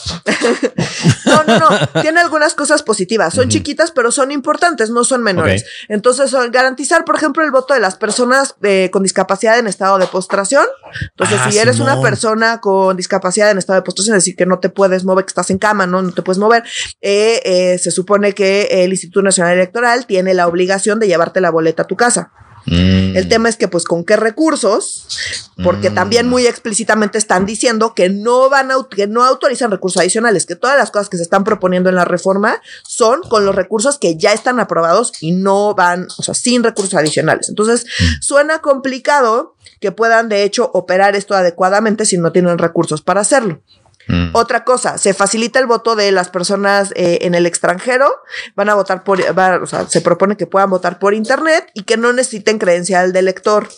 no, 1.26 1.44
no, 1.44 1.60
no. 1.60 2.02
Tiene 2.02 2.20
algunas 2.20 2.54
cosas 2.54 2.84
positivas. 2.84 3.34
Son 3.34 3.50
chiquitas, 3.50 3.92
pero 3.92 4.12
son 4.12 4.32
importantes, 4.32 4.90
no 4.90 5.04
son 5.04 5.24
menores. 5.24 5.66
Entonces, 5.88 6.34
garantizar, 6.52 7.06
por 7.06 7.16
ejemplo, 7.16 7.44
el 7.44 7.52
voto 7.52 7.74
de 7.74 7.80
las 7.80 7.96
personas 7.96 8.56
eh, 8.62 8.90
con 8.92 9.04
discapacidad 9.04 9.58
en 9.58 9.68
estado 9.68 9.98
de 9.98 10.08
postración. 10.08 10.66
Entonces, 11.12 11.40
ah, 11.42 11.52
si 11.52 11.58
eres 11.58 11.80
una 11.80 12.02
persona 12.02 12.60
con 12.60 12.98
discapacidad 12.98 13.50
en 13.50 13.58
estado 13.58 13.80
de 13.80 13.84
postración, 13.84 14.18
es 14.18 14.24
decir, 14.24 14.36
que 14.36 14.46
no 14.46 14.60
te 14.60 14.70
puedes 14.70 15.06
mover, 15.06 15.26
que 15.26 15.30
estás 15.30 15.50
en 15.50 15.58
cama, 15.58 15.88
no, 15.88 16.02
no 16.02 16.12
te 16.12 16.22
puedes 16.22 16.38
mover, 16.38 16.64
eh, 17.02 17.80
se 17.82 17.92
supone 17.92 18.34
que 18.34 18.84
el 18.84 18.92
Instituto 18.92 19.22
Nacional 19.22 19.54
Electoral 19.54 20.06
tiene 20.06 20.34
la 20.34 20.48
obligación 20.48 21.00
de 21.00 21.08
llevarte 21.08 21.42
la 21.42 21.50
boleta 21.50 21.84
a 21.84 21.88
tu 21.88 21.96
casa. 21.96 22.32
Mm. 22.66 23.18
El 23.18 23.28
tema 23.28 23.50
es 23.50 23.58
que, 23.58 23.68
pues, 23.68 23.84
¿con 23.84 24.04
qué 24.04 24.16
recursos? 24.16 25.50
Porque 25.64 25.90
mm. 25.90 25.96
también 25.96 26.30
muy 26.30 26.48
explícitamente 26.48 27.18
están 27.18 27.46
diciendo 27.46 27.94
que 27.94 28.10
no 28.10 28.50
van 28.50 28.72
a, 28.72 28.76
que 28.90 29.08
no 29.08 29.24
autorizan 29.24 29.72
recursos 29.72 30.02
adicionales, 30.02 30.46
que 30.46 30.56
todas 30.56 30.78
las 30.78 30.92
cosas 30.92 31.10
que 31.10 31.18
se 31.18 31.24
están 31.24 31.44
proponiendo 31.44 31.90
en 31.90 31.96
la 31.96 32.06
reforma 32.06 32.62
son 32.84 33.22
con 33.22 33.46
los 33.46 33.56
recursos 33.56 33.98
que 33.98 34.18
ya 34.18 34.34
están 34.34 34.60
aprobados 34.60 35.14
y 35.20 35.32
no 35.32 35.76
van, 35.76 36.08
o 36.18 36.24
sea, 36.24 36.34
sin 36.34 36.64
recursos 36.64 36.94
adicionales. 36.94 37.50
Entonces, 37.50 37.86
mm. 37.86 38.22
suena 38.22 38.60
complicado 38.60 39.56
que 39.80 39.92
puedan, 39.92 40.30
de 40.30 40.44
hecho, 40.44 40.72
operar 40.74 41.16
esto 41.16 41.36
adecuadamente 41.36 42.06
si 42.06 42.18
no 42.18 42.32
tienen 42.32 42.58
recursos 42.58 43.02
para 43.02 43.22
hacerlo. 43.22 43.62
Mm. 44.08 44.30
Otra 44.34 44.64
cosa, 44.64 44.98
se 44.98 45.14
facilita 45.14 45.60
el 45.60 45.68
voto 45.68 45.96
de 45.96 46.12
las 46.12 46.30
personas 46.30 46.92
eh, 46.96 47.20
en 47.22 47.36
el 47.36 47.46
extranjero, 47.46 48.12
van 48.56 48.70
a 48.70 48.76
votar 48.76 49.04
por, 49.04 49.22
o 49.22 49.68
sea, 49.68 49.88
se 49.88 50.02
propone 50.02 50.38
que 50.38 50.48
puedan 50.48 50.70
votar 50.70 51.00
por 51.00 51.14
internet 51.14 51.70
y 51.74 51.84
que 51.84 51.98
no 51.98 52.12
necesiten 52.14 52.60
credencial 52.60 53.14
de 53.14 53.20
elector. 53.20 53.70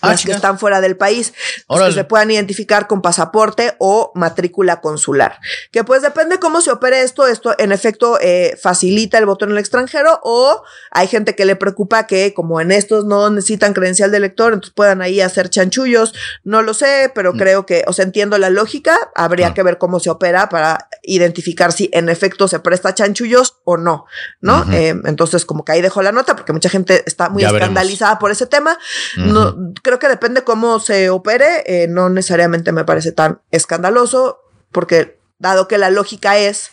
Ah, 0.00 0.14
que 0.22 0.32
están 0.32 0.58
fuera 0.58 0.80
del 0.80 0.96
país, 0.96 1.34
pues, 1.66 1.82
que 1.82 1.92
se 1.92 2.04
puedan 2.04 2.30
identificar 2.30 2.86
con 2.86 3.02
pasaporte 3.02 3.74
o 3.78 4.12
matrícula 4.14 4.80
consular. 4.80 5.38
Que 5.72 5.84
pues 5.84 6.02
depende 6.02 6.38
cómo 6.38 6.60
se 6.60 6.70
opere 6.70 7.02
esto, 7.02 7.26
esto 7.26 7.54
en 7.58 7.72
efecto 7.72 8.18
eh, 8.20 8.56
facilita 8.60 9.18
el 9.18 9.26
voto 9.26 9.44
en 9.44 9.52
el 9.52 9.58
extranjero 9.58 10.20
o 10.22 10.62
hay 10.90 11.08
gente 11.08 11.34
que 11.34 11.44
le 11.44 11.56
preocupa 11.56 12.06
que 12.06 12.34
como 12.34 12.60
en 12.60 12.70
estos 12.70 13.04
no 13.04 13.30
necesitan 13.30 13.74
credencial 13.74 14.10
de 14.10 14.18
elector, 14.18 14.52
entonces 14.52 14.74
puedan 14.74 15.02
ahí 15.02 15.20
hacer 15.20 15.50
chanchullos, 15.50 16.14
no 16.44 16.62
lo 16.62 16.74
sé, 16.74 17.10
pero 17.14 17.34
mm. 17.34 17.38
creo 17.38 17.66
que, 17.66 17.84
o 17.86 17.92
sea, 17.92 18.04
entiendo 18.04 18.38
la 18.38 18.50
lógica, 18.50 18.96
habría 19.14 19.48
ah. 19.48 19.54
que 19.54 19.62
ver 19.62 19.78
cómo 19.78 20.00
se 20.00 20.10
opera 20.10 20.48
para 20.48 20.88
identificar 21.02 21.72
si 21.72 21.90
en 21.92 22.08
efecto 22.08 22.48
se 22.48 22.60
presta 22.60 22.94
chanchullos 22.94 23.58
o 23.64 23.76
no, 23.76 24.06
¿no? 24.40 24.64
Eh, 24.72 24.94
entonces 25.04 25.44
como 25.44 25.64
que 25.64 25.72
ahí 25.72 25.82
dejo 25.82 26.02
la 26.02 26.12
nota 26.12 26.36
porque 26.36 26.52
mucha 26.52 26.68
gente 26.68 27.02
está 27.06 27.28
muy 27.28 27.44
escandalizada 27.44 28.18
por 28.18 28.30
ese 28.30 28.46
tema. 28.46 28.78
No 29.16 29.56
creo 29.88 29.98
que 29.98 30.08
depende 30.08 30.44
cómo 30.44 30.80
se 30.80 31.08
opere, 31.08 31.64
eh, 31.66 31.88
no 31.88 32.10
necesariamente 32.10 32.72
me 32.72 32.84
parece 32.84 33.10
tan 33.10 33.40
escandaloso, 33.50 34.42
porque 34.70 35.18
dado 35.38 35.66
que 35.66 35.78
la 35.78 35.88
lógica 35.88 36.36
es 36.36 36.70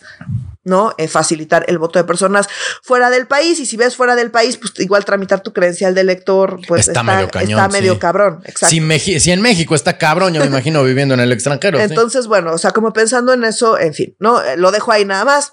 ¿no? 0.64 0.92
Eh, 0.98 1.06
facilitar 1.06 1.64
el 1.68 1.78
voto 1.78 2.00
de 2.00 2.04
personas 2.04 2.48
fuera 2.82 3.08
del 3.08 3.28
país. 3.28 3.60
Y 3.60 3.66
si 3.66 3.76
ves 3.76 3.94
fuera 3.94 4.16
del 4.16 4.32
país, 4.32 4.56
pues 4.56 4.72
igual 4.80 5.04
tramitar 5.04 5.40
tu 5.40 5.52
credencial 5.52 5.94
de 5.94 6.00
elector, 6.00 6.58
pues 6.66 6.88
está, 6.88 7.04
medio, 7.04 7.30
está 7.32 7.68
medio 7.68 8.00
cabrón. 8.00 8.40
Exacto. 8.44 8.74
Si, 8.98 9.30
en 9.30 9.40
México 9.40 9.76
está 9.76 9.96
cabrón, 9.96 10.34
yo 10.34 10.40
me 10.40 10.48
imagino 10.48 10.82
viviendo 10.82 11.14
en 11.14 11.20
el 11.20 11.30
extranjero. 11.30 11.78
Entonces, 11.78 12.26
bueno, 12.26 12.52
o 12.52 12.58
sea, 12.58 12.72
como 12.72 12.92
pensando 12.92 13.32
en 13.32 13.44
eso, 13.44 13.78
en 13.78 13.94
fin, 13.94 14.16
¿no? 14.18 14.42
Eh, 14.42 14.56
lo 14.56 14.72
dejo 14.72 14.90
ahí 14.90 15.04
nada 15.04 15.24
más. 15.24 15.52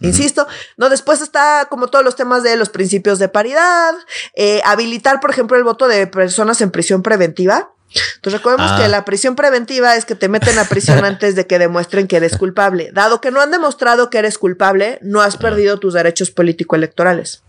Insisto, 0.00 0.46
no, 0.76 0.88
después 0.88 1.20
está 1.20 1.66
como 1.70 1.88
todos 1.88 2.04
los 2.04 2.16
temas 2.16 2.42
de 2.42 2.56
los 2.56 2.68
principios 2.68 3.18
de 3.18 3.28
paridad, 3.28 3.94
eh, 4.34 4.60
habilitar, 4.64 5.20
por 5.20 5.30
ejemplo, 5.30 5.56
el 5.56 5.64
voto 5.64 5.88
de 5.88 6.06
personas 6.06 6.60
en 6.60 6.70
prisión 6.70 7.02
preventiva. 7.02 7.70
Entonces 8.16 8.40
recordemos 8.40 8.72
que 8.72 8.84
ah. 8.84 8.88
la 8.88 9.04
prisión 9.04 9.36
preventiva 9.36 9.94
es 9.94 10.04
que 10.04 10.16
te 10.16 10.28
meten 10.28 10.58
a 10.58 10.64
prisión 10.64 11.04
antes 11.04 11.36
de 11.36 11.46
que 11.46 11.58
demuestren 11.58 12.08
que 12.08 12.16
eres 12.16 12.36
culpable. 12.36 12.90
Dado 12.92 13.20
que 13.20 13.30
no 13.30 13.40
han 13.40 13.50
demostrado 13.50 14.10
que 14.10 14.18
eres 14.18 14.38
culpable, 14.38 14.98
no 15.00 15.20
has 15.20 15.36
perdido 15.36 15.78
tus 15.78 15.94
derechos 15.94 16.30
político-electorales. 16.30 17.44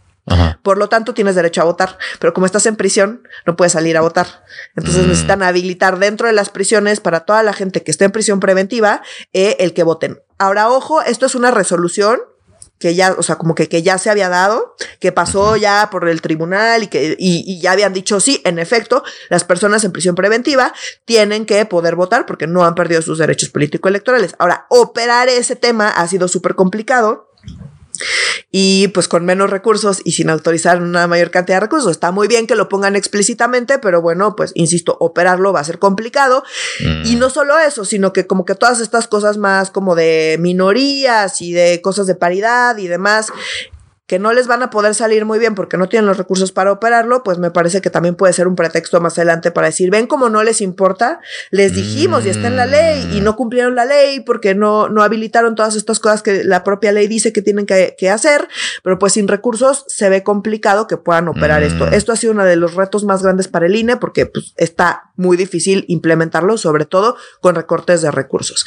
Por 0.64 0.80
lo 0.80 0.90
tanto, 0.90 1.14
tienes 1.14 1.36
derecho 1.36 1.62
a 1.62 1.66
votar, 1.66 2.00
pero 2.20 2.34
como 2.34 2.48
estás 2.48 2.66
en 2.66 2.76
prisión, 2.76 3.28
no 3.46 3.56
puedes 3.56 3.74
salir 3.74 3.96
a 3.96 4.02
votar. 4.02 4.44
Entonces 4.76 5.04
mm. 5.04 5.08
necesitan 5.08 5.44
habilitar 5.44 6.00
dentro 6.00 6.26
de 6.26 6.34
las 6.34 6.50
prisiones 6.50 7.00
para 7.00 7.22
toda 7.22 7.44
la 7.44 7.54
gente 7.54 7.84
que 7.84 7.92
esté 7.92 8.06
en 8.06 8.12
prisión 8.12 8.40
preventiva 8.40 9.04
eh, 9.34 9.56
el 9.60 9.74
que 9.76 9.84
voten. 9.84 10.24
Ahora, 10.40 10.70
ojo, 10.70 11.04
esto 11.04 11.28
es 11.28 11.36
una 11.36 11.52
resolución 11.52 12.20
que 12.80 12.94
ya, 12.96 13.14
o 13.18 13.24
sea, 13.24 13.38
como 13.38 13.56
que, 13.56 13.70
que 13.70 13.84
ya 13.84 13.98
se 13.98 14.10
había 14.10 14.30
dado, 14.30 14.76
que 15.00 15.12
pasó 15.12 15.56
ya 15.56 15.90
por 15.92 16.08
el 16.10 16.22
tribunal 16.22 16.84
y 16.84 16.88
que 16.88 17.16
y, 17.18 17.60
ya 17.60 17.72
habían 17.72 17.94
dicho 17.94 18.20
sí, 18.20 18.42
en 18.44 18.60
efecto, 18.60 19.04
las 19.30 19.44
personas 19.44 19.84
en 19.84 19.92
prisión 19.92 20.16
preventiva 20.16 20.74
tienen 21.06 21.46
que 21.46 21.66
poder 21.66 21.96
votar 21.96 22.26
porque 22.26 22.48
no 22.48 22.66
han 22.66 22.76
perdido 22.76 23.02
sus 23.02 23.18
derechos 23.18 23.50
político 23.50 23.88
electorales. 23.88 24.36
Ahora, 24.40 24.66
operar 24.70 25.30
ese 25.30 25.56
tema 25.56 25.90
ha 25.90 26.08
sido 26.08 26.28
súper 26.28 26.56
complicado 26.56 27.32
y 28.52 28.88
pues 28.90 29.08
con 29.08 29.26
menos 29.26 29.50
recursos 29.50 30.02
y 30.04 30.14
sin 30.14 30.30
autorizar 30.30 30.82
una 30.82 31.08
mayor 31.08 31.32
cantidad 31.32 31.58
de 31.58 31.62
recursos. 31.62 31.92
Está 31.92 32.12
muy 32.12 32.28
bien 32.28 32.48
que 32.48 32.56
lo 32.56 32.70
pongan 32.70 32.96
explícitamente, 32.96 33.80
pero 33.80 34.02
bueno, 34.02 34.36
pues 34.36 34.52
insisto, 34.56 34.98
operarlo 35.00 35.54
va 35.54 35.60
a 35.60 35.64
ser 35.64 35.80
complicado. 35.80 36.44
Y 36.80 37.16
mm. 37.16 37.20
no 37.20 37.30
solo 37.30 37.58
eso, 37.60 37.86
sino 37.86 38.14
que 38.14 38.28
como 38.28 38.46
que 38.46 38.56
todas 38.56 38.80
estas 38.80 39.08
cosas 39.08 39.38
más 39.38 39.72
como 39.72 39.96
de 39.96 40.38
minorías 40.40 41.42
y 41.42 41.54
de 41.54 41.82
cosas 41.82 42.08
de 42.08 42.16
paridad 42.16 42.78
y 42.78 42.88
demás, 42.88 43.28
que 44.08 44.20
no 44.20 44.34
les 44.34 44.46
van 44.48 44.62
a 44.62 44.70
poder 44.70 44.94
salir 44.94 45.26
muy 45.26 45.40
bien 45.40 45.56
porque 45.56 45.78
no 45.78 45.90
tienen 45.90 46.06
los 46.06 46.18
recursos 46.18 46.52
para 46.52 46.72
operarlo, 46.72 47.24
pues 47.24 47.40
me 47.40 47.50
parece 47.50 47.82
que 47.82 47.90
también 47.90 48.16
puede 48.16 48.34
ser 48.34 48.48
un 48.48 48.56
pretexto 48.56 49.02
más 49.02 49.18
adelante 49.18 49.50
para 49.50 49.68
decir, 49.68 49.90
ven 49.90 50.06
como 50.06 50.30
no 50.30 50.44
les 50.44 50.62
importa, 50.62 51.20
les 51.50 51.74
dijimos 51.74 52.26
y 52.26 52.30
está 52.30 52.48
en 52.48 52.56
la 52.56 52.68
ley 52.68 53.10
y 53.14 53.22
no 53.22 53.36
cumplieron 53.36 53.74
la 53.74 53.86
ley 53.86 54.20
porque 54.20 54.54
no, 54.54 54.90
no 54.90 55.02
habilitaron 55.02 55.56
todas 55.56 55.76
estas 55.76 56.00
cosas 56.00 56.22
que 56.22 56.44
la 56.44 56.64
propia 56.64 56.92
ley 56.92 57.08
dice 57.08 57.34
que 57.34 57.42
tienen 57.42 57.66
que, 57.66 57.96
hacer, 58.06 58.48
pero 58.84 59.00
pues 59.00 59.14
sin 59.14 59.28
recursos 59.28 59.84
se 59.88 60.10
ve 60.10 60.22
complicado 60.22 60.86
que 60.86 60.98
puedan 60.98 61.28
operar 61.28 61.64
esto. 61.64 61.88
Mm. 61.88 61.94
Esto 61.96 62.12
ha 62.12 62.16
sido 62.16 62.34
uno 62.34 62.46
de 62.46 62.56
los 62.56 62.76
retos 62.76 63.04
más 63.04 63.24
grandes 63.24 63.48
para 63.48 63.66
el 63.66 63.76
INE 63.76 63.98
porque 63.98 64.28
pues, 64.28 64.54
está 64.58 65.12
muy 65.16 65.38
difícil 65.38 65.86
implementarlo, 65.88 66.58
sobre 66.58 66.86
todo 66.86 67.18
con 67.42 67.56
recortes 67.56 68.04
de 68.04 68.12
recursos. 68.12 68.66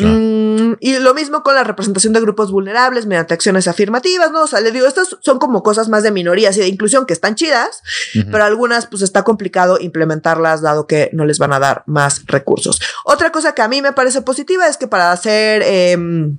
Mm, 0.00 0.49
y 0.80 0.98
lo 0.98 1.14
mismo 1.14 1.42
con 1.42 1.54
la 1.54 1.64
representación 1.64 2.12
de 2.12 2.20
grupos 2.20 2.50
vulnerables 2.52 3.06
mediante 3.06 3.34
acciones 3.34 3.66
afirmativas, 3.68 4.30
¿no? 4.30 4.42
O 4.42 4.46
sea, 4.46 4.60
le 4.60 4.70
estas 4.86 5.16
son 5.20 5.38
como 5.38 5.62
cosas 5.62 5.88
más 5.88 6.02
de 6.02 6.10
minorías 6.10 6.56
y 6.56 6.60
de 6.60 6.68
inclusión 6.68 7.06
que 7.06 7.12
están 7.12 7.34
chidas, 7.34 7.82
pero 8.30 8.44
algunas 8.44 8.86
pues 8.86 9.02
está 9.02 9.24
complicado 9.24 9.78
implementarlas 9.80 10.62
dado 10.62 10.86
que 10.86 11.10
no 11.12 11.24
les 11.24 11.38
van 11.38 11.52
a 11.52 11.58
dar 11.58 11.82
más 11.86 12.24
recursos. 12.26 12.80
Otra 13.04 13.30
cosa 13.30 13.54
que 13.54 13.62
a 13.62 13.68
mí 13.68 13.82
me 13.82 13.92
parece 13.92 14.22
positiva 14.22 14.66
es 14.66 14.76
que 14.76 14.86
para 14.86 15.12
hacer... 15.12 15.62
Em, 15.64 16.38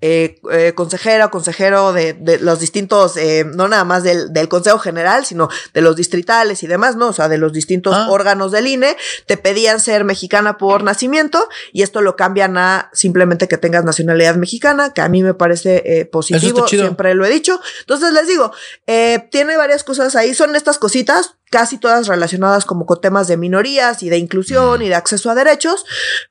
eh, 0.00 0.40
eh, 0.52 0.72
consejera 0.74 1.26
o 1.26 1.30
consejero 1.30 1.92
de, 1.92 2.38
los 2.40 2.60
distintos, 2.60 3.16
eh, 3.16 3.44
no 3.44 3.66
nada 3.68 3.84
más 3.84 4.02
del, 4.02 4.48
Consejo 4.48 4.78
General, 4.78 5.24
sino 5.24 5.48
de 5.74 5.80
los 5.80 5.96
distritales 5.96 6.62
y 6.62 6.66
demás, 6.66 6.96
¿no? 6.96 7.08
O 7.08 7.12
sea, 7.12 7.28
de 7.28 7.38
los 7.38 7.52
distintos 7.52 7.94
ah. 7.96 8.08
órganos 8.10 8.52
del 8.52 8.66
INE, 8.66 8.96
te 9.26 9.36
pedían 9.36 9.80
ser 9.80 10.04
mexicana 10.04 10.58
por 10.58 10.84
nacimiento 10.84 11.48
y 11.72 11.82
esto 11.82 12.00
lo 12.00 12.14
cambian 12.14 12.56
a 12.58 12.90
simplemente 12.92 13.48
que 13.48 13.58
tengas 13.58 13.84
nacionalidad 13.84 14.36
mexicana, 14.36 14.92
que 14.92 15.00
a 15.00 15.08
mí 15.08 15.22
me 15.22 15.34
parece 15.34 16.08
positivo, 16.12 16.68
siempre 16.68 17.14
lo 17.14 17.24
he 17.24 17.30
dicho. 17.30 17.60
Entonces 17.80 18.12
les 18.12 18.28
digo, 18.28 18.52
tiene 18.84 19.56
varias 19.56 19.82
cosas 19.82 20.14
ahí, 20.14 20.34
son 20.34 20.54
estas 20.54 20.78
cositas, 20.78 21.34
casi 21.50 21.78
todas 21.78 22.06
relacionadas 22.06 22.64
como 22.64 22.86
con 22.86 23.00
temas 23.00 23.28
de 23.28 23.36
minorías 23.36 24.02
y 24.02 24.10
de 24.10 24.18
inclusión 24.18 24.82
y 24.82 24.88
de 24.88 24.94
acceso 24.94 25.30
a 25.30 25.34
derechos, 25.34 25.84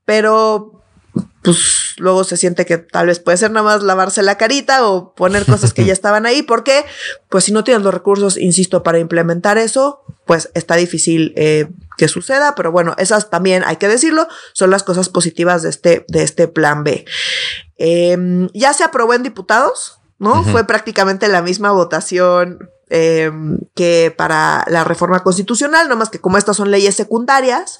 pero 0.05 0.84
pues 1.41 1.93
luego 1.97 2.23
se 2.23 2.37
siente 2.37 2.65
que 2.65 2.77
tal 2.77 3.07
vez 3.07 3.19
puede 3.19 3.37
ser 3.37 3.51
nada 3.51 3.63
más 3.63 3.83
lavarse 3.83 4.23
la 4.23 4.37
carita 4.37 4.87
o 4.87 5.13
poner 5.13 5.45
cosas 5.45 5.73
que 5.73 5.85
ya 5.85 5.93
estaban 5.93 6.25
ahí, 6.25 6.41
porque 6.41 6.85
pues 7.29 7.43
si 7.43 7.51
no 7.51 7.63
tienes 7.63 7.83
los 7.83 7.93
recursos, 7.93 8.37
insisto, 8.37 8.83
para 8.83 8.99
implementar 8.99 9.57
eso, 9.57 10.01
pues 10.25 10.49
está 10.55 10.75
difícil 10.75 11.33
eh, 11.35 11.69
que 11.97 12.07
suceda, 12.07 12.55
pero 12.55 12.71
bueno, 12.71 12.95
esas 12.97 13.29
también 13.29 13.63
hay 13.65 13.77
que 13.77 13.87
decirlo, 13.87 14.27
son 14.53 14.71
las 14.71 14.83
cosas 14.83 15.09
positivas 15.09 15.61
de 15.61 15.69
este, 15.69 16.05
de 16.07 16.23
este 16.23 16.47
plan 16.47 16.83
B. 16.83 17.05
Em, 17.77 18.49
ya 18.53 18.73
se 18.73 18.83
aprobó 18.83 19.13
en 19.13 19.23
diputados, 19.23 19.99
¿no? 20.17 20.43
Fue 20.43 20.65
prácticamente 20.65 21.27
la 21.27 21.41
misma 21.41 21.71
votación 21.71 22.69
em, 22.89 23.59
que 23.75 24.13
para 24.15 24.65
la 24.67 24.83
reforma 24.83 25.21
constitucional, 25.23 25.89
nomás 25.89 26.09
que 26.09 26.19
como 26.19 26.37
estas 26.37 26.57
son 26.57 26.71
leyes 26.71 26.95
secundarias, 26.95 27.79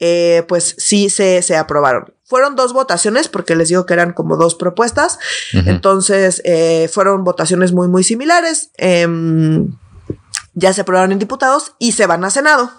eh, 0.00 0.44
pues 0.48 0.74
sí 0.78 1.10
se, 1.10 1.42
se 1.42 1.56
aprobaron. 1.56 2.14
Fueron 2.24 2.56
dos 2.56 2.72
votaciones, 2.72 3.28
porque 3.28 3.56
les 3.56 3.68
digo 3.68 3.86
que 3.86 3.94
eran 3.94 4.12
como 4.12 4.36
dos 4.36 4.54
propuestas. 4.54 5.18
Entonces, 5.52 6.42
eh, 6.44 6.90
fueron 6.92 7.24
votaciones 7.24 7.72
muy, 7.72 7.88
muy 7.88 8.04
similares. 8.04 8.70
Em, 8.76 9.74
ya 10.52 10.72
se 10.72 10.82
aprobaron 10.82 11.12
en 11.12 11.18
diputados 11.18 11.72
y 11.78 11.92
se 11.92 12.06
van 12.06 12.24
a 12.24 12.30
Senado. 12.30 12.70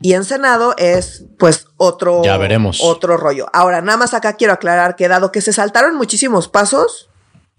Y 0.00 0.14
en 0.14 0.24
Senado 0.24 0.74
es 0.78 1.24
pues 1.38 1.66
otro, 1.76 2.22
ya 2.24 2.38
veremos. 2.38 2.78
otro 2.82 3.18
rollo. 3.18 3.48
Ahora, 3.52 3.82
nada 3.82 3.98
más 3.98 4.14
acá 4.14 4.34
quiero 4.34 4.54
aclarar 4.54 4.96
que 4.96 5.08
dado 5.08 5.30
que 5.30 5.42
se 5.42 5.52
saltaron 5.52 5.96
muchísimos 5.96 6.48
pasos, 6.48 7.10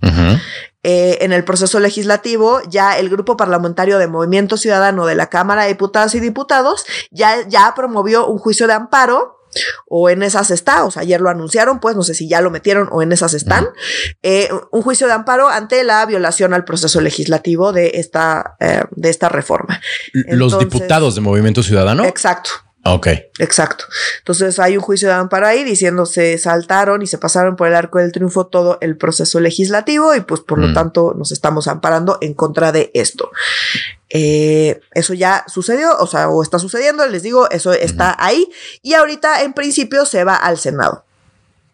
eh, 0.01 1.17
en 1.21 1.33
el 1.33 1.43
proceso 1.43 1.79
legislativo, 1.79 2.61
ya 2.69 2.97
el 2.97 3.09
grupo 3.09 3.35
parlamentario 3.35 3.97
de 3.97 4.07
Movimiento 4.07 4.57
Ciudadano 4.57 5.05
de 5.05 5.15
la 5.15 5.27
Cámara 5.27 5.63
de 5.63 5.69
Diputadas 5.69 6.15
y 6.15 6.19
Diputados 6.19 6.85
ya, 7.11 7.47
ya 7.47 7.73
promovió 7.75 8.27
un 8.27 8.37
juicio 8.37 8.67
de 8.67 8.73
amparo 8.73 9.39
o 9.87 10.09
en 10.09 10.23
esas 10.23 10.51
está, 10.51 10.83
o 10.85 10.91
sea, 10.91 11.01
ayer 11.01 11.19
lo 11.21 11.29
anunciaron, 11.29 11.79
pues 11.79 11.95
no 11.95 12.03
sé 12.03 12.13
si 12.13 12.29
ya 12.29 12.41
lo 12.41 12.51
metieron 12.51 12.87
o 12.91 13.01
en 13.01 13.11
esas 13.11 13.33
están, 13.33 13.67
eh, 14.21 14.49
un 14.71 14.81
juicio 14.81 15.07
de 15.07 15.13
amparo 15.13 15.49
ante 15.49 15.83
la 15.83 16.05
violación 16.05 16.53
al 16.53 16.65
proceso 16.65 17.01
legislativo 17.01 17.73
de 17.73 17.91
esta, 17.95 18.55
eh, 18.59 18.83
de 18.91 19.09
esta 19.09 19.27
reforma. 19.29 19.81
Los 20.13 20.57
diputados 20.59 21.15
de 21.15 21.21
Movimiento 21.21 21.63
Ciudadano. 21.63 22.05
Exacto. 22.05 22.51
Ok. 22.93 23.07
Exacto. 23.39 23.85
Entonces 24.19 24.59
hay 24.59 24.77
un 24.77 24.83
juicio 24.83 25.07
de 25.07 25.15
amparo 25.15 25.47
ahí 25.47 25.63
diciendo 25.63 26.05
se 26.05 26.37
saltaron 26.37 27.01
y 27.01 27.07
se 27.07 27.17
pasaron 27.17 27.55
por 27.55 27.67
el 27.67 27.75
arco 27.75 27.99
del 27.99 28.11
triunfo 28.11 28.47
todo 28.47 28.77
el 28.81 28.97
proceso 28.97 29.39
legislativo 29.39 30.15
y 30.15 30.21
pues 30.21 30.41
por 30.41 30.59
lo 30.59 30.67
mm. 30.67 30.73
tanto 30.73 31.13
nos 31.17 31.31
estamos 31.31 31.67
amparando 31.67 32.17
en 32.21 32.33
contra 32.33 32.71
de 32.71 32.91
esto. 32.93 33.31
Eh, 34.09 34.79
eso 34.91 35.13
ya 35.13 35.45
sucedió, 35.47 35.97
o 35.99 36.07
sea, 36.07 36.29
o 36.29 36.41
está 36.41 36.57
sucediendo, 36.59 37.05
les 37.07 37.23
digo, 37.23 37.49
eso 37.51 37.73
está 37.73 38.15
ahí 38.19 38.49
y 38.81 38.93
ahorita 38.93 39.43
en 39.43 39.53
principio 39.53 40.05
se 40.05 40.23
va 40.23 40.35
al 40.35 40.57
Senado. 40.57 41.05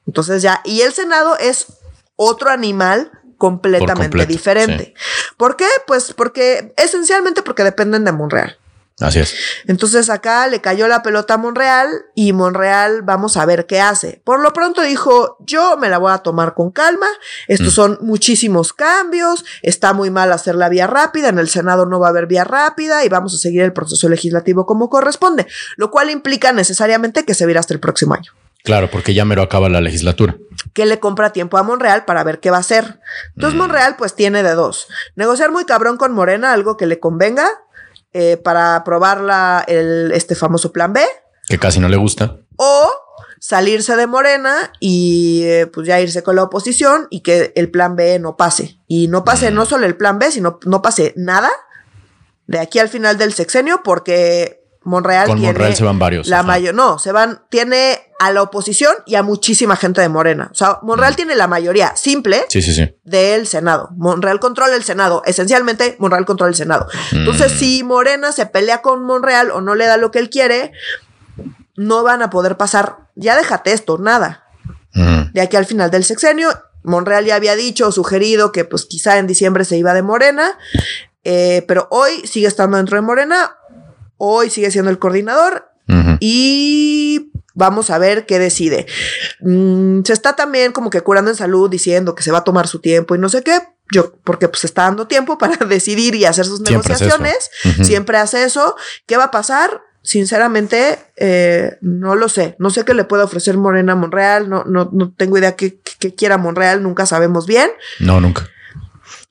Entonces 0.08 0.42
ya, 0.42 0.62
y 0.66 0.82
el 0.82 0.94
Senado 0.94 1.38
es 1.38 1.68
otro 2.16 2.50
animal 2.50 3.12
completamente 3.38 4.26
diferente. 4.26 4.94
¿Por 5.38 5.56
qué? 5.56 5.68
Pues 5.88 6.14
porque 6.14 6.74
esencialmente 6.78 7.42
porque 7.42 7.64
dependen 7.64 8.06
de 8.06 8.12
Monreal. 8.12 8.58
Así 9.02 9.20
es. 9.20 9.36
Entonces 9.68 10.10
acá 10.10 10.48
le 10.48 10.62
cayó 10.62 10.88
la 10.88 11.04
pelota 11.04 11.34
a 11.34 11.38
Monreal 11.38 11.90
y 12.16 12.32
Monreal 12.32 13.02
vamos 13.02 13.36
a 13.36 13.46
ver 13.46 13.66
qué 13.66 13.82
hace. 13.82 14.22
Por 14.24 14.40
lo 14.40 14.54
pronto 14.54 14.82
dijo, 14.82 15.38
yo 15.42 15.76
me 15.76 15.90
la 15.90 15.98
voy 15.98 16.14
a 16.14 16.20
tomar 16.20 16.54
con 16.54 16.72
calma, 16.72 17.08
estos 17.50 17.74
mm. 17.74 17.76
son 17.76 17.98
muchísimos 18.02 18.72
cambios, 18.72 19.44
está 19.62 19.92
muy 19.92 20.12
mal 20.12 20.32
hacer 20.32 20.56
la 20.56 20.70
vía 20.70 20.88
rápida, 20.88 21.28
en 21.28 21.40
el 21.40 21.50
Senado 21.50 21.86
no 21.86 22.00
va 22.00 22.08
a 22.08 22.10
haber 22.12 22.26
vía 22.26 22.46
rápida 22.46 23.04
y 23.04 23.10
vamos 23.10 23.34
a 23.34 23.38
seguir 23.38 23.64
el 23.64 23.74
proceso 23.74 24.08
legislativo 24.08 24.66
como 24.66 24.90
corresponde, 24.90 25.46
lo 25.76 25.92
cual 25.92 26.10
implica 26.10 26.54
necesariamente 26.54 27.26
que 27.26 27.34
se 27.34 27.46
viera 27.46 27.60
hasta 27.60 27.74
el 27.74 27.82
próximo 27.82 28.14
año. 28.14 28.32
Claro, 28.64 28.90
porque 28.90 29.14
ya 29.14 29.26
mero 29.26 29.42
acaba 29.42 29.68
la 29.70 29.82
legislatura. 29.82 30.38
Que 30.74 30.86
le 30.86 31.00
compra 31.00 31.32
tiempo 31.32 31.58
a 31.58 31.64
Monreal 31.64 32.06
para 32.06 32.24
ver 32.24 32.40
qué 32.40 32.50
va 32.50 32.58
a 32.58 32.62
hacer. 32.62 33.00
Entonces 33.36 33.56
mm. 33.56 33.62
Monreal 33.62 33.96
pues 33.98 34.16
tiene 34.16 34.42
de 34.42 34.56
dos. 34.56 34.88
Negociar 35.16 35.52
muy 35.52 35.66
cabrón 35.66 35.98
con 35.98 36.14
Morena, 36.14 36.54
algo 36.54 36.78
que 36.78 36.88
le 36.88 37.00
convenga, 37.00 37.48
eh, 38.18 38.38
para 38.38 38.78
aprobar 38.78 39.66
el, 39.68 40.14
este 40.14 40.36
famoso 40.36 40.72
plan 40.72 40.94
B. 40.94 41.02
Que 41.50 41.60
casi 41.60 41.82
no 41.82 41.90
le 41.90 41.98
gusta. 41.98 42.38
O 42.56 42.90
salirse 43.42 43.98
de 43.98 44.08
Morena 44.08 44.72
y 44.80 45.42
eh, 45.44 45.68
pues 45.68 45.86
ya 45.86 46.00
irse 46.00 46.24
con 46.24 46.38
la 46.38 46.44
oposición 46.44 47.08
y 47.10 47.20
que 47.20 47.52
el 47.58 47.70
plan 47.70 47.98
B 47.98 48.18
no 48.20 48.38
pase. 48.38 48.80
Y 48.88 49.10
no 49.10 49.26
pase 49.26 49.52
no 49.52 49.66
solo 49.66 49.86
el 49.86 49.98
plan 49.98 50.18
B, 50.18 50.32
sino 50.32 50.60
no 50.64 50.82
pase 50.82 51.14
nada 51.18 51.52
de 52.48 52.60
aquí 52.60 52.80
al 52.80 52.88
final 52.88 53.18
del 53.18 53.34
sexenio 53.34 53.82
porque 53.84 54.65
Monreal 54.86 55.28
Con 55.28 55.42
Monreal 55.42 55.76
se 55.76 55.84
van 55.84 55.98
varios. 55.98 56.28
La 56.28 56.44
mayor, 56.44 56.76
no, 56.76 57.00
se 57.00 57.12
van, 57.12 57.42
tiene 57.50 58.00
a 58.20 58.32
la 58.32 58.44
oposición 58.44 58.94
y 59.08 59.16
a 59.16 59.24
muchísima 59.24 59.76
gente 59.76 60.00
de 60.00 60.10
Morena. 60.10 60.50
O 60.52 60.56
sea, 60.56 60.78
Monreal 60.84 61.14
mm. 61.14 61.16
tiene 61.16 61.36
la 61.36 61.48
mayoría 61.48 61.96
simple 61.96 62.46
del 63.04 63.48
Senado. 63.48 63.90
Monreal 63.98 64.40
controla 64.40 64.76
el 64.76 64.84
Senado. 64.84 65.24
Esencialmente, 65.26 65.96
Monreal 65.98 66.26
controla 66.26 66.52
el 66.52 66.56
Senado. 66.56 66.88
Entonces, 67.12 67.54
mm. 67.54 67.58
si 67.58 67.84
Morena 67.84 68.32
se 68.32 68.46
pelea 68.46 68.84
con 68.84 69.04
Monreal 69.04 69.50
o 69.50 69.60
no 69.60 69.74
le 69.74 69.88
da 69.88 69.98
lo 69.98 70.12
que 70.12 70.20
él 70.20 70.30
quiere, 70.30 70.72
no 71.76 72.04
van 72.04 72.22
a 72.22 72.30
poder 72.30 72.56
pasar. 72.56 72.98
Ya 73.16 73.36
déjate 73.36 73.74
esto, 73.74 73.98
nada. 73.98 74.46
Mm. 74.94 75.34
De 75.34 75.42
aquí 75.42 75.58
al 75.58 75.66
final 75.66 75.90
del 75.90 76.04
sexenio, 76.04 76.50
Monreal 76.84 77.26
ya 77.26 77.36
había 77.36 77.56
dicho 77.56 77.88
o 77.88 77.92
sugerido 77.92 78.52
que 78.52 78.66
pues 78.66 78.86
quizá 78.86 79.18
en 79.18 79.26
diciembre 79.26 79.66
se 79.66 79.78
iba 79.78 79.96
de 79.96 80.04
Morena. 80.04 80.60
Eh, 81.24 81.66
pero 81.68 81.88
hoy 81.90 82.22
sigue 82.28 82.46
estando 82.46 82.78
dentro 82.78 82.98
de 82.98 83.02
Morena 83.02 83.56
Hoy 84.18 84.50
sigue 84.50 84.72
siendo 84.72 84.92
el 84.92 85.00
coordinador 85.00 85.70
y 86.20 87.32
vamos 87.54 87.90
a 87.90 87.98
ver 87.98 88.26
qué 88.26 88.40
decide. 88.40 88.86
Mm, 89.42 90.02
se 90.04 90.14
está 90.14 90.36
también 90.36 90.72
como 90.72 90.90
que 90.90 91.02
curando 91.02 91.32
en 91.32 91.38
salud 91.38 91.70
diciendo 91.70 92.16
que 92.16 92.24
se 92.24 92.32
va 92.32 92.40
a 92.40 92.44
tomar 92.44 92.68
su 92.68 92.80
tiempo 92.80 93.16
y 93.16 93.20
no 93.20 93.30
sé 93.30 93.44
qué. 93.44 93.60
Yo, 93.92 94.14
porque 94.24 94.48
pues 94.48 94.64
está 94.64 94.84
dando 94.84 95.08
tiempo 95.08 95.38
para 95.40 95.66
decidir 95.66 96.16
y 96.16 96.26
hacer 96.26 96.46
sus 96.46 96.62
negociaciones. 96.62 97.50
Siempre 97.82 98.18
hace 98.18 98.44
eso. 98.44 98.76
¿Qué 99.06 99.18
va 99.18 99.26
a 99.26 99.32
pasar? 99.32 99.82
Sinceramente, 100.02 101.00
eh, 101.18 101.78
no 101.82 102.14
lo 102.14 102.30
sé. 102.30 102.56
No 102.60 102.70
sé 102.70 102.86
qué 102.86 102.94
le 102.94 103.06
puede 103.06 103.24
ofrecer 103.24 103.58
Morena 103.58 103.94
a 103.94 103.96
Monreal. 103.96 104.50
No, 104.50 104.64
no, 104.66 104.90
no 104.94 105.12
tengo 105.12 105.38
idea 105.38 105.56
qué, 105.56 105.80
qué 106.00 106.14
quiera 106.14 106.38
Monreal. 106.38 106.84
Nunca 106.84 107.08
sabemos 107.08 107.48
bien. 107.48 107.72
No, 108.00 108.22
nunca. 108.22 108.48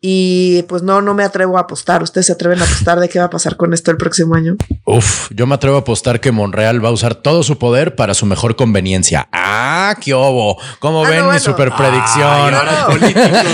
Y 0.06 0.64
pues 0.64 0.82
no, 0.82 1.00
no 1.00 1.14
me 1.14 1.24
atrevo 1.24 1.56
a 1.56 1.62
apostar. 1.62 2.02
¿Ustedes 2.02 2.26
se 2.26 2.32
atreven 2.32 2.60
a 2.60 2.64
apostar 2.64 3.00
de 3.00 3.08
qué 3.08 3.18
va 3.20 3.24
a 3.24 3.30
pasar 3.30 3.56
con 3.56 3.72
esto 3.72 3.90
el 3.90 3.96
próximo 3.96 4.34
año? 4.34 4.54
Uf, 4.84 5.30
yo 5.30 5.46
me 5.46 5.54
atrevo 5.54 5.76
a 5.76 5.80
apostar 5.80 6.20
que 6.20 6.30
Monreal 6.30 6.84
va 6.84 6.90
a 6.90 6.92
usar 6.92 7.14
todo 7.14 7.42
su 7.42 7.56
poder 7.56 7.94
para 7.94 8.12
su 8.12 8.26
mejor 8.26 8.54
conveniencia. 8.54 9.26
Ah, 9.32 9.96
qué 9.98 10.12
obo. 10.12 10.60
¿Cómo 10.78 11.06
ah, 11.06 11.08
ven 11.08 11.26
mi 11.30 11.38
super 11.38 11.72
predicción? 11.74 12.54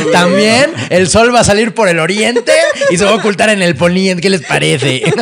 También 0.12 0.72
el 0.88 1.06
sol 1.08 1.32
va 1.32 1.38
a 1.38 1.44
salir 1.44 1.72
por 1.72 1.88
el 1.88 2.00
oriente 2.00 2.52
y 2.90 2.96
se 2.96 3.04
va 3.04 3.12
a 3.12 3.14
ocultar 3.14 3.50
en 3.50 3.62
el 3.62 3.76
poniente. 3.76 4.20
¿Qué 4.20 4.30
les 4.30 4.44
parece? 4.44 5.04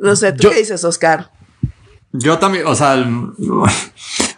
no 0.00 0.16
sé, 0.16 0.32
¿tú 0.32 0.48
qué 0.48 0.60
dices, 0.60 0.82
Oscar? 0.82 1.33
Yo 2.16 2.38
también, 2.38 2.64
o 2.68 2.76
sea, 2.76 3.04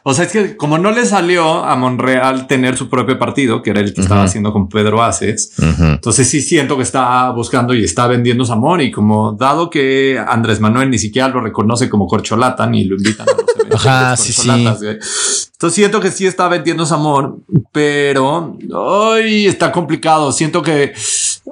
o 0.03 0.15
sea, 0.15 0.25
es 0.25 0.33
que 0.33 0.57
como 0.57 0.79
no 0.79 0.93
le 0.93 1.05
salió 1.05 1.63
a 1.63 1.77
Monreal 1.77 2.47
tener 2.47 2.75
su 2.75 2.89
propio 2.89 3.19
partido, 3.19 3.61
que 3.61 3.69
era 3.69 3.81
el 3.81 3.93
que 3.93 4.01
estaba 4.01 4.23
haciendo 4.23 4.51
con 4.51 4.67
Pedro 4.71 5.03
Aces, 5.03 5.53
entonces 5.59 6.27
sí 6.27 6.41
siento 6.41 6.79
que 6.79 6.85
está 6.85 7.29
buscando 7.33 7.75
y 7.75 7.85
está 7.85 8.07
vendiendo 8.07 8.47
su 8.47 8.53
amor. 8.55 8.81
Y 8.81 8.91
como 8.91 9.33
dado 9.33 9.69
que 9.69 10.19
Andrés 10.27 10.59
Manuel 10.59 10.89
ni 10.89 10.99
siquiera 10.99 11.29
lo 11.29 11.43
reconoce 11.43 11.91
como 11.91 12.07
corcholata 12.07 12.67
ni 12.67 12.85
lo 12.85 12.97
invitan 12.97 13.29
a 13.29 13.33
los 13.33 13.55
eventos 13.57 13.87
Ajá, 13.87 14.17
sí, 14.17 14.33
sí. 14.33 14.49
Entonces 14.49 15.75
siento 15.75 16.01
que 16.01 16.11
sí 16.11 16.27
está 16.27 16.49
vendiendo 16.49 16.87
su 16.87 16.95
amor, 16.95 17.37
pero 17.73 18.57
hoy 18.73 19.47
está 19.47 19.71
complicado. 19.71 20.33
Siento 20.33 20.63
que, 20.63 20.95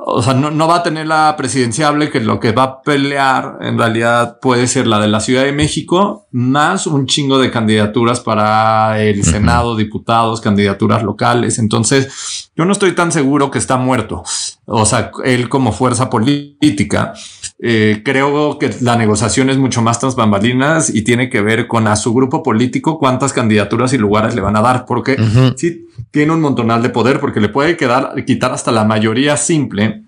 o 0.07 0.23
sea, 0.23 0.35
no, 0.35 0.51
no 0.51 0.69
va 0.69 0.77
a 0.77 0.83
tener 0.83 1.07
la 1.07 1.35
presidenciable, 1.37 2.11
que 2.11 2.21
lo 2.21 2.39
que 2.39 2.53
va 2.53 2.63
a 2.63 2.83
pelear 2.83 3.59
en 3.63 3.79
realidad 3.79 4.39
puede 4.39 4.67
ser 4.67 4.87
la 4.87 5.01
de 5.01 5.09
la 5.09 5.21
Ciudad 5.21 5.45
de 5.45 5.53
México, 5.53 6.27
más 6.31 6.87
un 6.87 7.07
chingo 7.07 7.39
de 7.39 7.51
candidaturas 7.51 8.21
para 8.21 9.01
el 9.01 9.25
Senado, 9.25 9.77
diputados, 9.77 10.43
candidaturas 10.43 11.03
locales. 11.03 11.59
Entonces, 11.59 12.51
yo 12.55 12.67
no 12.67 12.73
estoy 12.73 12.93
tan 12.93 13.13
seguro 13.13 13.51
que 13.51 13.59
está 13.59 13.79
muerto. 13.79 14.23
O 14.67 14.87
sea, 14.87 15.11
él 15.25 15.49
como 15.49 15.73
fuerza 15.73 16.09
política. 16.09 17.12
Eh, 17.59 18.03
creo 18.05 18.59
que 18.59 18.71
la 18.81 18.97
negociación 18.97 19.51
es 19.51 19.59
mucho 19.59 19.83
más 19.83 19.99
tras 19.99 20.17
bambalinas 20.17 20.95
y 20.95 21.03
tiene 21.03 21.31
que 21.31 21.41
ver 21.41 21.67
con 21.67 21.87
a 21.87 21.97
su 21.97 22.12
grupo 22.12 22.43
político 22.43 22.99
cuántas 22.99 23.33
candidaturas 23.33 23.93
y 23.93 23.99
lugares 23.99 24.35
le 24.35 24.41
van 24.41 24.57
a 24.57 24.62
dar, 24.62 24.85
porque 24.87 25.17
sí 25.57 25.87
tiene 26.11 26.33
un 26.33 26.41
montonal 26.41 26.83
de 26.83 26.91
poder, 26.91 27.21
porque 27.21 27.41
le 27.41 27.49
puede 27.49 27.77
quedar, 27.77 28.15
quitar 28.25 28.53
hasta 28.53 28.73
la 28.73 28.85
mayoría 28.85 29.37
simple 29.37 30.04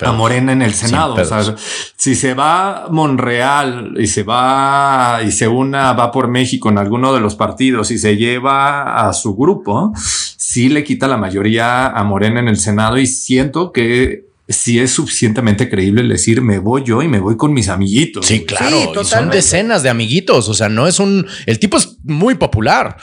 a 0.00 0.12
Morena 0.12 0.52
en 0.52 0.62
el 0.62 0.74
Senado. 0.74 1.14
O 1.14 1.24
sea, 1.24 1.54
si 1.96 2.14
se 2.14 2.34
va 2.34 2.88
Monreal 2.90 3.94
y 3.98 4.06
se 4.06 4.22
va 4.22 5.20
y 5.26 5.32
se 5.32 5.48
una, 5.48 5.92
va 5.92 6.10
por 6.12 6.28
México 6.28 6.68
en 6.68 6.78
alguno 6.78 7.12
de 7.12 7.20
los 7.20 7.34
partidos 7.34 7.90
y 7.90 7.98
se 7.98 8.16
lleva 8.16 9.08
a 9.08 9.12
su 9.12 9.34
grupo, 9.36 9.92
sí 9.96 10.68
le 10.68 10.84
quita 10.84 11.08
la 11.08 11.16
mayoría 11.16 11.88
a 11.88 12.04
Morena 12.04 12.40
en 12.40 12.48
el 12.48 12.56
Senado 12.56 12.98
y 12.98 13.06
siento 13.06 13.72
que 13.72 14.26
sí 14.48 14.78
es 14.78 14.92
suficientemente 14.92 15.68
creíble 15.68 16.04
decir 16.04 16.40
me 16.40 16.60
voy 16.60 16.84
yo 16.84 17.02
y 17.02 17.08
me 17.08 17.18
voy 17.18 17.36
con 17.36 17.52
mis 17.52 17.68
amiguitos. 17.68 18.26
Sí, 18.26 18.44
claro. 18.44 19.04
son 19.04 19.30
decenas 19.30 19.82
de 19.82 19.90
amiguitos. 19.90 20.48
O 20.48 20.54
sea, 20.54 20.68
no 20.68 20.86
es 20.86 21.00
un. 21.00 21.26
El 21.46 21.58
tipo 21.58 21.76
es 21.76 21.98
muy 22.04 22.36
popular 22.36 22.96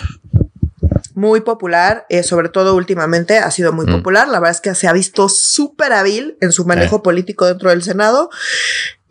muy 1.16 1.41
popular, 1.41 2.05
eh, 2.09 2.24
sobre 2.24 2.49
todo 2.49 2.76
últimamente 2.76 3.38
ha 3.38 3.51
sido 3.51 3.72
muy 3.72 3.86
mm. 3.86 3.97
popular. 3.97 4.28
La 4.28 4.39
verdad 4.39 4.55
es 4.55 4.61
que 4.61 4.76
se 4.76 4.88
ha 4.88 4.93
visto 4.93 5.30
súper 5.30 5.93
hábil 5.93 6.38
en 6.41 6.51
su 6.51 6.66
manejo 6.66 7.03
político 7.03 7.45
dentro 7.45 7.70
del 7.70 7.84
Senado. 7.84 8.30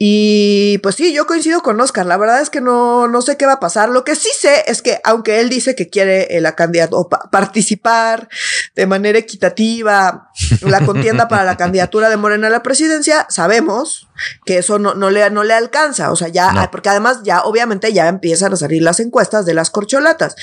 Y 0.05 0.79
pues 0.79 0.97
sí, 0.97 1.13
yo 1.13 1.29
coincido 1.29 1.63
con 1.63 1.81
Oscar. 1.81 2.07
La 2.07 2.17
verdad 2.17 2.41
es 2.41 2.51
que 2.51 2.61
no, 2.61 3.07
no 3.07 3.23
sé 3.23 3.37
qué 3.37 3.47
va 3.47 3.53
a 3.53 3.61
pasar. 3.61 3.89
Lo 3.89 4.03
que 4.03 4.17
sí 4.17 4.31
sé 4.37 4.65
es 4.67 4.83
que, 4.83 4.99
aunque 5.05 5.39
él 5.39 5.49
dice 5.49 5.77
que 5.77 5.91
quiere 5.91 6.37
eh, 6.37 6.41
la 6.41 6.57
candidatura 6.57 7.03
o 7.03 7.09
participar 7.09 8.29
de 8.75 8.87
manera 8.87 9.21
equitativa 9.21 10.29
la 10.63 10.85
contienda 10.85 11.29
para 11.29 11.45
la 11.45 11.57
candidatura 11.57 12.09
de 12.09 12.17
Morena 12.17 12.47
a 12.47 12.51
la 12.51 12.63
presidencia, 12.63 13.27
sabemos 13.29 14.09
que 14.45 14.59
eso 14.59 14.79
no, 14.79 14.95
no, 14.95 15.11
le, 15.11 15.29
no 15.31 15.45
le 15.45 15.55
alcanza. 15.55 16.13
O 16.13 16.17
sea, 16.17 16.29
ya, 16.29 16.69
porque 16.71 16.89
además 16.89 17.21
ya 17.25 17.43
obviamente 17.43 17.93
ya 17.93 18.09
empiezan 18.09 18.53
a 18.53 18.57
salir 18.57 18.83
las 18.83 19.01
encuestas 19.01 19.47
de 19.47 19.55
las 19.55 19.71
corcholatas. 19.71 20.37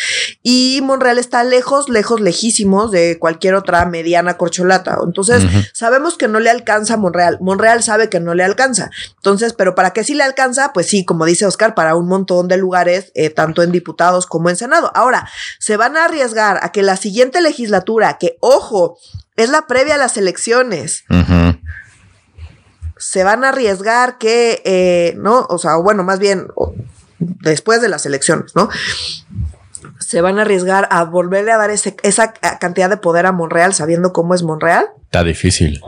Y 0.43 0.79
Monreal 0.83 1.17
está 1.17 1.43
lejos, 1.43 1.89
lejos, 1.89 2.19
lejísimos 2.21 2.91
de 2.91 3.17
cualquier 3.19 3.55
otra 3.55 3.85
mediana 3.85 4.37
corcholata. 4.37 4.97
Entonces, 5.03 5.43
sabemos 5.73 6.17
que 6.17 6.27
no 6.27 6.39
le 6.39 6.49
alcanza 6.49 6.95
a 6.95 6.97
Monreal. 6.97 7.37
Monreal 7.41 7.83
sabe 7.83 8.09
que 8.09 8.19
no 8.19 8.33
le 8.35 8.43
alcanza. 8.43 8.89
Entonces, 9.17 9.53
pero 9.53 9.75
para 9.75 9.91
que 9.91 10.03
sí 10.03 10.13
le 10.13 10.23
alcanza, 10.23 10.73
pues 10.73 10.87
sí, 10.87 11.05
como 11.05 11.25
dice 11.25 11.45
Oscar, 11.45 11.75
para 11.75 11.95
un 11.95 12.07
montón 12.07 12.47
de 12.47 12.57
lugares, 12.57 13.11
eh, 13.15 13.29
tanto 13.29 13.63
en 13.63 13.71
diputados 13.71 14.25
como 14.25 14.49
en 14.49 14.55
Senado. 14.55 14.91
Ahora, 14.93 15.29
se 15.59 15.77
van 15.77 15.97
a 15.97 16.05
arriesgar 16.05 16.59
a 16.61 16.71
que 16.71 16.83
la 16.83 16.97
siguiente 16.97 17.41
legislatura, 17.41 18.17
que 18.17 18.37
ojo, 18.41 18.97
es 19.39 19.49
la 19.49 19.67
previa 19.67 19.95
a 19.95 19.97
las 19.97 20.17
elecciones, 20.17 21.05
se 22.97 23.23
van 23.23 23.45
a 23.45 23.49
arriesgar 23.49 24.17
que, 24.17 24.61
eh, 24.65 25.13
¿no? 25.17 25.45
O 25.49 25.57
sea, 25.57 25.77
bueno, 25.77 26.03
más 26.03 26.19
bien 26.19 26.47
después 27.19 27.81
de 27.81 27.87
las 27.87 28.05
elecciones, 28.05 28.53
¿no? 28.55 28.69
se 29.99 30.21
van 30.21 30.39
a 30.39 30.41
arriesgar 30.41 30.87
a 30.91 31.03
volverle 31.03 31.51
a 31.51 31.57
dar 31.57 31.69
ese, 31.69 31.95
esa 32.03 32.33
cantidad 32.33 32.89
de 32.89 32.97
poder 32.97 33.25
a 33.25 33.31
Monreal 33.31 33.73
sabiendo 33.73 34.11
cómo 34.11 34.33
es 34.33 34.43
Monreal. 34.43 34.87
Está 35.03 35.23
difícil. 35.23 35.81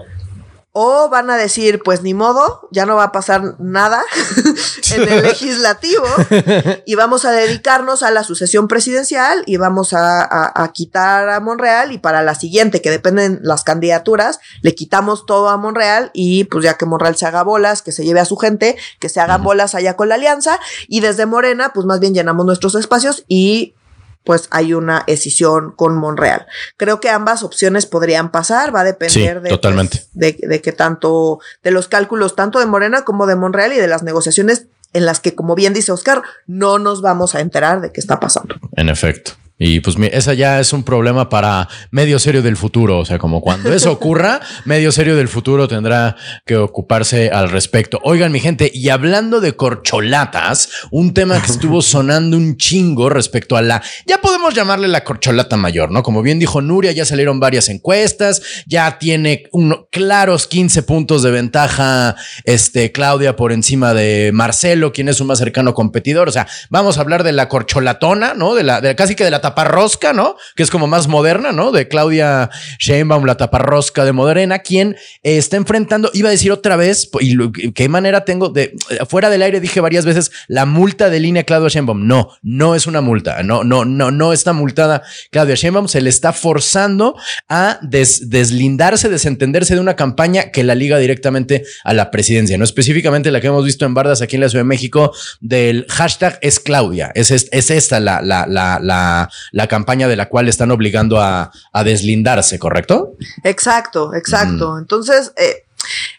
O 0.73 1.09
van 1.09 1.29
a 1.29 1.35
decir, 1.35 1.81
pues 1.83 2.01
ni 2.01 2.13
modo, 2.13 2.69
ya 2.71 2.85
no 2.85 2.95
va 2.95 3.05
a 3.05 3.11
pasar 3.11 3.55
nada 3.59 4.03
en 4.95 5.01
el 5.01 5.23
legislativo 5.23 6.05
y 6.85 6.95
vamos 6.95 7.25
a 7.25 7.31
dedicarnos 7.31 8.03
a 8.03 8.11
la 8.11 8.23
sucesión 8.23 8.69
presidencial 8.69 9.43
y 9.45 9.57
vamos 9.57 9.93
a, 9.93 10.71
quitar 10.73 11.27
a 11.29 11.41
Monreal 11.41 11.91
y 11.91 11.97
para 11.97 12.23
la 12.23 12.35
siguiente, 12.35 12.81
que 12.81 12.89
dependen 12.89 13.39
las 13.43 13.65
candidaturas, 13.65 14.39
le 14.61 14.73
quitamos 14.73 15.25
todo 15.25 15.49
a 15.49 15.57
Monreal 15.57 16.09
y 16.13 16.45
pues 16.45 16.63
ya 16.63 16.77
que 16.77 16.85
Monreal 16.85 17.17
se 17.17 17.25
haga 17.25 17.43
bolas, 17.43 17.81
que 17.81 17.91
se 17.91 18.05
lleve 18.05 18.21
a 18.21 18.25
su 18.25 18.37
gente, 18.37 18.77
que 18.99 19.09
se 19.09 19.19
hagan 19.19 19.43
bolas 19.43 19.75
allá 19.75 19.97
con 19.97 20.07
la 20.07 20.15
alianza 20.15 20.57
y 20.87 21.01
desde 21.01 21.25
Morena, 21.25 21.73
pues 21.73 21.85
más 21.85 21.99
bien 21.99 22.13
llenamos 22.13 22.45
nuestros 22.45 22.75
espacios 22.75 23.25
y 23.27 23.75
pues 24.23 24.47
hay 24.51 24.73
una 24.73 25.03
escisión 25.07 25.71
con 25.71 25.97
Monreal. 25.97 26.47
Creo 26.77 26.99
que 26.99 27.09
ambas 27.09 27.43
opciones 27.43 27.85
podrían 27.85 28.31
pasar, 28.31 28.73
va 28.73 28.81
a 28.81 28.85
depender 28.85 29.41
de, 29.41 29.49
totalmente. 29.49 30.05
de, 30.13 30.37
de 30.41 30.61
que 30.61 30.71
tanto, 30.71 31.39
de 31.63 31.71
los 31.71 31.87
cálculos 31.87 32.35
tanto 32.35 32.59
de 32.59 32.65
Morena 32.65 33.03
como 33.03 33.25
de 33.27 33.35
Monreal 33.35 33.73
y 33.73 33.77
de 33.77 33.87
las 33.87 34.03
negociaciones 34.03 34.67
en 34.93 35.05
las 35.05 35.19
que, 35.19 35.35
como 35.35 35.55
bien 35.55 35.73
dice 35.73 35.91
Oscar, 35.91 36.21
no 36.47 36.79
nos 36.79 37.01
vamos 37.01 37.35
a 37.35 37.39
enterar 37.39 37.81
de 37.81 37.91
qué 37.91 38.01
está 38.01 38.19
pasando. 38.19 38.55
En 38.73 38.89
efecto. 38.89 39.31
Y 39.63 39.79
pues 39.79 39.95
esa 40.11 40.33
ya 40.33 40.59
es 40.59 40.73
un 40.73 40.81
problema 40.81 41.29
para 41.29 41.69
medio 41.91 42.17
serio 42.17 42.41
del 42.41 42.57
futuro. 42.57 42.97
O 42.97 43.05
sea, 43.05 43.19
como 43.19 43.41
cuando 43.41 43.71
eso 43.71 43.91
ocurra, 43.91 44.41
medio 44.65 44.91
serio 44.91 45.15
del 45.15 45.27
futuro 45.27 45.67
tendrá 45.67 46.15
que 46.47 46.57
ocuparse 46.57 47.29
al 47.29 47.51
respecto. 47.51 47.99
Oigan, 48.03 48.31
mi 48.31 48.39
gente, 48.39 48.71
y 48.73 48.89
hablando 48.89 49.39
de 49.39 49.55
corcholatas, 49.55 50.69
un 50.89 51.13
tema 51.13 51.39
que 51.39 51.51
estuvo 51.51 51.81
sonando 51.83 52.37
un 52.37 52.57
chingo 52.57 53.11
respecto 53.11 53.55
a 53.55 53.61
la, 53.61 53.83
ya 54.07 54.19
podemos 54.19 54.55
llamarle 54.55 54.87
la 54.87 55.03
corcholata 55.03 55.57
mayor, 55.57 55.91
¿no? 55.91 56.01
Como 56.01 56.23
bien 56.23 56.39
dijo 56.39 56.63
Nuria, 56.63 56.91
ya 56.91 57.05
salieron 57.05 57.39
varias 57.39 57.69
encuestas, 57.69 58.41
ya 58.65 58.97
tiene 58.97 59.43
unos 59.51 59.81
claros 59.91 60.47
15 60.47 60.81
puntos 60.81 61.21
de 61.21 61.29
ventaja, 61.29 62.15
este, 62.45 62.91
Claudia 62.91 63.35
por 63.35 63.51
encima 63.51 63.93
de 63.93 64.31
Marcelo, 64.33 64.91
quien 64.91 65.07
es 65.07 65.17
su 65.17 65.25
más 65.25 65.37
cercano 65.37 65.75
competidor. 65.75 66.29
O 66.29 66.31
sea, 66.31 66.47
vamos 66.71 66.97
a 66.97 67.01
hablar 67.01 67.23
de 67.23 67.31
la 67.31 67.47
corcholatona, 67.47 68.33
¿no? 68.33 68.55
De 68.55 68.63
la, 68.63 68.81
de 68.81 68.95
casi 68.95 69.13
que 69.13 69.23
de 69.23 69.29
la 69.29 69.50
taparrosca, 69.51 70.13
¿no? 70.13 70.35
Que 70.55 70.63
es 70.63 70.71
como 70.71 70.87
más 70.87 71.07
moderna, 71.07 71.51
¿no? 71.51 71.71
De 71.71 71.87
Claudia 71.87 72.49
Sheinbaum, 72.79 73.25
la 73.25 73.35
taparrosca 73.35 74.05
de 74.05 74.11
Moderna, 74.11 74.59
quien 74.59 74.95
está 75.23 75.57
enfrentando, 75.57 76.09
iba 76.13 76.29
a 76.29 76.31
decir 76.31 76.51
otra 76.51 76.75
vez, 76.75 77.09
y 77.19 77.71
qué 77.73 77.89
manera 77.89 78.25
tengo 78.25 78.49
de, 78.49 78.73
fuera 79.07 79.29
del 79.29 79.41
aire 79.41 79.59
dije 79.59 79.79
varias 79.79 80.05
veces, 80.05 80.31
la 80.47 80.65
multa 80.65 81.09
de 81.09 81.19
línea 81.19 81.43
Claudia 81.43 81.69
Sheinbaum. 81.69 82.07
No, 82.07 82.29
no 82.41 82.75
es 82.75 82.87
una 82.87 83.01
multa, 83.01 83.43
no, 83.43 83.63
no, 83.63 83.85
no, 83.85 84.11
no 84.11 84.33
está 84.33 84.53
multada 84.53 85.03
Claudia 85.31 85.55
Sheinbaum, 85.55 85.87
se 85.87 86.01
le 86.01 86.09
está 86.09 86.33
forzando 86.33 87.15
a 87.49 87.79
deslindarse, 87.81 89.09
desentenderse 89.09 89.75
de 89.75 89.81
una 89.81 89.95
campaña 89.95 90.51
que 90.51 90.63
la 90.63 90.75
liga 90.75 90.97
directamente 90.97 91.63
a 91.83 91.93
la 91.93 92.11
presidencia, 92.11 92.57
no 92.57 92.63
específicamente 92.63 93.31
la 93.31 93.41
que 93.41 93.47
hemos 93.47 93.65
visto 93.65 93.85
en 93.85 93.93
Bardas 93.93 94.21
aquí 94.21 94.35
en 94.35 94.41
la 94.41 94.49
Ciudad 94.49 94.63
de 94.63 94.69
México 94.69 95.13
del 95.39 95.85
hashtag 95.89 96.39
es 96.41 96.59
Claudia, 96.59 97.11
es, 97.15 97.31
es 97.31 97.71
esta 97.71 97.99
la, 97.99 98.21
la, 98.21 98.45
la, 98.47 98.79
la, 98.81 99.29
la 99.51 99.67
campaña 99.67 100.07
de 100.07 100.15
la 100.15 100.29
cual 100.29 100.47
están 100.47 100.71
obligando 100.71 101.19
a, 101.19 101.51
deslindarse, 101.83 102.59
¿correcto? 102.59 103.15
Exacto, 103.43 104.13
exacto. 104.13 104.73
Mm. 104.73 104.79
Entonces, 104.79 105.33
eh, 105.37 105.65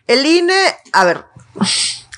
el 0.06 0.26
INE, 0.26 0.54
a 0.92 1.04
ver, 1.04 1.24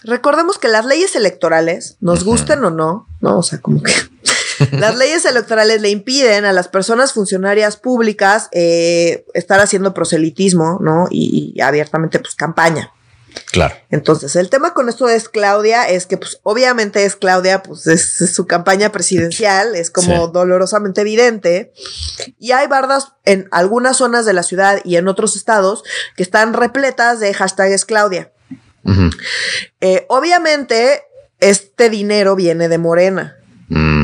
recordemos 0.03 0.59
que 0.59 0.69
las 0.69 0.87
leyes 0.87 1.15
electorales, 1.17 1.97
nos 2.01 2.25
gusten 2.25 2.65
o 2.65 2.71
no, 2.71 3.09
no, 3.21 3.39
o 3.39 3.43
sea, 3.43 3.61
como 3.61 3.83
que 3.83 3.93
las 4.73 4.97
leyes 4.97 5.25
electorales 5.25 5.83
le 5.83 5.91
impiden 5.91 6.45
a 6.45 6.53
las 6.53 6.69
personas 6.69 7.13
funcionarias 7.13 7.77
públicas 7.77 8.49
eh, 8.53 9.27
estar 9.35 9.61
haciendo 9.61 9.93
proselitismo, 9.95 10.79
¿no? 10.81 11.07
y 11.11 11.61
abiertamente, 11.61 12.19
pues, 12.19 12.35
campaña. 12.35 12.94
Claro. 13.51 13.75
Entonces, 13.91 14.37
el 14.37 14.51
tema 14.51 14.75
con 14.75 14.89
esto 14.89 15.09
es 15.09 15.29
Claudia, 15.29 15.89
es 15.89 16.07
que 16.07 16.17
pues 16.17 16.41
obviamente 16.43 17.05
es 17.05 17.17
Claudia, 17.17 17.63
pues 17.63 17.87
es, 17.87 18.35
su 18.35 18.47
campaña 18.47 18.91
presidencial, 18.91 19.75
es 19.75 19.91
como 19.91 20.29
dolorosamente 20.29 21.03
evidente. 21.03 21.73
Y 22.39 22.53
hay 22.53 22.67
bardas 22.67 23.13
en 23.25 23.49
algunas 23.51 23.99
zonas 23.99 24.27
de 24.27 24.33
la 24.33 24.43
ciudad 24.43 24.81
y 24.85 24.97
en 24.97 25.09
otros 25.09 25.37
estados 25.37 25.85
que 26.17 26.23
están 26.23 26.53
repletas 26.53 27.21
de 27.21 27.33
hashtag 27.35 27.73
es 27.73 27.85
Claudia. 27.85 28.33
Eh, 29.81 30.05
obviamente, 30.09 31.03
este 31.41 31.91
dinero 31.91 32.37
viene 32.37 32.69
de 32.69 32.79
Morena. 32.79 33.37
Mm 33.69 34.04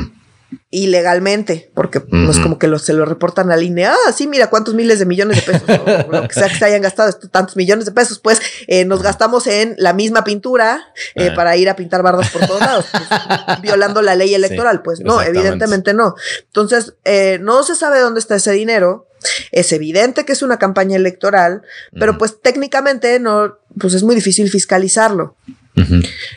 ilegalmente, 0.70 1.70
porque 1.74 2.02
no 2.10 2.30
es 2.30 2.38
como 2.38 2.58
que 2.58 2.78
se 2.78 2.92
lo 2.92 3.04
reportan 3.04 3.50
a 3.50 3.56
línea, 3.56 3.92
ah, 3.92 4.12
sí, 4.12 4.26
mira 4.26 4.50
cuántos 4.50 4.74
miles 4.74 4.98
de 4.98 5.06
millones 5.06 5.44
de 5.44 5.52
pesos, 5.52 5.80
o 6.08 6.12
lo 6.12 6.28
que 6.28 6.34
sea 6.34 6.48
que 6.48 6.54
se 6.54 6.64
hayan 6.64 6.82
gastado 6.82 7.12
tantos 7.30 7.56
millones 7.56 7.86
de 7.86 7.92
pesos, 7.92 8.18
pues 8.18 8.40
eh, 8.66 8.84
nos 8.84 9.02
gastamos 9.02 9.46
en 9.46 9.74
la 9.78 9.92
misma 9.92 10.24
pintura 10.24 10.92
eh, 11.14 11.32
para 11.34 11.56
ir 11.56 11.68
a 11.68 11.76
pintar 11.76 12.02
bardas 12.02 12.30
por 12.30 12.46
todos 12.46 12.60
lados, 12.60 12.86
pues, 12.90 13.60
violando 13.62 14.02
la 14.02 14.14
ley 14.14 14.34
electoral, 14.34 14.82
pues 14.82 15.00
no, 15.00 15.20
evidentemente 15.22 15.94
no. 15.94 16.14
Entonces, 16.46 16.94
eh, 17.04 17.38
no 17.40 17.62
se 17.62 17.74
sabe 17.74 18.00
dónde 18.00 18.20
está 18.20 18.36
ese 18.36 18.52
dinero, 18.52 19.08
es 19.52 19.72
evidente 19.72 20.24
que 20.24 20.32
es 20.32 20.42
una 20.42 20.58
campaña 20.58 20.96
electoral, 20.96 21.62
pero 21.98 22.16
pues 22.16 22.40
técnicamente 22.40 23.18
no, 23.20 23.58
pues 23.78 23.94
es 23.94 24.02
muy 24.02 24.14
difícil 24.14 24.48
fiscalizarlo. 24.50 25.36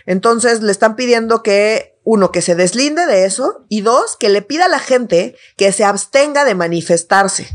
Entonces 0.06 0.62
le 0.62 0.72
están 0.72 0.96
pidiendo 0.96 1.44
que, 1.44 1.96
uno, 2.04 2.32
que 2.32 2.42
se 2.42 2.56
deslinde 2.56 3.06
de 3.06 3.26
eso 3.26 3.66
y 3.70 3.82
dos, 3.82 4.18
que 4.18 4.30
le 4.30 4.42
pida 4.42 4.66
a 4.66 4.70
la 4.70 4.80
gente 4.80 5.36
que 5.58 5.72
se 5.72 5.84
abstenga 5.84 6.46
de 6.46 6.56
manifestarse. 6.56 7.48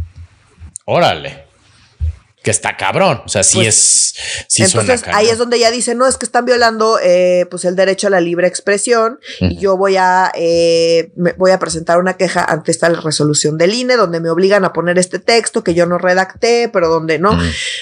Órale. 0.84 1.47
Que 2.42 2.50
está 2.50 2.76
cabrón. 2.76 3.20
O 3.24 3.28
sea, 3.28 3.42
sí 3.42 3.58
pues, 3.58 3.66
es. 3.68 4.14
Sí 4.48 4.62
entonces 4.62 5.02
ahí 5.12 5.28
es 5.28 5.38
donde 5.38 5.56
ella 5.56 5.70
dice: 5.70 5.94
No, 5.94 6.06
es 6.06 6.16
que 6.16 6.24
están 6.24 6.44
violando 6.44 6.98
eh, 7.02 7.46
pues 7.50 7.64
el 7.64 7.74
derecho 7.74 8.06
a 8.06 8.10
la 8.10 8.20
libre 8.20 8.46
expresión 8.46 9.18
y 9.40 9.56
yo 9.56 9.76
voy 9.76 9.96
a, 9.96 10.30
eh, 10.34 11.12
voy 11.36 11.50
a 11.50 11.58
presentar 11.58 11.98
una 11.98 12.16
queja 12.16 12.44
ante 12.44 12.70
esta 12.70 12.88
resolución 12.88 13.58
del 13.58 13.74
INE 13.74 13.96
donde 13.96 14.20
me 14.20 14.30
obligan 14.30 14.64
a 14.64 14.72
poner 14.72 14.98
este 14.98 15.18
texto 15.18 15.64
que 15.64 15.74
yo 15.74 15.86
no 15.86 15.98
redacté, 15.98 16.68
pero 16.72 16.88
donde 16.88 17.18
no. 17.18 17.36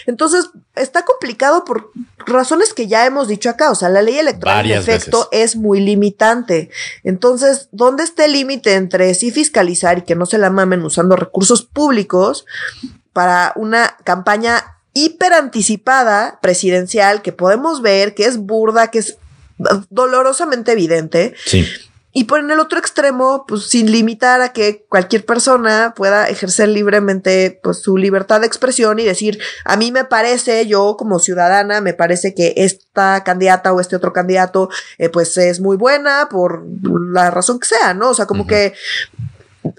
Entonces 0.07 0.51
está 0.75 1.05
complicado 1.05 1.65
por 1.65 1.91
razones 2.27 2.73
que 2.73 2.87
ya 2.87 3.05
hemos 3.07 3.29
dicho 3.29 3.51
acá. 3.51 3.71
O 3.71 3.75
sea, 3.75 3.89
la 3.91 4.03
ley 4.03 4.19
electoral, 4.19 4.71
en 4.71 4.79
efecto, 4.79 5.29
es 5.33 5.57
muy 5.57 5.81
limitante. 5.81 6.71
Entonces, 7.05 7.69
¿dónde 7.73 8.05
está 8.05 8.25
el 8.25 8.33
límite 8.33 8.75
entre 8.75 9.15
sí 9.15 9.31
fiscalizar 9.31 9.99
y 9.99 10.03
que 10.03 10.15
no 10.15 10.25
se 10.27 10.39
la 10.39 10.51
mamen 10.51 10.83
usando 10.83 11.15
recursos 11.15 11.63
públicos 11.63 12.47
para 13.17 13.55
una 13.57 13.97
campaña 14.05 14.77
hiper 14.93 15.33
anticipada 15.33 16.39
presidencial 16.43 17.23
que 17.23 17.33
podemos 17.33 17.81
ver 17.81 18.15
que 18.15 18.27
es 18.27 18.37
burda, 18.37 18.91
que 18.91 18.99
es 18.99 19.17
dolorosamente 19.89 20.73
evidente? 20.73 21.33
Sí. 21.47 21.67
Y 22.13 22.25
por 22.25 22.41
en 22.41 22.51
el 22.51 22.61
otro 22.61 22.79
extremo, 22.79 23.47
pues 23.49 23.71
sin 23.71 23.91
limitar 23.91 24.43
a 24.43 24.53
que 24.53 24.85
cualquier 24.91 25.25
persona 25.25 25.95
pueda 25.97 26.29
ejercer 26.29 26.69
libremente 26.69 27.59
pues 27.63 27.79
su 27.79 27.97
libertad 27.97 28.43
de 28.43 28.49
expresión 28.49 28.99
y 28.99 29.05
decir, 29.05 29.39
a 29.65 29.79
mí 29.79 29.93
me 29.93 30.05
parece, 30.05 30.67
yo 30.67 30.99
como 30.99 31.19
ciudadana, 31.19 31.81
me 31.81 31.95
parece 31.95 32.35
que 32.35 32.53
esta 32.59 33.25
candidata 33.25 33.73
o 33.73 33.81
este 33.81 33.97
otro 33.97 34.13
candidato, 34.13 34.69
eh, 34.99 35.09
pues 35.09 35.39
es 35.39 35.59
muy 35.59 35.79
buena 35.79 36.29
por 36.31 36.67
la 37.13 37.31
razón 37.31 37.61
que 37.61 37.69
sea, 37.69 37.95
¿no? 37.95 38.11
O 38.11 38.15
sea, 38.15 38.27
como 38.27 38.47
que 38.47 38.75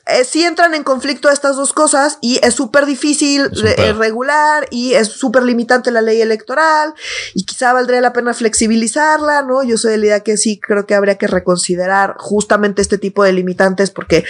eh, 0.05 0.23
sí 0.23 0.43
entran 0.43 0.73
en 0.73 0.83
conflicto 0.83 1.29
estas 1.29 1.55
dos 1.55 1.73
cosas 1.73 2.17
y 2.21 2.39
es 2.43 2.53
súper 2.53 2.85
difícil 2.85 3.49
eh, 3.65 3.93
regular 3.93 4.67
y 4.71 4.93
es 4.93 5.07
súper 5.09 5.43
limitante 5.43 5.91
la 5.91 6.01
ley 6.01 6.21
electoral 6.21 6.93
y 7.33 7.45
quizá 7.45 7.73
valdría 7.73 8.01
la 8.01 8.13
pena 8.13 8.33
flexibilizarla, 8.33 9.41
¿no? 9.41 9.63
Yo 9.63 9.77
soy 9.77 9.91
de 9.91 9.97
la 9.97 10.05
idea 10.05 10.19
que 10.21 10.37
sí 10.37 10.59
creo 10.59 10.85
que 10.85 10.95
habría 10.95 11.17
que 11.17 11.27
reconsiderar 11.27 12.15
justamente 12.17 12.81
este 12.81 12.97
tipo 12.97 13.23
de 13.23 13.33
limitantes 13.33 13.91
porque 13.91 14.25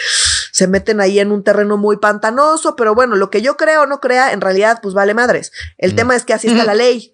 se 0.51 0.67
meten 0.67 1.01
ahí 1.01 1.19
en 1.19 1.31
un 1.31 1.43
terreno 1.43 1.77
muy 1.77 1.97
pantanoso, 1.97 2.75
pero 2.75 2.95
bueno, 2.95 3.15
lo 3.15 3.29
que 3.29 3.41
yo 3.41 3.57
creo 3.57 3.83
o 3.83 3.85
no 3.85 3.99
crea, 3.99 4.33
en 4.33 4.41
realidad, 4.41 4.79
pues 4.81 4.93
vale 4.93 5.13
madres. 5.13 5.51
El 5.77 5.95
tema 5.95 6.15
es 6.15 6.25
que 6.25 6.33
así 6.33 6.47
está 6.47 6.63
la 6.63 6.75
ley. 6.75 7.13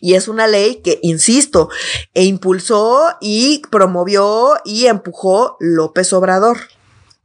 Y 0.00 0.14
es 0.14 0.28
una 0.28 0.46
ley 0.46 0.80
que, 0.82 0.98
insisto, 1.02 1.68
e 2.14 2.24
impulsó 2.24 3.16
y 3.20 3.62
promovió 3.70 4.54
y 4.64 4.86
empujó 4.86 5.56
López 5.60 6.12
Obrador 6.12 6.58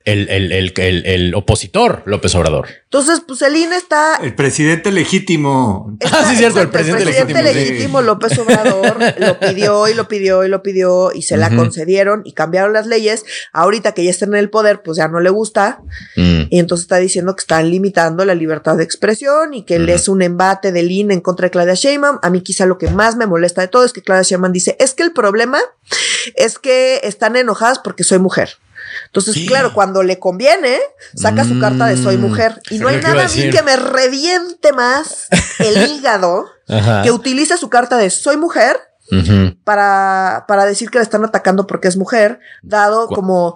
el, 0.05 0.29
el, 0.29 0.51
el, 0.51 1.05
el, 1.05 1.35
opositor 1.35 2.03
López 2.05 2.33
Obrador. 2.35 2.67
Entonces, 2.83 3.21
pues 3.25 3.41
el 3.41 3.55
INE 3.55 3.75
está. 3.75 4.19
El 4.21 4.35
presidente 4.35 4.91
legítimo. 4.91 5.97
ah, 6.11 6.27
sí, 6.29 6.37
cierto, 6.37 6.61
el 6.61 6.69
presidente, 6.69 7.03
el 7.03 7.09
presidente 7.09 7.53
legítimo. 7.53 8.01
López 8.01 8.37
Obrador 8.39 8.97
lo 9.19 9.39
pidió 9.39 9.87
y 9.87 9.93
lo 9.93 10.07
pidió 10.07 10.43
y 10.43 10.49
lo 10.49 10.63
pidió 10.63 11.11
y 11.13 11.21
se 11.21 11.37
la 11.37 11.55
concedieron 11.55 12.21
y 12.25 12.33
cambiaron 12.33 12.73
las 12.73 12.87
leyes. 12.87 13.25
Ahorita 13.53 13.93
que 13.93 14.03
ya 14.03 14.09
está 14.09 14.25
en 14.25 14.35
el 14.35 14.49
poder, 14.49 14.81
pues 14.81 14.97
ya 14.97 15.07
no 15.07 15.19
le 15.19 15.29
gusta. 15.29 15.81
Mm. 16.15 16.43
Y 16.49 16.59
entonces 16.59 16.83
está 16.83 16.97
diciendo 16.97 17.35
que 17.35 17.41
están 17.41 17.69
limitando 17.69 18.25
la 18.25 18.35
libertad 18.35 18.77
de 18.77 18.83
expresión 18.83 19.53
y 19.53 19.63
que 19.63 19.75
él 19.75 19.89
es 19.89 20.07
un 20.07 20.21
embate 20.21 20.71
del 20.71 20.91
INE 20.91 21.13
en 21.13 21.21
contra 21.21 21.47
de 21.47 21.51
Claudia 21.51 21.75
Sheinbaum. 21.75 22.19
A 22.21 22.29
mí 22.29 22.41
quizá 22.41 22.65
lo 22.65 22.77
que 22.77 22.89
más 22.89 23.15
me 23.15 23.27
molesta 23.27 23.61
de 23.61 23.67
todo 23.67 23.85
es 23.85 23.93
que 23.93 24.01
Claudia 24.01 24.23
Sheinbaum 24.23 24.51
dice, 24.51 24.75
es 24.79 24.93
que 24.93 25.03
el 25.03 25.13
problema 25.13 25.59
es 26.35 26.59
que 26.59 27.01
están 27.03 27.35
enojadas 27.35 27.79
porque 27.79 28.03
soy 28.03 28.19
mujer. 28.19 28.57
Entonces, 29.05 29.35
claro, 29.47 29.73
cuando 29.73 30.03
le 30.03 30.19
conviene, 30.19 30.79
saca 31.15 31.43
su 31.43 31.59
carta 31.59 31.85
de 31.87 31.97
soy 31.97 32.17
mm. 32.17 32.21
mujer. 32.21 32.61
Y 32.69 32.79
no 32.79 32.87
hay 32.87 33.01
nada 33.01 33.25
a 33.25 33.27
mí 33.27 33.49
que 33.49 33.63
me 33.63 33.75
reviente 33.75 34.73
más 34.73 35.27
el 35.59 35.91
hígado 35.91 36.45
que 37.03 37.11
utilice 37.11 37.57
su 37.57 37.69
carta 37.69 37.97
de 37.97 38.09
soy 38.09 38.37
mujer 38.37 38.77
para, 39.65 40.45
para 40.47 40.65
decir 40.65 40.89
que 40.89 40.97
le 40.97 41.03
están 41.03 41.25
atacando 41.25 41.67
porque 41.67 41.89
es 41.89 41.97
mujer, 41.97 42.39
dado 42.61 43.07
como 43.07 43.55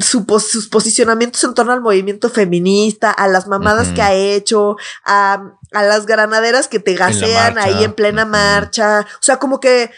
sus 0.00 0.68
posicionamientos 0.68 1.44
en 1.44 1.54
torno 1.54 1.72
al 1.72 1.80
movimiento 1.80 2.28
feminista, 2.28 3.12
a 3.12 3.28
las 3.28 3.46
mamadas 3.46 3.88
que 3.90 4.02
ha 4.02 4.12
hecho, 4.12 4.76
a, 5.04 5.52
a, 5.72 5.82
las 5.84 6.06
granaderas 6.06 6.66
que 6.66 6.80
te 6.80 6.94
gasean 6.94 7.56
ahí 7.56 7.84
en 7.84 7.92
plena 7.92 8.24
marcha. 8.24 9.06
O 9.20 9.22
sea, 9.22 9.38
como 9.38 9.60
que 9.60 9.92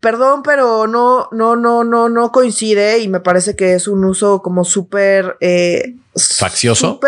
Perdón, 0.00 0.42
pero 0.44 0.86
no, 0.86 1.28
no, 1.32 1.56
no, 1.56 1.82
no, 1.82 2.08
no 2.08 2.30
coincide 2.30 3.00
y 3.00 3.08
me 3.08 3.18
parece 3.18 3.56
que 3.56 3.74
es 3.74 3.88
un 3.88 4.04
uso 4.04 4.42
como 4.42 4.64
súper 4.64 5.36
eh, 5.40 5.96
faccioso. 6.18 6.98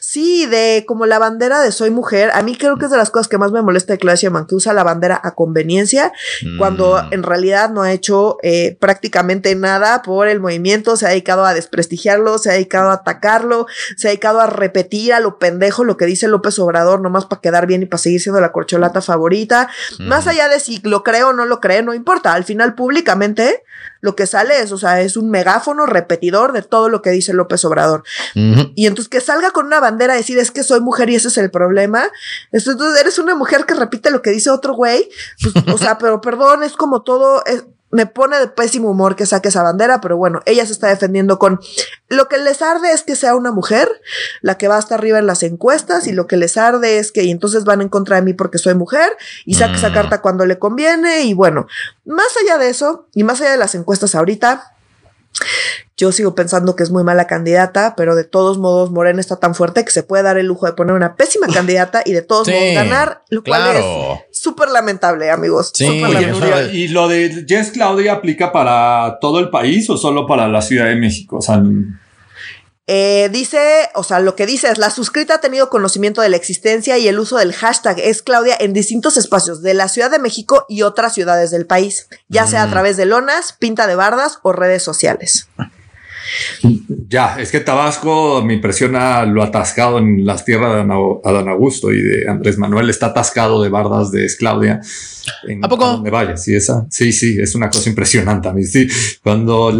sí, 0.00 0.46
de 0.46 0.84
como 0.86 1.06
la 1.06 1.18
bandera 1.18 1.60
de 1.60 1.72
soy 1.72 1.90
mujer. 1.90 2.30
A 2.34 2.42
mí 2.42 2.56
creo 2.56 2.76
que 2.76 2.86
es 2.86 2.90
de 2.90 2.96
las 2.96 3.10
cosas 3.10 3.28
que 3.28 3.38
más 3.38 3.52
me 3.52 3.62
molesta 3.62 3.92
de 3.92 3.98
Claudia 3.98 4.30
Man, 4.30 4.46
que 4.46 4.54
usa 4.54 4.72
la 4.72 4.82
bandera 4.82 5.20
a 5.22 5.34
conveniencia, 5.34 6.12
cuando 6.58 7.02
mm. 7.02 7.14
en 7.14 7.22
realidad 7.22 7.70
no 7.70 7.82
ha 7.82 7.92
hecho 7.92 8.38
eh, 8.42 8.76
prácticamente 8.80 9.54
nada 9.54 10.02
por 10.02 10.28
el 10.28 10.40
movimiento, 10.40 10.96
se 10.96 11.06
ha 11.06 11.10
dedicado 11.10 11.44
a 11.44 11.54
desprestigiarlo, 11.54 12.38
se 12.38 12.50
ha 12.50 12.52
dedicado 12.54 12.90
a 12.90 12.94
atacarlo, 12.94 13.66
se 13.96 14.08
ha 14.08 14.10
dedicado 14.10 14.40
a 14.40 14.46
repetir 14.46 15.12
a 15.12 15.20
lo 15.20 15.38
pendejo 15.38 15.84
lo 15.84 15.96
que 15.96 16.06
dice 16.06 16.28
López 16.28 16.58
Obrador, 16.58 17.00
nomás 17.00 17.26
para 17.26 17.40
quedar 17.40 17.66
bien 17.66 17.82
y 17.82 17.86
para 17.86 17.98
seguir 17.98 18.20
siendo 18.20 18.40
la 18.40 18.52
corcholata 18.52 19.00
favorita. 19.00 19.68
Más 20.00 20.26
allá 20.26 20.48
de 20.48 20.60
si 20.60 20.80
lo 20.82 21.02
creo 21.02 21.30
o 21.30 21.32
no 21.32 21.46
lo 21.46 21.60
cree, 21.60 21.82
no 21.82 21.94
importa. 21.94 22.34
Al 22.34 22.44
final, 22.44 22.74
públicamente, 22.74 23.62
lo 24.00 24.16
que 24.16 24.26
sale 24.26 24.60
es, 24.60 24.72
o 24.72 24.78
sea, 24.78 25.00
es 25.00 25.16
un 25.16 25.30
megáfono 25.30 25.86
repetidor 25.86 26.52
de 26.52 26.62
todo 26.62 26.88
lo 26.88 27.00
que 27.00 27.10
dice 27.10 27.32
López 27.32 27.64
Obrador. 27.64 28.04
Y 28.34 28.86
entonces 28.86 29.08
que 29.08 29.20
salga 29.20 29.50
con 29.52 29.66
una 29.66 29.80
bandera 29.80 30.14
a 30.14 30.16
decir 30.16 30.38
es 30.38 30.50
que 30.50 30.62
soy 30.62 30.80
mujer 30.80 31.10
y 31.10 31.14
ese 31.14 31.28
es 31.28 31.38
el 31.38 31.50
problema. 31.50 32.08
Entonces 32.52 33.00
eres 33.00 33.18
una 33.18 33.34
mujer 33.34 33.64
que 33.66 33.74
repite 33.74 34.10
lo 34.10 34.22
que 34.22 34.30
dice 34.30 34.50
otro 34.50 34.74
güey. 34.74 35.08
Pues, 35.40 35.54
o 35.72 35.78
sea, 35.78 35.98
pero 35.98 36.20
perdón, 36.20 36.64
es 36.64 36.72
como 36.72 37.02
todo, 37.02 37.42
me 37.94 38.06
pone 38.06 38.40
de 38.40 38.48
pésimo 38.48 38.90
humor 38.90 39.14
que 39.14 39.24
saque 39.24 39.50
esa 39.50 39.62
bandera, 39.62 40.00
pero 40.00 40.16
bueno, 40.16 40.42
ella 40.46 40.66
se 40.66 40.72
está 40.72 40.88
defendiendo 40.88 41.38
con 41.38 41.60
lo 42.08 42.26
que 42.26 42.38
les 42.38 42.60
arde 42.60 42.90
es 42.90 43.04
que 43.04 43.14
sea 43.14 43.36
una 43.36 43.52
mujer 43.52 43.88
la 44.40 44.58
que 44.58 44.66
va 44.66 44.76
hasta 44.76 44.96
arriba 44.96 45.20
en 45.20 45.28
las 45.28 45.44
encuestas 45.44 46.08
y 46.08 46.12
lo 46.12 46.26
que 46.26 46.36
les 46.36 46.56
arde 46.56 46.98
es 46.98 47.12
que 47.12 47.22
y 47.22 47.30
entonces 47.30 47.62
van 47.62 47.82
en 47.82 47.88
contra 47.88 48.16
de 48.16 48.22
mí 48.22 48.32
porque 48.32 48.58
soy 48.58 48.74
mujer 48.74 49.16
y 49.44 49.54
saque 49.54 49.76
esa 49.76 49.90
mm. 49.90 49.94
carta 49.94 50.22
cuando 50.22 50.44
le 50.44 50.58
conviene 50.58 51.22
y 51.22 51.34
bueno, 51.34 51.68
más 52.04 52.36
allá 52.42 52.58
de 52.58 52.68
eso 52.68 53.06
y 53.14 53.22
más 53.22 53.40
allá 53.40 53.52
de 53.52 53.58
las 53.58 53.76
encuestas 53.76 54.16
ahorita, 54.16 54.74
yo 55.96 56.10
sigo 56.10 56.34
pensando 56.34 56.74
que 56.74 56.82
es 56.82 56.90
muy 56.90 57.04
mala 57.04 57.26
candidata, 57.26 57.94
pero 57.96 58.16
de 58.16 58.24
todos 58.24 58.58
modos 58.58 58.90
Morena 58.90 59.20
está 59.20 59.36
tan 59.36 59.54
fuerte 59.54 59.84
que 59.84 59.92
se 59.92 60.02
puede 60.02 60.24
dar 60.24 60.38
el 60.38 60.46
lujo 60.46 60.66
de 60.66 60.72
poner 60.72 60.94
una 60.94 61.14
pésima 61.14 61.46
candidata 61.52 62.02
y 62.04 62.12
de 62.12 62.22
todos 62.22 62.48
modos 62.48 62.74
ganar, 62.74 63.22
lo 63.28 63.44
cual 63.44 63.76
es 63.76 63.84
súper 64.38 64.70
lamentable, 64.70 65.30
amigos. 65.30 65.70
Sí, 65.74 66.02
¿Y 66.72 66.88
lo 66.88 67.08
de 67.08 67.44
Jess 67.46 67.70
Claudia 67.70 68.14
aplica 68.14 68.52
para 68.52 69.18
todo 69.20 69.38
el 69.38 69.50
país 69.50 69.88
o 69.88 69.96
solo 69.96 70.26
para 70.26 70.48
la 70.48 70.62
Ciudad 70.62 70.86
de 70.86 70.96
México? 70.96 71.36
O 71.36 71.42
sea, 71.42 71.62
eh, 72.86 73.30
dice, 73.32 73.88
o 73.94 74.02
sea, 74.02 74.20
lo 74.20 74.36
que 74.36 74.44
dice 74.44 74.70
es, 74.70 74.76
la 74.76 74.90
suscrita 74.90 75.36
ha 75.36 75.40
tenido 75.40 75.70
conocimiento 75.70 76.20
de 76.20 76.28
la 76.28 76.36
existencia 76.36 76.98
y 76.98 77.08
el 77.08 77.18
uso 77.18 77.38
del 77.38 77.54
hashtag 77.54 77.98
es 77.98 78.20
Claudia 78.20 78.56
en 78.60 78.74
distintos 78.74 79.16
espacios 79.16 79.62
de 79.62 79.72
la 79.72 79.88
Ciudad 79.88 80.10
de 80.10 80.18
México 80.18 80.66
y 80.68 80.82
otras 80.82 81.14
ciudades 81.14 81.50
del 81.50 81.66
país, 81.66 82.08
ya 82.28 82.46
sea 82.46 82.64
a 82.64 82.66
mm. 82.66 82.70
través 82.70 82.96
de 82.98 83.06
lonas, 83.06 83.54
pinta 83.58 83.86
de 83.86 83.94
bardas 83.94 84.38
o 84.42 84.52
redes 84.52 84.82
sociales. 84.82 85.48
Ya, 87.08 87.36
es 87.38 87.50
que 87.50 87.60
Tabasco 87.60 88.42
me 88.44 88.54
impresiona 88.54 89.24
lo 89.24 89.42
atascado 89.42 89.98
en 89.98 90.24
las 90.24 90.44
tierras 90.44 90.74
de 90.74 90.92
Adán 91.24 91.48
Augusto 91.48 91.92
y 91.92 92.02
de 92.02 92.28
Andrés 92.28 92.58
Manuel 92.58 92.90
está 92.90 93.06
atascado 93.06 93.62
de 93.62 93.68
bardas 93.68 94.10
de 94.10 94.24
Esclaudia. 94.24 94.80
¿A 95.62 95.68
poco? 95.68 95.86
donde 95.86 96.10
vaya, 96.10 96.36
sí, 96.36 96.54
esa. 96.54 96.86
Sí, 96.90 97.12
sí, 97.12 97.36
es 97.40 97.54
una 97.54 97.70
cosa 97.70 97.88
impresionante 97.88 98.48
a 98.48 98.52
mí. 98.52 98.64
Sí, 98.64 98.88
cuando. 99.22 99.72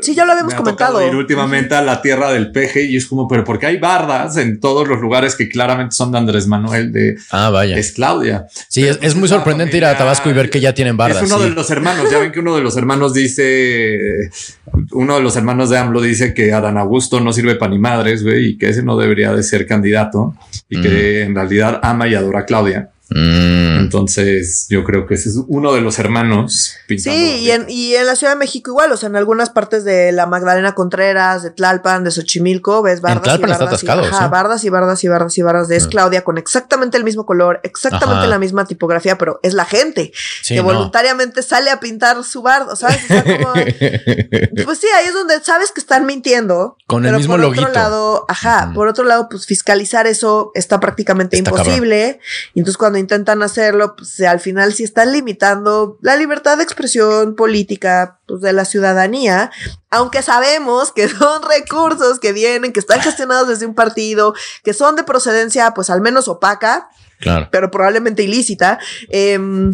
sí, 0.00 0.14
ya 0.14 0.24
lo 0.24 0.32
habíamos 0.32 0.54
comentado. 0.54 1.06
Ir 1.06 1.14
últimamente 1.14 1.74
a 1.74 1.82
la 1.82 2.02
tierra 2.02 2.30
del 2.32 2.52
peje 2.52 2.84
y 2.84 2.96
es 2.96 3.06
como, 3.06 3.26
pero 3.28 3.44
porque 3.44 3.66
hay 3.66 3.78
bardas 3.78 4.36
en 4.36 4.60
todos 4.60 4.86
los 4.86 5.00
lugares 5.00 5.34
que 5.34 5.48
claramente 5.48 5.94
son 5.94 6.12
de 6.12 6.18
Andrés 6.18 6.46
Manuel 6.46 6.92
de 6.92 7.16
ah, 7.30 7.50
vaya. 7.50 7.76
Es 7.76 7.92
Claudia. 7.92 8.46
Sí, 8.68 8.84
es, 8.84 9.14
muy 9.16 9.28
sorprendente 9.28 9.76
ir 9.76 9.84
a 9.84 9.96
Tabasco 9.96 10.28
y 10.28 10.32
ver 10.32 10.50
que 10.50 10.60
ya 10.60 10.74
tienen 10.74 10.96
bardas. 10.96 11.22
Es 11.22 11.32
uno 11.32 11.42
de 11.42 11.50
los 11.50 11.70
hermanos. 11.70 12.10
Ya 12.10 12.18
ven 12.18 12.32
que 12.32 12.40
uno 12.40 12.54
de 12.56 12.62
los 12.62 12.76
hermanos 12.76 13.14
dice, 13.14 13.98
uno 14.92 15.16
de 15.16 15.22
los 15.22 15.36
hermanos 15.36 15.65
de 15.70 15.78
AMLO 15.78 16.00
dice 16.00 16.34
que 16.34 16.52
Adán 16.52 16.78
Augusto 16.78 17.20
no 17.20 17.32
sirve 17.32 17.56
para 17.56 17.72
ni 17.72 17.78
madres, 17.78 18.22
güey, 18.22 18.50
y 18.50 18.58
que 18.58 18.68
ese 18.68 18.82
no 18.82 18.96
debería 18.96 19.32
de 19.32 19.42
ser 19.42 19.66
candidato 19.66 20.34
y 20.68 20.80
que 20.80 21.22
en 21.22 21.34
realidad 21.34 21.80
ama 21.82 22.08
y 22.08 22.14
adora 22.14 22.40
a 22.40 22.44
Claudia. 22.44 22.90
Mm. 23.08 23.78
Entonces, 23.78 24.66
yo 24.68 24.82
creo 24.82 25.06
que 25.06 25.14
ese 25.14 25.28
es 25.28 25.36
uno 25.46 25.72
de 25.72 25.80
los 25.80 25.98
hermanos. 26.00 26.74
Sí, 26.88 27.38
y 27.40 27.50
en, 27.52 27.66
y 27.68 27.94
en, 27.94 28.06
la 28.06 28.16
Ciudad 28.16 28.32
de 28.32 28.38
México 28.38 28.70
igual, 28.70 28.90
o 28.90 28.96
sea, 28.96 29.08
en 29.08 29.16
algunas 29.16 29.50
partes 29.50 29.84
de 29.84 30.10
la 30.10 30.26
Magdalena 30.26 30.74
Contreras, 30.74 31.44
de 31.44 31.50
Tlalpan, 31.50 32.02
de 32.02 32.10
Xochimilco, 32.10 32.82
ves 32.82 33.00
bardas 33.00 33.38
y 33.38 33.42
bardas. 33.42 33.82
Y, 33.84 33.88
ajá, 33.88 34.28
bardas 34.28 34.64
y 34.64 34.70
bardas 34.70 35.04
y 35.04 35.08
bardas 35.08 35.38
y 35.38 35.42
bardas 35.42 35.68
de 35.68 35.76
es 35.76 35.84
ah. 35.84 35.88
Claudia 35.88 36.24
con 36.24 36.36
exactamente 36.38 36.96
el 36.96 37.04
mismo 37.04 37.26
color, 37.26 37.60
exactamente 37.62 38.26
la 38.26 38.38
misma 38.38 38.64
tipografía, 38.64 39.16
pero 39.18 39.38
es 39.42 39.54
la 39.54 39.64
gente 39.64 40.12
que 40.46 40.60
voluntariamente 40.60 41.42
sale 41.42 41.70
a 41.70 41.78
pintar 41.78 42.22
su 42.24 42.42
barda, 42.42 42.74
¿sabes? 42.74 43.04
O 43.04 43.06
sea, 43.06 43.22
como, 43.22 43.52
pues 44.64 44.78
sí, 44.78 44.86
ahí 44.96 45.06
es 45.06 45.14
donde 45.14 45.40
sabes 45.42 45.70
que 45.70 45.80
están 45.80 46.06
mintiendo. 46.06 46.76
Con 46.86 47.04
el 47.04 47.16
mismo 47.16 47.36
por 47.36 47.44
otro 47.44 47.68
lado, 47.68 48.24
ajá, 48.28 48.72
por 48.74 48.88
otro 48.88 49.04
lado, 49.04 49.28
pues 49.28 49.46
fiscalizar 49.46 50.06
eso 50.06 50.50
está 50.54 50.80
prácticamente 50.80 51.36
imposible. 51.36 52.20
Y 52.54 52.60
entonces 52.60 52.78
cuando 52.78 52.95
intentan 52.98 53.42
hacerlo, 53.42 53.96
pues 53.96 54.20
al 54.20 54.40
final 54.40 54.72
sí 54.72 54.84
están 54.84 55.12
limitando 55.12 55.98
la 56.00 56.16
libertad 56.16 56.56
de 56.56 56.64
expresión 56.64 57.36
política 57.36 58.20
pues, 58.26 58.40
de 58.40 58.52
la 58.52 58.64
ciudadanía, 58.64 59.50
aunque 59.90 60.22
sabemos 60.22 60.92
que 60.92 61.08
son 61.08 61.42
recursos 61.42 62.18
que 62.18 62.32
vienen, 62.32 62.72
que 62.72 62.80
están 62.80 63.00
gestionados 63.00 63.48
desde 63.48 63.66
un 63.66 63.74
partido, 63.74 64.34
que 64.64 64.74
son 64.74 64.96
de 64.96 65.04
procedencia 65.04 65.72
pues 65.74 65.90
al 65.90 66.00
menos 66.00 66.28
opaca, 66.28 66.88
claro. 67.20 67.48
pero 67.50 67.70
probablemente 67.70 68.22
ilícita. 68.22 68.78
Em, 69.08 69.72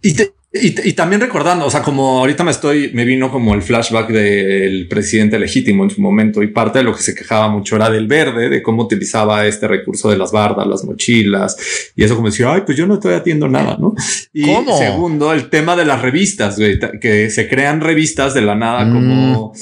y 0.00 0.14
te, 0.14 0.34
y, 0.54 0.92
también 0.92 1.22
recordando, 1.22 1.64
o 1.64 1.70
sea, 1.70 1.82
como 1.82 2.18
ahorita 2.18 2.44
me 2.44 2.50
estoy, 2.50 2.90
me 2.92 3.06
vino 3.06 3.30
como 3.30 3.54
el 3.54 3.62
flashback 3.62 4.08
del 4.08 4.86
presidente 4.86 5.38
legítimo 5.38 5.82
en 5.82 5.88
su 5.88 6.02
momento 6.02 6.42
y 6.42 6.48
parte 6.48 6.80
de 6.80 6.84
lo 6.84 6.94
que 6.94 7.02
se 7.02 7.14
quejaba 7.14 7.48
mucho 7.48 7.76
era 7.76 7.88
del 7.88 8.06
verde, 8.06 8.50
de 8.50 8.62
cómo 8.62 8.82
utilizaba 8.82 9.46
este 9.46 9.66
recurso 9.66 10.10
de 10.10 10.18
las 10.18 10.30
bardas, 10.30 10.66
las 10.66 10.84
mochilas 10.84 11.56
y 11.96 12.04
eso 12.04 12.16
como 12.16 12.28
decía, 12.28 12.52
ay, 12.52 12.62
pues 12.66 12.76
yo 12.76 12.86
no 12.86 12.94
estoy 12.94 13.14
haciendo 13.14 13.48
nada, 13.48 13.78
¿no? 13.80 13.94
Y 14.34 14.44
segundo, 14.76 15.32
el 15.32 15.48
tema 15.48 15.74
de 15.74 15.86
las 15.86 16.02
revistas, 16.02 16.58
que 17.00 17.30
se 17.30 17.48
crean 17.48 17.80
revistas 17.80 18.34
de 18.34 18.42
la 18.42 18.54
nada 18.54 18.84
como... 18.84 19.54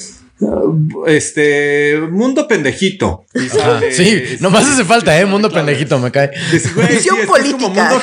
Este 1.07 2.01
mundo 2.11 2.49
pendejito. 2.49 3.26
sí, 3.91 4.22
nomás 4.41 4.66
hace 4.66 4.84
falta, 4.84 5.18
eh, 5.18 5.26
mundo 5.26 5.51
pendejito, 5.51 5.99
me 5.99 6.11
cae. 6.11 6.30
Visión 6.51 7.18
política. 7.26 8.01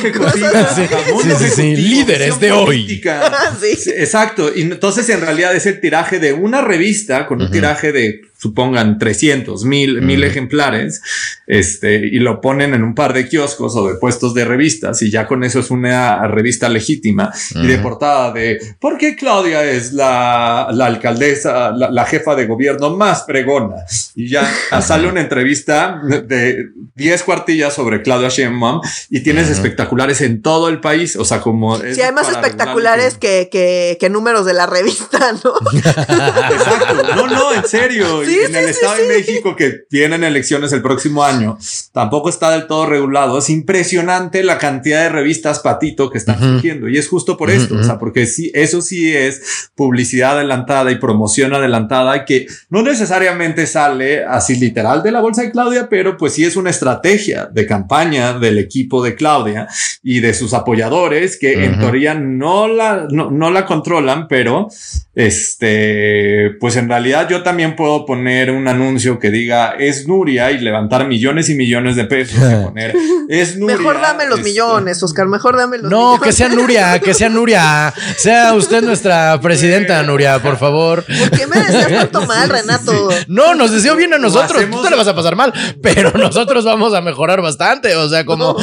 mundo 1.14 1.38
sí, 1.40 1.76
líderes 1.76 2.40
de 2.40 2.52
hoy. 2.52 3.02
Exacto. 3.96 4.52
Y 4.56 4.62
entonces 4.62 5.10
en 5.10 5.22
realidad 5.22 5.56
es 5.56 5.66
el 5.66 5.80
tiraje 5.80 6.20
de 6.20 6.34
una 6.34 6.62
revista 6.62 7.26
con 7.26 7.42
un 7.42 7.52
tiraje 7.52 7.92
de 7.92 8.22
supongan 8.38 9.00
300, 9.00 9.66
mil, 9.66 10.02
mil 10.02 10.24
ejemplares, 10.24 11.02
este, 11.48 11.96
y 11.96 12.20
lo 12.20 12.40
ponen 12.40 12.74
en 12.76 12.84
un 12.84 12.94
par 12.94 13.14
de 13.14 13.28
kioscos 13.28 13.76
o 13.76 13.88
de 13.88 13.96
puestos 13.96 14.34
de 14.36 14.46
revistas, 14.46 15.02
y 15.02 15.10
ya 15.10 15.26
con 15.26 15.44
eso 15.44 15.60
es 15.60 15.72
una 15.72 16.28
revista 16.28 16.70
legítima 16.70 17.32
y 17.56 17.66
de 17.66 17.78
portada 17.80 18.32
de 18.32 18.60
¿por 18.80 18.98
qué 18.98 19.16
Claudia 19.16 19.64
es 19.64 19.92
la, 19.94 20.68
la 20.72 20.86
alcaldesa, 20.86 21.72
la, 21.72 22.06
jefa 22.06 22.36
de 22.36 22.46
gobierno 22.46 22.96
más 22.96 23.24
pregona? 23.24 23.76
Y 24.16 24.30
ya 24.30 24.48
sale 24.82 25.08
una 25.08 25.22
entrevista 25.22 26.00
de 26.04 26.68
10 26.96 27.24
cuartillas 27.24 27.74
sobre 27.74 28.04
Claudia 28.04 28.30
Sheinbaum 28.30 28.82
y 29.10 29.22
tienes 29.22 29.50
espectaculares 29.50 30.22
en 30.22 30.42
todo 30.44 30.70
el 30.70 30.80
país, 30.80 31.16
o 31.16 31.26
sea, 31.26 31.42
como... 31.42 31.78
Sí, 31.80 32.02
hay 32.02 32.12
más 32.12 32.30
espectaculares 32.30 33.18
que, 33.18 33.50
que, 33.52 33.98
que 34.00 34.10
números 34.10 34.46
de 34.46 34.54
la 34.54 34.68
revista, 34.68 35.34
¿no? 35.44 35.54
Exacto, 35.74 37.16
no, 37.16 37.28
no, 37.28 37.54
en 37.54 37.66
serio 37.66 38.26
en 38.34 38.55
el 38.55 38.69
Estado 38.69 38.95
de 38.97 39.07
México, 39.07 39.55
que 39.55 39.71
tienen 39.89 40.23
elecciones 40.23 40.71
el 40.73 40.82
próximo 40.82 41.23
año, 41.23 41.57
tampoco 41.91 42.30
está 42.30 42.51
del 42.51 42.67
todo 42.67 42.86
regulado. 42.86 43.39
Es 43.39 43.49
impresionante 43.49 44.43
la 44.43 44.57
cantidad 44.57 45.03
de 45.03 45.09
revistas 45.09 45.59
patito 45.59 46.09
que 46.09 46.17
están 46.17 46.39
surgiendo. 46.39 46.89
Y 46.89 46.97
es 46.97 47.07
justo 47.07 47.38
por 47.38 47.49
esto, 47.49 47.75
o 47.75 47.84
sea, 47.84 47.97
porque 47.99 48.25
sí, 48.25 48.51
eso 48.53 48.82
sí 48.82 49.15
es 49.15 49.69
publicidad 49.75 50.38
adelantada 50.38 50.91
y 50.91 50.95
promoción 50.95 51.53
adelantada 51.53 52.25
que 52.25 52.47
no 52.69 52.82
necesariamente 52.82 53.67
sale 53.67 54.23
así 54.25 54.55
literal 54.55 55.03
de 55.03 55.11
la 55.11 55.21
bolsa 55.21 55.43
de 55.43 55.51
Claudia, 55.51 55.88
pero 55.89 56.17
pues 56.17 56.34
sí 56.34 56.45
es 56.45 56.55
una 56.55 56.69
estrategia 56.69 57.45
de 57.51 57.65
campaña 57.65 58.34
del 58.34 58.57
equipo 58.57 59.03
de 59.03 59.15
Claudia 59.15 59.67
y 60.03 60.19
de 60.19 60.34
sus 60.34 60.53
apoyadores 60.53 61.38
que 61.38 61.65
en 61.65 61.80
teoría 61.80 62.13
no 62.13 62.67
la, 62.67 63.07
no, 63.09 63.32
no 63.32 63.51
la 63.51 63.65
controlan, 63.65 64.28
pero 64.28 64.67
este, 65.15 66.51
pues 66.59 66.75
en 66.75 66.89
realidad 66.89 67.28
yo 67.30 67.43
también 67.43 67.75
puedo 67.75 68.05
poner 68.05 68.16
poner 68.18 68.51
un 68.51 68.68
anuncio 68.68 69.20
que 69.20 69.30
diga 69.30 69.76
es 69.78 70.07
Nuria 70.07 70.51
y 70.51 70.59
levantar 70.59 71.07
millones 71.07 71.49
y 71.49 71.55
millones 71.55 71.95
de 71.95 72.05
pesos 72.05 72.38
y 72.38 72.63
poner 72.65 72.95
es 73.30 73.57
Nuria. 73.57 73.78
Mejor 73.78 74.01
dame 74.01 74.26
los 74.26 74.39
este, 74.39 74.49
millones, 74.49 75.03
Oscar, 75.03 75.28
mejor 75.28 75.55
dame 75.55 75.78
los 75.78 75.91
no, 75.91 76.20
que 76.20 76.32
sea 76.32 76.49
Nuria, 76.49 76.99
que 77.03 77.13
sea 77.13 77.30
Nuria. 77.30 77.93
Sea 78.18 78.53
usted 78.53 78.82
nuestra 78.84 79.39
presidenta, 79.41 80.01
Nuria, 80.03 80.39
por 80.41 80.57
favor. 80.57 81.03
¿Por 81.03 81.38
qué 81.38 81.45
me 81.45 81.59
deseas 81.59 81.88
tanto 81.88 82.26
mal, 82.26 82.49
Renato? 82.49 83.09
No, 83.28 83.53
nos 83.53 83.72
deseo 83.72 83.95
bien 83.95 84.13
a 84.13 84.18
nosotros. 84.18 84.63
Tú 84.72 84.82
te 84.82 84.89
le 84.89 84.95
vas 84.95 85.07
a 85.07 85.15
pasar 85.15 85.36
mal, 85.36 85.53
pero 85.82 86.11
nosotros 86.11 86.65
vamos 86.65 86.93
a 86.93 87.01
mejorar 87.01 87.41
bastante. 87.41 87.95
O 87.95 88.09
sea, 88.09 88.26
como 88.26 88.55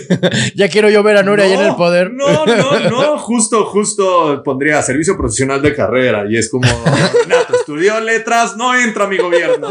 ya 0.54 0.68
quiero 0.68 0.90
yo 0.90 1.02
ver 1.02 1.18
a 1.18 1.22
Nuria 1.22 1.44
ahí 1.44 1.52
en 1.52 1.60
el 1.60 1.76
poder. 1.76 2.10
No, 2.12 2.44
no, 2.44 2.90
no, 2.90 3.18
justo, 3.18 3.64
justo 3.66 4.42
pondría 4.42 4.82
servicio 4.82 5.16
profesional 5.16 5.62
de 5.62 5.74
carrera 5.74 6.24
y 6.28 6.36
es 6.36 6.48
como 6.48 6.66
Renato 6.66 7.54
estudió 7.66 7.98
letras, 7.98 8.56
no 8.56 8.76
entra 8.76 9.06
a 9.06 9.08
mi 9.08 9.18
gobierno. 9.18 9.68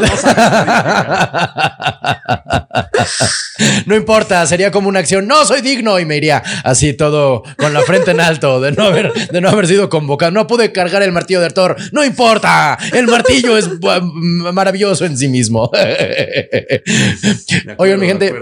No, 3.86 3.96
importa, 3.96 4.44
sería 4.46 4.70
como 4.70 4.88
una 4.88 4.98
acción. 4.98 5.26
No 5.26 5.46
soy 5.46 5.62
digno 5.62 5.98
y 5.98 6.04
me 6.04 6.16
iría 6.16 6.42
así 6.62 6.92
todo 6.92 7.42
con 7.56 7.72
la 7.72 7.80
frente 7.82 8.10
en 8.10 8.20
alto 8.20 8.60
de 8.60 8.72
no 8.72 8.84
haber, 8.84 9.12
de 9.12 9.40
no 9.40 9.48
haber 9.48 9.66
sido 9.66 9.88
convocado. 9.88 10.30
No 10.30 10.46
pude 10.46 10.72
cargar 10.72 11.02
el 11.02 11.12
martillo 11.12 11.40
de 11.40 11.46
Arthur. 11.46 11.76
No 11.92 12.04
importa, 12.04 12.76
el 12.92 13.06
martillo 13.06 13.56
es 13.56 13.70
maravilloso 13.80 15.06
en 15.06 15.16
sí 15.16 15.28
mismo. 15.28 15.70
Oigan, 17.78 17.98
mi 17.98 18.06
gente, 18.06 18.34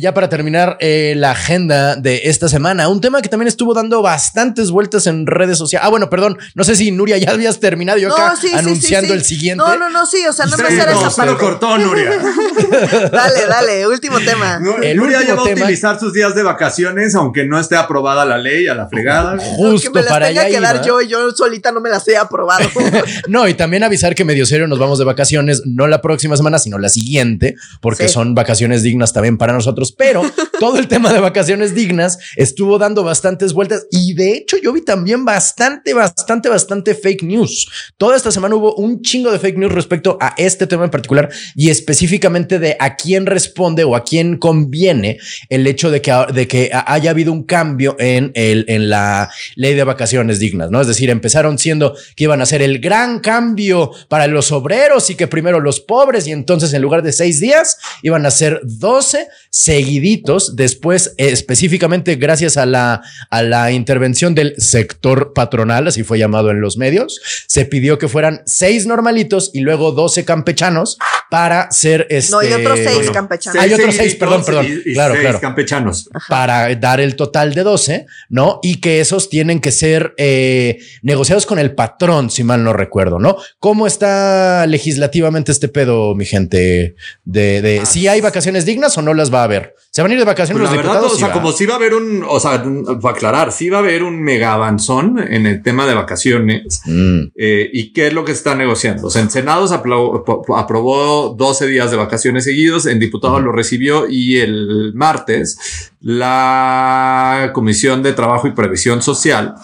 ya 0.00 0.12
para 0.12 0.28
terminar 0.28 0.76
eh, 0.80 1.14
la 1.16 1.30
agenda 1.30 1.96
de 1.96 2.22
esta 2.24 2.48
semana, 2.48 2.88
un 2.88 3.00
tema 3.00 3.22
que 3.22 3.30
también 3.30 3.48
estuvo 3.48 3.72
dando 3.72 4.02
bastantes 4.02 4.70
vueltas 4.70 5.06
en 5.06 5.26
redes 5.26 5.56
sociales. 5.56 5.86
Ah, 5.86 5.90
bueno, 5.90 6.10
perdón, 6.10 6.36
no 6.54 6.64
sé 6.64 6.76
si 6.76 6.90
Nuria 6.90 7.16
ya 7.16 7.30
habías 7.30 7.58
terminado 7.58 7.98
yo 7.98 8.12
acá 8.12 8.34
anunciando 8.66 9.14
el 9.14 9.24
siguiente. 9.24 9.62
No, 9.64 9.76
no, 9.76 9.90
no, 9.90 10.06
sí, 10.06 10.24
o 10.26 10.32
sea, 10.32 10.46
no 10.46 10.56
me 10.56 10.64
hacer 10.64 10.88
esa 10.88 11.10
parte. 11.10 11.36
cortó, 11.36 11.78
Nuria. 11.78 12.10
dale, 13.12 13.46
dale, 13.46 13.86
último 13.86 14.18
tema. 14.20 14.60
el 14.82 14.96
Nuria 14.96 15.22
ya 15.22 15.34
va 15.34 15.42
a 15.42 15.44
utilizar 15.44 15.98
sus 15.98 16.12
días 16.12 16.34
de 16.34 16.42
vacaciones, 16.42 17.14
aunque 17.14 17.44
no 17.44 17.58
esté 17.58 17.76
aprobada 17.76 18.24
la 18.24 18.38
ley, 18.38 18.66
a 18.68 18.74
la 18.74 18.88
fregada. 18.88 19.38
Justo 19.38 19.90
me 19.92 20.02
las 20.02 20.10
para 20.10 20.28
tenga 20.28 20.46
que 20.46 20.60
dar 20.60 20.84
yo 20.84 21.00
y 21.00 21.08
yo 21.08 21.30
solita 21.32 21.72
no 21.72 21.80
me 21.80 21.90
las 21.90 22.06
he 22.08 22.16
aprobado. 22.16 22.68
no, 23.28 23.48
y 23.48 23.54
también 23.54 23.82
avisar 23.84 24.14
que 24.14 24.24
medio 24.24 24.46
serio 24.46 24.66
nos 24.66 24.78
vamos 24.78 24.98
de 24.98 25.04
vacaciones, 25.04 25.62
no 25.64 25.86
la 25.86 26.00
próxima 26.02 26.36
semana, 26.36 26.58
sino 26.58 26.78
la 26.78 26.88
siguiente, 26.88 27.54
porque 27.80 28.08
son 28.08 28.34
vacaciones 28.34 28.82
dignas 28.82 29.12
también 29.12 29.38
para 29.38 29.52
nosotros. 29.52 29.92
Pero 29.92 30.22
todo 30.60 30.78
el 30.78 30.88
tema 30.88 31.12
de 31.12 31.20
vacaciones 31.20 31.74
dignas 31.74 32.18
estuvo 32.36 32.78
dando 32.78 33.04
bastantes 33.04 33.52
vueltas 33.52 33.86
y 33.90 34.14
de 34.14 34.32
hecho 34.32 34.56
yo 34.56 34.72
vi 34.72 34.82
también 34.82 35.24
bastante, 35.24 35.94
bastante, 35.94 36.48
bastante 36.48 36.94
fake 36.94 37.22
news. 37.22 37.68
Toda 37.96 38.16
esta 38.16 38.30
semana 38.30 38.55
hubo 38.56 38.74
un 38.74 39.02
chingo 39.02 39.30
de 39.30 39.38
fake 39.38 39.58
news 39.58 39.72
respecto 39.72 40.18
a 40.20 40.34
este 40.36 40.66
tema 40.66 40.84
en 40.84 40.90
particular 40.90 41.30
y 41.54 41.70
específicamente 41.70 42.58
de 42.58 42.76
a 42.78 42.96
quién 42.96 43.26
responde 43.26 43.84
o 43.84 43.96
a 43.96 44.04
quién 44.04 44.36
conviene 44.38 45.18
el 45.48 45.66
hecho 45.66 45.90
de 45.90 46.02
que, 46.02 46.12
de 46.32 46.48
que 46.48 46.70
haya 46.72 47.10
habido 47.10 47.32
un 47.32 47.44
cambio 47.44 47.96
en, 47.98 48.32
el, 48.34 48.64
en 48.68 48.88
la 48.88 49.30
ley 49.54 49.74
de 49.74 49.84
vacaciones 49.84 50.38
dignas, 50.38 50.70
¿no? 50.70 50.80
Es 50.80 50.86
decir, 50.86 51.10
empezaron 51.10 51.58
siendo 51.58 51.94
que 52.14 52.24
iban 52.24 52.42
a 52.42 52.46
ser 52.46 52.62
el 52.62 52.80
gran 52.80 53.20
cambio 53.20 53.90
para 54.08 54.26
los 54.26 54.52
obreros 54.52 55.10
y 55.10 55.14
que 55.14 55.26
primero 55.26 55.60
los 55.60 55.80
pobres 55.80 56.26
y 56.26 56.32
entonces 56.32 56.72
en 56.72 56.82
lugar 56.82 57.02
de 57.02 57.12
seis 57.12 57.40
días 57.40 57.78
iban 58.02 58.26
a 58.26 58.30
ser 58.30 58.60
doce 58.64 59.28
seguiditos. 59.50 60.56
Después, 60.56 61.14
específicamente 61.16 62.16
gracias 62.16 62.56
a 62.56 62.66
la, 62.66 63.02
a 63.30 63.42
la 63.42 63.72
intervención 63.72 64.34
del 64.34 64.54
sector 64.58 65.32
patronal, 65.34 65.86
así 65.86 66.02
fue 66.02 66.18
llamado 66.18 66.50
en 66.50 66.60
los 66.60 66.76
medios, 66.76 67.20
se 67.46 67.64
pidió 67.64 67.98
que 67.98 68.08
fueran 68.08 68.42
seis 68.46 68.86
normalitos 68.86 69.50
y 69.52 69.60
luego 69.60 69.92
12 69.92 70.24
campechanos 70.24 70.98
para 71.30 71.70
ser 71.70 72.06
este. 72.10 72.32
No, 72.32 72.38
hay 72.38 72.52
otros 72.52 72.78
seis 72.78 73.10
campechanos. 73.10 73.62
Hay 73.62 73.72
otros 73.72 73.94
seis, 73.94 74.14
perdón, 74.14 74.44
perdón. 74.44 74.66
claro, 74.92 75.14
claro. 75.14 75.40
campechanos. 75.40 76.08
Para 76.28 76.74
dar 76.76 77.00
el 77.00 77.16
total 77.16 77.54
de 77.54 77.62
12, 77.62 78.06
¿no? 78.28 78.60
Y 78.62 78.80
que 78.80 79.00
esos 79.00 79.28
tienen 79.28 79.60
que 79.60 79.72
ser 79.72 80.14
eh, 80.18 80.78
negociados 81.02 81.46
con 81.46 81.58
el 81.58 81.74
patrón, 81.74 82.30
si 82.30 82.44
mal 82.44 82.62
no 82.62 82.72
recuerdo, 82.72 83.18
¿no? 83.18 83.36
¿Cómo 83.58 83.86
está 83.86 84.66
legislativamente 84.66 85.52
este 85.52 85.68
pedo, 85.68 86.14
mi 86.14 86.24
gente? 86.24 86.94
De, 87.24 87.62
de 87.62 87.80
ah. 87.80 87.86
si 87.86 88.08
hay 88.08 88.20
vacaciones 88.20 88.64
dignas 88.64 88.96
o 88.98 89.02
no 89.02 89.14
las 89.14 89.32
va 89.32 89.40
a 89.40 89.44
haber. 89.44 89.74
¿Se 89.90 90.02
van 90.02 90.10
a 90.10 90.14
ir 90.14 90.20
de 90.20 90.26
vacaciones 90.26 90.60
pues 90.60 90.70
los 90.70 90.82
diputados? 90.82 91.14
o 91.14 91.16
sea, 91.16 91.32
como 91.32 91.52
si 91.52 91.64
va 91.64 91.74
a 91.74 91.76
haber 91.78 91.94
un, 91.94 92.22
o 92.28 92.38
sea, 92.38 92.62
para 93.00 93.14
aclarar, 93.14 93.50
si 93.50 93.70
va 93.70 93.78
a 93.78 93.80
haber 93.80 94.02
un 94.02 94.22
mega 94.22 94.52
avanzón 94.52 95.18
en 95.18 95.46
el 95.46 95.62
tema 95.62 95.86
de 95.86 95.94
vacaciones. 95.94 96.82
Mm. 96.84 97.28
Eh, 97.34 97.70
¿Y 97.72 97.92
qué 97.92 98.08
es 98.08 98.12
lo 98.12 98.24
que 98.24 98.32
está 98.32 98.54
negociando? 98.54 99.06
O 99.06 99.10
sea, 99.10 99.22
en 99.22 99.30
Senado 99.30 99.64
aprobó 99.74 101.15
12 101.36 101.66
días 101.66 101.90
de 101.90 101.96
vacaciones 101.96 102.44
seguidos, 102.44 102.86
en 102.86 102.98
diputados 102.98 103.42
lo 103.42 103.52
recibió 103.52 104.08
y 104.08 104.38
el 104.38 104.92
martes 104.94 105.90
la 106.00 107.50
Comisión 107.52 108.02
de 108.02 108.12
Trabajo 108.12 108.46
y 108.48 108.52
Previsión 108.52 109.02
Social 109.02 109.54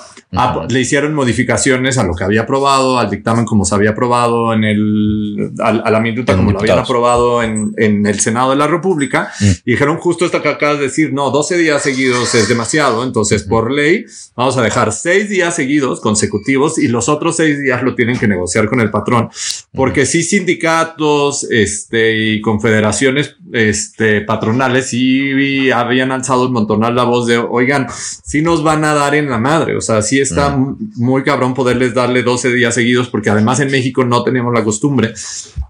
le 0.68 0.80
hicieron 0.80 1.12
modificaciones 1.12 1.98
a 1.98 2.04
lo 2.04 2.14
que 2.14 2.24
había 2.24 2.42
aprobado, 2.42 2.98
al 2.98 3.10
dictamen 3.10 3.44
como 3.44 3.66
se 3.66 3.74
había 3.74 3.90
aprobado 3.90 4.54
en 4.54 4.64
el, 4.64 5.52
a, 5.60 5.90
la 5.90 6.00
minuta 6.00 6.34
como 6.34 6.52
lo 6.52 6.60
habían 6.60 6.78
aprobado 6.78 7.42
en, 7.42 7.74
en, 7.76 8.06
el 8.06 8.18
Senado 8.18 8.50
de 8.50 8.56
la 8.56 8.66
República. 8.66 9.30
Mm. 9.40 9.50
Y 9.66 9.72
dijeron 9.72 9.98
justo 9.98 10.24
esto 10.24 10.40
que 10.40 10.48
acabas 10.48 10.78
de 10.78 10.84
decir, 10.84 11.12
no, 11.12 11.30
12 11.30 11.58
días 11.58 11.82
seguidos 11.82 12.34
es 12.34 12.48
demasiado. 12.48 13.04
Entonces, 13.04 13.42
por 13.42 13.70
ley, 13.70 14.06
vamos 14.34 14.56
a 14.56 14.62
dejar 14.62 14.92
seis 14.92 15.28
días 15.28 15.54
seguidos 15.54 16.00
consecutivos 16.00 16.78
y 16.78 16.88
los 16.88 17.10
otros 17.10 17.36
seis 17.36 17.60
días 17.60 17.82
lo 17.82 17.94
tienen 17.94 18.18
que 18.18 18.26
negociar 18.26 18.70
con 18.70 18.80
el 18.80 18.90
patrón. 18.90 19.28
Porque 19.74 20.06
si 20.06 20.22
sindicatos, 20.22 21.46
este, 21.50 22.16
y 22.16 22.40
confederaciones, 22.40 23.36
este, 23.52 24.22
patronales 24.22 24.88
sí 24.88 25.70
habían 25.70 26.10
alzado 26.10 26.46
un 26.46 26.54
montonal 26.54 26.96
la 26.96 27.04
voz 27.04 27.26
de, 27.26 27.36
oigan, 27.36 27.86
si 28.24 28.40
nos 28.40 28.62
van 28.62 28.84
a 28.84 28.94
dar 28.94 29.14
en 29.14 29.28
la 29.28 29.36
madre. 29.36 29.76
O 29.76 29.82
sea, 29.82 30.00
si 30.00 30.21
está 30.22 30.56
muy 30.56 31.22
cabrón 31.22 31.54
poderles 31.54 31.94
darle 31.94 32.22
12 32.22 32.52
días 32.52 32.74
seguidos 32.74 33.08
porque 33.08 33.30
además 33.30 33.60
en 33.60 33.70
México 33.70 34.04
no 34.04 34.22
tenemos 34.22 34.52
la 34.52 34.64
costumbre. 34.64 35.12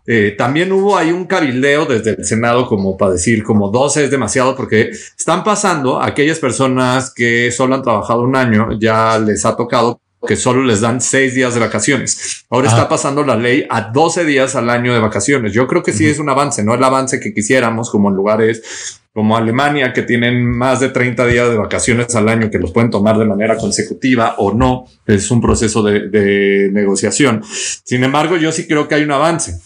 Eh, 0.07 0.35
también 0.37 0.73
hubo 0.73 0.97
ahí 0.97 1.11
un 1.11 1.25
cabildeo 1.25 1.87
desde 1.87 2.11
el 2.11 2.25
Senado 2.25 2.67
como 2.67 2.97
para 2.97 3.13
decir 3.13 3.43
como 3.43 3.69
12 3.69 4.05
es 4.05 4.11
demasiado 4.11 4.57
porque 4.57 4.91
están 4.91 5.45
pasando 5.45 6.01
aquellas 6.01 6.39
personas 6.39 7.13
que 7.15 7.51
solo 7.53 7.75
han 7.75 7.83
trabajado 7.83 8.23
un 8.23 8.37
año, 8.37 8.79
ya 8.79 9.19
les 9.19 9.45
ha 9.45 9.57
tocado 9.57 10.01
que 10.27 10.37
solo 10.37 10.63
les 10.63 10.81
dan 10.81 11.01
seis 11.01 11.35
días 11.35 11.55
de 11.55 11.61
vacaciones. 11.61 12.45
Ahora 12.49 12.69
está 12.69 12.89
pasando 12.89 13.25
la 13.25 13.37
ley 13.37 13.67
a 13.69 13.91
12 13.91 14.25
días 14.25 14.55
al 14.55 14.71
año 14.71 14.95
de 14.95 15.01
vacaciones. 15.01 15.53
Yo 15.53 15.67
creo 15.67 15.83
que 15.83 15.93
sí 15.93 16.07
es 16.07 16.19
un 16.19 16.29
avance, 16.29 16.63
no 16.63 16.75
el 16.75 16.85
avance 16.85 17.19
que 17.19 17.35
quisiéramos 17.35 17.91
como 17.91 18.09
en 18.09 18.15
lugares 18.15 19.02
como 19.13 19.37
Alemania, 19.37 19.93
que 19.93 20.03
tienen 20.03 20.45
más 20.45 20.81
de 20.81 20.89
30 20.89 21.27
días 21.27 21.51
de 21.51 21.57
vacaciones 21.57 22.15
al 22.17 22.29
año 22.29 22.51
que 22.51 22.59
los 22.59 22.73
pueden 22.73 22.91
tomar 22.91 23.19
de 23.19 23.27
manera 23.27 23.59
consecutiva 23.59 24.37
o 24.39 24.55
no. 24.55 24.87
Es 25.07 25.31
un 25.31 25.41
proceso 25.41 25.83
de, 25.83 26.71
negociación. 26.73 27.43
Sin 27.85 28.05
embargo, 28.05 28.37
yo 28.39 28.53
sí 28.53 28.67
creo 28.67 28.89
que 28.89 28.95
hay 28.95 29.03
un 29.03 29.13
avance. 29.13 29.61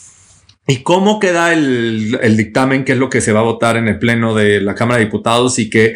¿Y 0.66 0.78
cómo 0.78 1.20
queda 1.20 1.52
el, 1.52 2.18
el, 2.20 2.36
dictamen, 2.36 2.84
que 2.84 2.92
es 2.92 2.98
lo 2.98 3.08
que 3.08 3.20
se 3.20 3.32
va 3.32 3.38
a 3.38 3.44
votar 3.44 3.76
en 3.76 3.86
el 3.86 4.00
Pleno 4.00 4.34
de 4.34 4.60
la 4.60 4.74
Cámara 4.74 4.98
de 4.98 5.04
Diputados 5.04 5.60
y 5.60 5.70
que 5.70 5.94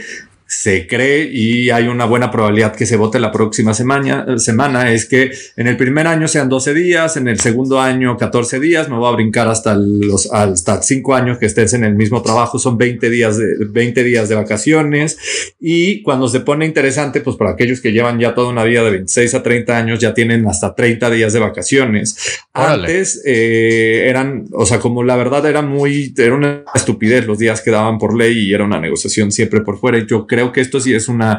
se 0.50 0.88
cree 0.88 1.30
y 1.32 1.70
hay 1.70 1.86
una 1.86 2.06
buena 2.06 2.32
probabilidad 2.32 2.74
que 2.74 2.84
se 2.84 2.96
vote 2.96 3.20
la 3.20 3.30
próxima 3.30 3.72
semana, 3.72 4.36
semana 4.38 4.90
es 4.90 5.06
que 5.06 5.30
en 5.56 5.68
el 5.68 5.76
primer 5.76 6.08
año 6.08 6.26
sean 6.26 6.48
12 6.48 6.74
días, 6.74 7.16
en 7.16 7.28
el 7.28 7.38
segundo 7.38 7.80
año 7.80 8.16
14 8.16 8.58
días, 8.58 8.88
me 8.88 8.96
voy 8.96 9.08
a 9.08 9.14
brincar 9.14 9.46
hasta 9.46 9.76
los 9.76 10.28
hasta 10.32 10.82
5 10.82 11.14
años 11.14 11.38
que 11.38 11.46
estés 11.46 11.72
en 11.74 11.84
el 11.84 11.94
mismo 11.94 12.20
trabajo, 12.20 12.58
son 12.58 12.76
20 12.76 13.10
días 13.10 13.38
de 13.38 13.64
20 13.64 14.02
días 14.02 14.28
de 14.28 14.34
vacaciones 14.34 15.18
y 15.60 16.02
cuando 16.02 16.26
se 16.26 16.40
pone 16.40 16.66
interesante, 16.66 17.20
pues 17.20 17.36
para 17.36 17.52
aquellos 17.52 17.80
que 17.80 17.92
llevan 17.92 18.18
ya 18.18 18.34
toda 18.34 18.48
una 18.48 18.64
vida 18.64 18.82
de 18.82 18.90
26 18.90 19.34
a 19.34 19.42
30 19.44 19.78
años 19.78 20.00
ya 20.00 20.14
tienen 20.14 20.48
hasta 20.48 20.74
30 20.74 21.10
días 21.10 21.32
de 21.32 21.38
vacaciones. 21.38 22.16
Antes 22.52 23.22
eh, 23.24 24.06
eran, 24.08 24.46
o 24.52 24.66
sea, 24.66 24.80
como 24.80 25.04
la 25.04 25.14
verdad 25.14 25.46
era 25.46 25.62
muy 25.62 26.12
era 26.16 26.34
una 26.34 26.64
estupidez 26.74 27.24
los 27.24 27.38
días 27.38 27.60
que 27.60 27.70
daban 27.70 27.98
por 27.98 28.16
ley 28.16 28.48
y 28.48 28.52
era 28.52 28.64
una 28.64 28.80
negociación 28.80 29.30
siempre 29.30 29.60
por 29.60 29.78
fuera 29.78 29.96
y 29.98 30.06
yo 30.06 30.26
creo 30.26 30.39
creo 30.40 30.52
que 30.52 30.60
esto 30.62 30.80
sí 30.80 30.94
es 30.94 31.08
una, 31.08 31.38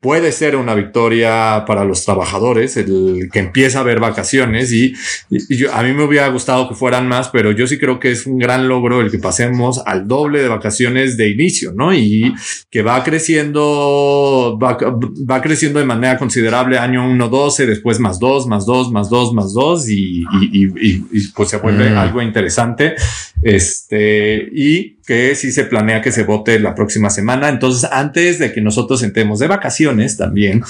puede 0.00 0.32
ser 0.32 0.56
una 0.56 0.74
victoria 0.74 1.64
para 1.66 1.84
los 1.84 2.04
trabajadores, 2.04 2.76
el 2.78 3.28
que 3.30 3.38
empieza 3.38 3.78
a 3.78 3.80
haber 3.82 4.00
vacaciones 4.00 4.72
y, 4.72 4.94
yo, 5.50 5.74
a 5.74 5.82
mí 5.82 5.92
me 5.92 6.04
hubiera 6.04 6.28
gustado 6.28 6.68
que 6.68 6.74
fueran 6.74 7.06
más, 7.06 7.28
pero 7.28 7.52
yo 7.52 7.66
sí 7.66 7.78
creo 7.78 8.00
que 8.00 8.12
es 8.12 8.26
un 8.26 8.38
gran 8.38 8.66
logro 8.66 9.02
el 9.02 9.10
que 9.10 9.18
pasemos 9.18 9.82
al 9.84 10.08
doble 10.08 10.40
de 10.40 10.48
vacaciones 10.48 11.18
de 11.18 11.28
inicio, 11.28 11.72
¿no? 11.74 11.92
Y 11.92 12.34
que 12.70 12.82
va 12.82 13.04
creciendo, 13.04 14.58
va, 14.62 14.78
va 15.30 15.42
creciendo 15.42 15.78
de 15.78 15.84
manera 15.84 16.16
considerable 16.16 16.78
año 16.78 17.06
1, 17.06 17.28
12, 17.28 17.66
después 17.66 18.00
más 18.00 18.18
2, 18.18 18.46
más 18.46 18.64
2, 18.64 18.90
más 18.90 19.10
2, 19.10 19.34
más 19.34 19.52
2 19.52 19.88
y, 19.90 20.24
y, 20.40 20.66
y, 20.80 21.28
pues 21.34 21.50
se 21.50 21.58
vuelve 21.58 21.90
mm. 21.90 21.98
algo 21.98 22.22
interesante. 22.22 22.94
Este, 23.42 24.48
y 24.54 24.93
que 25.06 25.34
sí 25.34 25.52
se 25.52 25.64
planea 25.64 26.00
que 26.00 26.12
se 26.12 26.24
vote 26.24 26.58
la 26.58 26.74
próxima 26.74 27.10
semana. 27.10 27.48
Entonces, 27.48 27.88
antes 27.92 28.38
de 28.38 28.52
que 28.52 28.60
nosotros 28.60 29.02
entremos 29.02 29.38
de 29.38 29.48
vacaciones 29.48 30.16
también, 30.16 30.64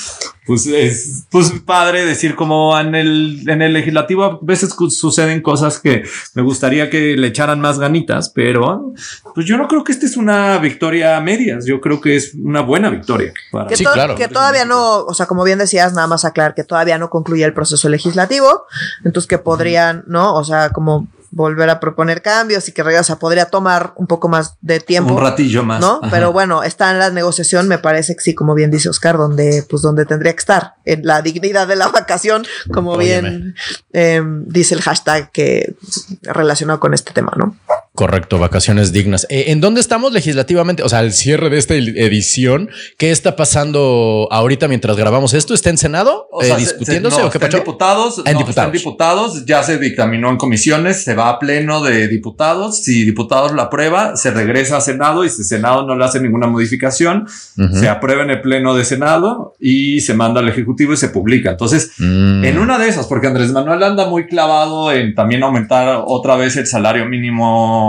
pues 0.47 0.67
es 0.67 1.25
pues 1.31 1.53
padre 1.65 2.05
decir 2.05 2.35
como 2.35 2.79
en 2.79 2.95
el, 2.95 3.49
en 3.49 3.63
el 3.63 3.73
legislativo 3.73 4.25
a 4.25 4.39
veces 4.43 4.75
suceden 4.91 5.41
cosas 5.41 5.79
que 5.79 6.05
me 6.35 6.43
gustaría 6.43 6.91
que 6.91 7.17
le 7.17 7.29
echaran 7.29 7.61
más 7.61 7.79
ganitas, 7.79 8.29
pero 8.29 8.93
pues 9.35 9.47
yo 9.47 9.57
no 9.57 9.69
creo 9.69 9.85
que 9.85 9.93
esta 9.93 10.07
es 10.07 10.17
una 10.17 10.59
victoria 10.59 11.17
a 11.17 11.21
medias. 11.21 11.65
Yo 11.65 11.81
creo 11.81 12.01
que 12.01 12.17
es 12.17 12.35
una 12.35 12.61
buena 12.61 12.91
victoria. 12.91 13.33
que, 13.69 13.77
sí, 13.77 13.85
claro. 13.85 14.17
que 14.17 14.29
todavía 14.29 14.65
no, 14.65 15.05
o 15.05 15.15
sea, 15.15 15.27
como 15.27 15.45
bien 15.45 15.59
decías, 15.59 15.93
nada 15.93 16.07
más 16.07 16.25
aclarar 16.25 16.55
que 16.55 16.65
todavía 16.65 16.99
no 16.99 17.09
concluye 17.09 17.45
el 17.45 17.55
proceso 17.55 17.89
legislativo. 17.89 18.65
Entonces 19.05 19.29
que 19.29 19.39
podrían, 19.39 20.05
¿no? 20.07 20.35
O 20.35 20.45
sea, 20.45 20.71
como 20.71 21.07
volver 21.35 21.69
a 21.69 21.81
proponer 21.81 22.23
cambios 22.23 22.69
y 22.69 22.73
que 22.73 22.83
regresa 22.83 23.19
podría 23.19 23.47
tomar 23.47 23.93
un 23.97 24.07
poco 24.07 24.29
más 24.29 24.57
de 24.61 24.81
tiempo. 24.81 25.15
Un 25.15 25.21
ratillo 25.21 25.65
más. 25.65 25.81
¿No? 25.81 26.01
Pero 26.11 26.33
bueno, 26.33 26.63
está 26.63 26.93
en 26.93 26.99
la 26.99 27.11
negociación, 27.11 27.67
me 27.69 27.79
parece 27.79 28.15
que 28.15 28.23
sí, 28.23 28.35
como 28.35 28.55
bien 28.55 28.71
dice 28.71 28.89
Oscar, 28.89 29.19
donde, 29.19 29.65
pues 29.69 29.83
donde 29.83 30.07
tendría 30.07 30.33
que 30.33 30.39
estar, 30.39 30.75
en 30.85 31.05
la 31.05 31.23
dignidad 31.23 31.67
de 31.67 31.77
la 31.77 31.89
vacación, 31.95 32.45
como 32.73 32.97
bien 32.97 33.55
em, 33.93 34.45
dice 34.47 34.75
el 34.75 34.83
hashtag 34.83 35.31
que 35.33 35.75
relacionado 36.23 36.79
con 36.79 36.95
este 36.95 37.13
tema, 37.13 37.33
¿no? 37.37 37.57
Correcto, 37.95 38.41
vacaciones 38.41 38.91
dignas. 38.91 39.25
Eh, 39.31 39.53
¿En 39.53 39.61
dónde 39.61 39.81
estamos 39.81 40.13
legislativamente? 40.13 40.83
O 40.83 40.89
sea, 40.89 40.99
al 40.99 41.13
cierre 41.13 41.49
de 41.49 41.59
esta 41.59 41.75
edición, 41.75 42.69
¿qué 42.99 43.13
está 43.13 43.37
pasando 43.37 44.27
ahorita 44.33 44.67
mientras 44.67 44.97
grabamos 44.97 45.33
esto? 45.33 45.55
¿Está 45.55 45.71
en 45.71 45.79
Senado 45.79 46.27
eh, 46.43 46.53
discutiéndose 46.59 47.23
o 47.23 47.31
qué 47.31 47.39
En 47.39 47.51
diputados, 47.53 48.21
en 48.25 48.37
diputados. 48.37 48.73
diputados, 48.73 49.47
ya 49.47 49.63
se 49.63 49.79
dictaminó 49.79 50.29
en 50.31 50.39
comisiones, 50.39 51.05
se 51.05 51.15
va 51.15 51.29
a 51.29 51.39
pleno 51.39 51.83
de 51.83 52.09
diputados. 52.09 52.83
Si 52.83 53.05
diputados 53.05 53.53
la 53.53 53.65
aprueba, 53.65 54.17
se 54.17 54.33
regresa 54.33 54.79
a 54.79 54.81
Senado 54.81 55.25
y 55.25 55.29
si 55.29 55.45
Senado 55.45 55.87
no 55.87 55.95
le 55.95 56.05
hace 56.05 56.19
ninguna 56.19 56.49
modificación, 56.49 57.29
se 57.75 57.89
aprueba 57.89 58.25
en 58.25 58.31
el 58.31 58.41
pleno 58.41 58.75
de 58.75 58.85
Senado 58.85 59.55
y 59.61 60.01
se 60.01 60.15
manda 60.15 60.41
al 60.41 60.49
Ejecutivo 60.49 60.95
y 60.95 60.97
se 60.97 61.11
publica. 61.11 61.53
Entonces, 61.53 61.93
mm. 61.99 62.45
en 62.45 62.59
una 62.59 62.77
de 62.77 62.89
esas, 62.89 63.07
porque 63.07 63.29
Andrés 63.29 63.53
Manuel 63.53 63.85
anda 63.85 64.09
muy 64.09 64.27
clavado 64.27 64.91
en 64.91 65.15
también 65.15 65.45
aumentar 65.45 66.03
otra 66.05 66.35
vez 66.35 66.57
el 66.57 66.67
salario 66.67 67.07
mínimo 67.07 67.84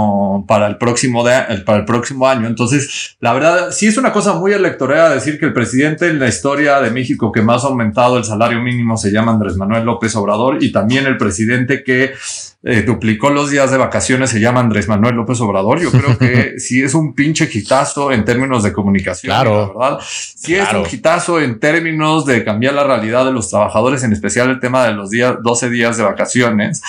para 0.47 0.67
el 0.67 0.77
próximo, 0.77 1.23
de, 1.23 1.63
para 1.65 1.79
el 1.79 1.85
próximo 1.85 2.27
año. 2.27 2.47
Entonces, 2.47 3.15
la 3.19 3.33
verdad, 3.33 3.71
sí 3.71 3.87
es 3.87 3.97
una 3.97 4.11
cosa 4.11 4.33
muy 4.33 4.53
electoral 4.53 5.13
decir 5.13 5.39
que 5.39 5.45
el 5.45 5.53
presidente 5.53 6.07
en 6.07 6.19
la 6.19 6.27
historia 6.27 6.79
de 6.81 6.91
México 6.91 7.31
que 7.31 7.41
más 7.41 7.63
ha 7.63 7.67
aumentado 7.67 8.17
el 8.17 8.23
salario 8.23 8.59
mínimo 8.61 8.97
se 8.97 9.11
llama 9.11 9.31
Andrés 9.31 9.57
Manuel 9.57 9.83
López 9.83 10.15
Obrador 10.15 10.63
y 10.63 10.71
también 10.71 11.05
el 11.05 11.17
presidente 11.17 11.83
que 11.83 12.13
eh, 12.67 12.81
duplicó 12.81 13.29
los 13.29 13.51
días 13.51 13.69
de 13.69 13.77
vacaciones 13.77 14.31
se 14.31 14.39
llama 14.39 14.59
Andrés 14.59 14.87
Manuel 14.87 15.13
López 15.13 15.39
Obrador. 15.39 15.79
Yo 15.79 15.91
creo 15.91 16.17
que 16.17 16.55
sí 16.59 16.81
es 16.81 16.95
un 16.95 17.13
pinche 17.13 17.47
quitazo 17.47 18.11
en 18.11 18.25
términos 18.25 18.63
de 18.63 18.73
comunicación. 18.73 19.29
Claro. 19.29 19.75
La 19.79 19.89
verdad, 19.89 20.05
sí 20.09 20.55
es 20.55 20.73
un 20.73 20.83
quitazo 20.83 21.39
en 21.39 21.59
términos 21.59 22.25
de 22.25 22.43
cambiar 22.43 22.73
la 22.73 22.83
realidad 22.83 23.23
de 23.23 23.31
los 23.31 23.51
trabajadores, 23.51 24.03
en 24.03 24.13
especial 24.13 24.49
el 24.49 24.59
tema 24.59 24.83
de 24.87 24.93
los 24.93 25.11
días, 25.11 25.35
12 25.43 25.69
días 25.69 25.97
de 25.97 26.03
vacaciones. 26.05 26.81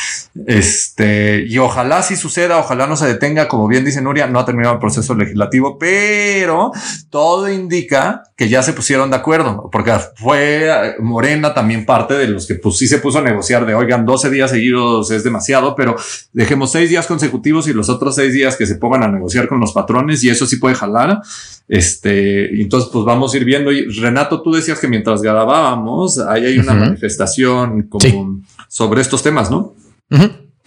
Este, 0.47 1.45
y 1.47 1.59
ojalá 1.59 2.03
si 2.03 2.17
suceda, 2.17 2.57
ojalá 2.57 2.87
no 2.87 2.96
se 2.97 3.07
detenga. 3.07 3.49
Como 3.49 3.69
bien 3.69 3.85
dice 3.85 4.03
Nuria, 4.03 4.27
no 4.27 4.41
ha 4.41 4.45
terminado 4.45 4.75
el 4.75 4.81
proceso 4.81 5.15
legislativo, 5.15 5.79
pero 5.79 6.73
todo 7.11 7.51
indica 7.51 8.23
que 8.37 8.49
ya 8.49 8.63
se 8.63 8.73
pusieron 8.73 9.11
de 9.11 9.17
acuerdo, 9.17 9.69
porque 9.73 9.93
fue 10.17 10.97
Morena 11.01 11.55
también 11.55 11.87
parte 11.87 12.15
de 12.15 12.29
los 12.29 12.47
que 12.47 12.57
pues 12.57 12.77
sí 12.77 12.87
se 12.87 12.99
puso 12.99 13.19
a 13.19 13.23
negociar 13.23 13.65
de, 13.65 13.75
oigan, 13.75 14.05
12 14.05 14.31
días 14.31 14.51
seguidos 14.51 15.11
es 15.11 15.25
demasiado 15.25 15.57
pero 15.75 15.97
dejemos 16.33 16.73
seis 16.73 16.91
días 16.91 17.07
consecutivos 17.07 17.69
y 17.69 17.73
los 17.73 17.89
otros 17.89 18.15
seis 18.15 18.33
días 18.33 18.57
que 18.57 18.67
se 18.67 18.77
pongan 18.77 19.03
a 19.05 19.09
negociar 19.09 19.49
con 19.49 19.61
los 19.61 19.73
patrones 19.73 20.23
y 20.25 20.31
eso 20.31 20.47
sí 20.47 20.57
puede 20.57 20.75
jalar. 20.75 21.21
Este, 21.69 22.61
entonces 22.61 22.91
pues 22.93 23.05
vamos 23.05 23.33
a 23.33 23.37
ir 23.37 23.45
viendo. 23.45 23.73
Y 23.73 23.87
Renato, 23.87 24.43
tú 24.43 24.53
decías 24.53 24.79
que 24.79 24.89
mientras 24.89 25.23
grabábamos, 25.23 26.19
ahí 26.19 26.45
hay 26.47 26.59
una 26.59 26.75
manifestación 26.75 27.85
como 27.85 28.41
sobre 28.69 29.01
estos 29.01 29.23
temas, 29.23 29.51
¿no? 29.51 29.75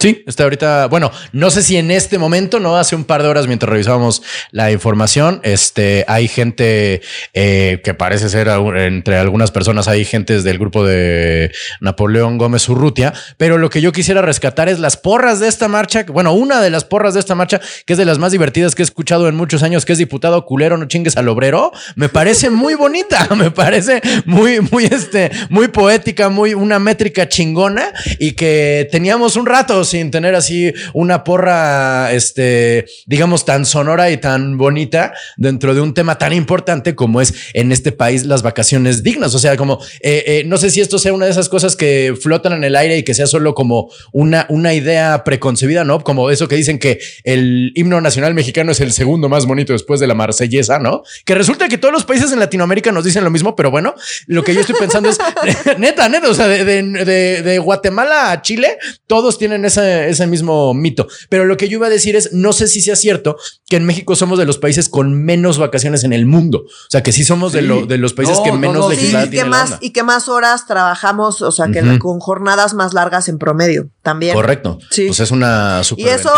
Sí, 0.00 0.24
está 0.26 0.44
ahorita. 0.44 0.86
Bueno, 0.86 1.10
no 1.32 1.50
sé 1.50 1.62
si 1.62 1.76
en 1.76 1.90
este 1.90 2.16
momento, 2.16 2.58
no 2.58 2.78
hace 2.78 2.96
un 2.96 3.04
par 3.04 3.22
de 3.22 3.28
horas 3.28 3.46
mientras 3.46 3.68
revisábamos 3.68 4.22
la 4.50 4.72
información, 4.72 5.42
este 5.42 6.06
hay 6.08 6.26
gente 6.26 7.02
eh, 7.34 7.82
que 7.84 7.92
parece 7.92 8.30
ser 8.30 8.48
entre 8.48 9.18
algunas 9.18 9.50
personas, 9.50 9.88
hay 9.88 10.06
gentes 10.06 10.42
del 10.42 10.58
grupo 10.58 10.86
de 10.86 11.52
Napoleón 11.82 12.38
Gómez 12.38 12.66
Urrutia, 12.70 13.12
pero 13.36 13.58
lo 13.58 13.68
que 13.68 13.82
yo 13.82 13.92
quisiera 13.92 14.22
rescatar 14.22 14.70
es 14.70 14.78
las 14.78 14.96
porras 14.96 15.38
de 15.38 15.48
esta 15.48 15.68
marcha. 15.68 16.06
Bueno, 16.08 16.32
una 16.32 16.62
de 16.62 16.70
las 16.70 16.86
porras 16.86 17.12
de 17.12 17.20
esta 17.20 17.34
marcha, 17.34 17.60
que 17.84 17.92
es 17.92 17.98
de 17.98 18.06
las 18.06 18.18
más 18.18 18.32
divertidas 18.32 18.74
que 18.74 18.80
he 18.80 18.84
escuchado 18.84 19.28
en 19.28 19.34
muchos 19.34 19.62
años, 19.62 19.84
que 19.84 19.92
es 19.92 19.98
diputado 19.98 20.46
culero, 20.46 20.78
no 20.78 20.88
chingues 20.88 21.18
al 21.18 21.28
obrero, 21.28 21.72
me 21.94 22.08
parece 22.08 22.48
muy 22.48 22.72
bonita, 22.72 23.28
me 23.36 23.50
parece 23.50 24.00
muy, 24.24 24.60
muy, 24.60 24.86
este, 24.86 25.30
muy 25.50 25.68
poética, 25.68 26.30
muy 26.30 26.54
una 26.54 26.78
métrica 26.78 27.28
chingona 27.28 27.92
y 28.18 28.32
que 28.32 28.88
teníamos 28.90 29.36
un 29.36 29.44
rato 29.44 29.84
sin 29.90 30.10
tener 30.10 30.34
así 30.34 30.72
una 30.94 31.24
porra, 31.24 32.12
este, 32.12 32.86
digamos, 33.06 33.44
tan 33.44 33.66
sonora 33.66 34.10
y 34.10 34.16
tan 34.16 34.56
bonita 34.58 35.12
dentro 35.36 35.74
de 35.74 35.80
un 35.80 35.94
tema 35.94 36.18
tan 36.18 36.32
importante 36.32 36.94
como 36.94 37.20
es 37.20 37.34
en 37.54 37.72
este 37.72 37.92
país 37.92 38.24
las 38.24 38.42
vacaciones 38.42 39.02
dignas. 39.02 39.34
O 39.34 39.38
sea, 39.38 39.56
como, 39.56 39.80
eh, 40.00 40.24
eh, 40.26 40.42
no 40.46 40.56
sé 40.56 40.70
si 40.70 40.80
esto 40.80 40.98
sea 40.98 41.12
una 41.12 41.26
de 41.26 41.32
esas 41.32 41.48
cosas 41.48 41.76
que 41.76 42.14
flotan 42.20 42.52
en 42.52 42.64
el 42.64 42.76
aire 42.76 42.98
y 42.98 43.02
que 43.02 43.14
sea 43.14 43.26
solo 43.26 43.54
como 43.54 43.90
una, 44.12 44.46
una 44.48 44.74
idea 44.74 45.24
preconcebida, 45.24 45.84
¿no? 45.84 46.00
Como 46.00 46.30
eso 46.30 46.48
que 46.48 46.56
dicen 46.56 46.78
que 46.78 47.00
el 47.24 47.72
himno 47.74 48.00
nacional 48.00 48.34
mexicano 48.34 48.72
es 48.72 48.80
el 48.80 48.92
segundo 48.92 49.28
más 49.28 49.46
bonito 49.46 49.72
después 49.72 50.00
de 50.00 50.06
la 50.06 50.14
marsellesa, 50.14 50.78
¿no? 50.78 51.02
Que 51.24 51.34
resulta 51.34 51.68
que 51.68 51.78
todos 51.78 51.92
los 51.92 52.04
países 52.04 52.32
en 52.32 52.38
Latinoamérica 52.38 52.92
nos 52.92 53.04
dicen 53.04 53.24
lo 53.24 53.30
mismo, 53.30 53.56
pero 53.56 53.70
bueno, 53.70 53.94
lo 54.26 54.42
que 54.44 54.54
yo 54.54 54.60
estoy 54.60 54.76
pensando 54.78 55.08
es, 55.08 55.18
neta, 55.78 56.08
neta, 56.08 56.28
o 56.28 56.34
sea, 56.34 56.48
de, 56.48 56.64
de, 56.64 57.58
Guatemala 57.58 58.32
a 58.32 58.42
Chile, 58.42 58.78
todos 59.06 59.38
tienen 59.38 59.64
ese, 59.80 60.26
mismo 60.26 60.74
mito. 60.74 61.06
Pero 61.28 61.44
lo 61.44 61.56
que 61.56 61.68
yo 61.68 61.78
iba 61.78 61.86
a 61.86 61.90
decir 61.90 62.16
es, 62.16 62.32
no 62.32 62.52
sé 62.52 62.68
si 62.68 62.80
sea 62.80 62.96
cierto 62.96 63.36
que 63.70 63.76
en 63.76 63.86
México 63.86 64.16
somos 64.16 64.36
de 64.36 64.44
los 64.46 64.58
países 64.58 64.88
con 64.88 65.22
menos 65.24 65.56
vacaciones 65.56 66.02
en 66.02 66.12
el 66.12 66.26
mundo. 66.26 66.64
O 66.66 66.90
sea, 66.90 67.04
que 67.04 67.12
sí 67.12 67.22
somos 67.22 67.52
De, 67.52 67.62
de, 67.62 67.98
los 67.98 68.14
países 68.14 68.40
que 68.40 68.50
menos 68.50 68.88
no, 68.88 68.92
y 68.92 69.30
que 69.30 69.44
más 69.44 69.78
Y 69.80 69.90
que 69.90 70.02
más 70.02 70.28
horas 70.28 70.66
trabajamos, 70.66 71.40
o 71.40 71.52
sea, 71.52 71.68
que 71.68 72.00
con 72.00 72.18
jornadas 72.18 72.74
más 72.74 72.94
largas 72.94 73.28
en 73.28 73.38
promedio 73.38 73.88
también. 74.02 74.34
Correcto. 74.34 74.80
Sí. 74.90 75.06
Pues 75.06 75.20
es 75.20 75.30
una 75.30 75.84
super 75.84 76.04
Y 76.04 76.08
eso, 76.08 76.32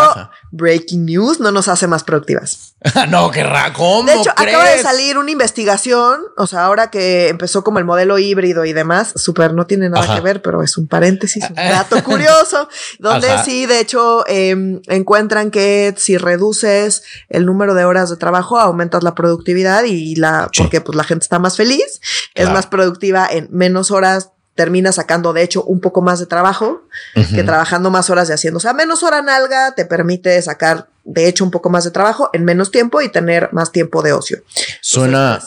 breaking 0.51 1.07
news, 1.07 1.41
no 1.41 1.51
nos 1.53 1.68
hace 1.68 1.87
más 1.87 2.05
productivas. 2.05 2.74
no, 3.09 3.30
qué 3.30 3.47
¿cómo 3.74 4.05
De 4.05 4.14
hecho, 4.14 4.30
acaba 4.30 4.68
de 4.68 4.83
salir 4.83 5.16
una 5.16 5.30
investigación, 5.30 6.20
o 6.37 6.47
sea, 6.47 6.64
ahora 6.64 6.91
que 6.91 7.28
empezó 7.28 7.62
como 7.62 7.78
el 7.78 7.85
modelo 7.85 8.18
híbrido 8.18 8.64
y 8.64 8.72
demás, 8.72 9.12
súper 9.16 9.55
no 9.55 9.66
tiene 9.66 9.89
nada 9.89 10.14
que 10.14 10.20
ver, 10.20 10.43
pero 10.43 10.62
es 10.62 10.76
un 10.76 10.89
paréntesis, 10.89 11.45
un 11.49 11.55
dato 11.55 12.03
curioso, 12.05 12.68
donde 12.99 13.28
sí, 13.45 13.66
de 13.66 13.80
hecho, 13.80 14.24
em, 14.26 14.80
encuentran 14.89 15.51
que 15.51 15.95
si 15.97 16.18
reduces 16.18 17.03
el 17.29 17.47
número 17.47 17.75
de 17.75 17.85
horas 17.85 18.11
de 18.11 18.16
trabajo, 18.16 18.59
aumentas 18.59 19.03
la 19.03 19.14
productividad 19.14 19.85
y 19.85 20.16
la, 20.16 20.51
porque 20.57 20.81
pues 20.81 20.97
la 20.97 21.05
gente 21.05 21.25
está 21.25 21.39
más 21.39 21.57
feliz, 21.57 22.01
es 22.35 22.49
más 22.51 22.66
productiva 22.66 23.27
en 23.31 23.49
menos 23.51 23.91
horas 23.91 24.31
termina 24.55 24.93
sacando 24.93 25.33
de 25.33 25.43
hecho 25.43 25.62
un 25.64 25.81
poco 25.81 26.03
más 26.03 26.18
de 26.18 26.27
trabajo 26.27 26.83
que 27.14 27.43
trabajando 27.43 27.91
más 27.91 28.11
horas 28.11 28.29
de 28.29 28.35
haciendo. 28.35 28.59
O 28.59 28.61
sea, 28.61 28.75
menos 28.75 29.03
hora 29.03 29.23
nalga 29.23 29.75
te 29.75 29.87
permite 29.87 30.41
sacar 30.43 30.89
de 31.05 31.27
hecho 31.27 31.45
un 31.45 31.51
poco 31.51 31.70
más 31.70 31.85
de 31.85 31.91
trabajo 31.91 32.31
en 32.33 32.45
menos 32.45 32.70
tiempo 32.70 33.01
y 33.01 33.09
tener 33.09 33.49
más 33.53 33.73
tiempo 33.73 34.03
de 34.03 34.12
ocio. 34.12 34.43
Suena, 34.81 35.41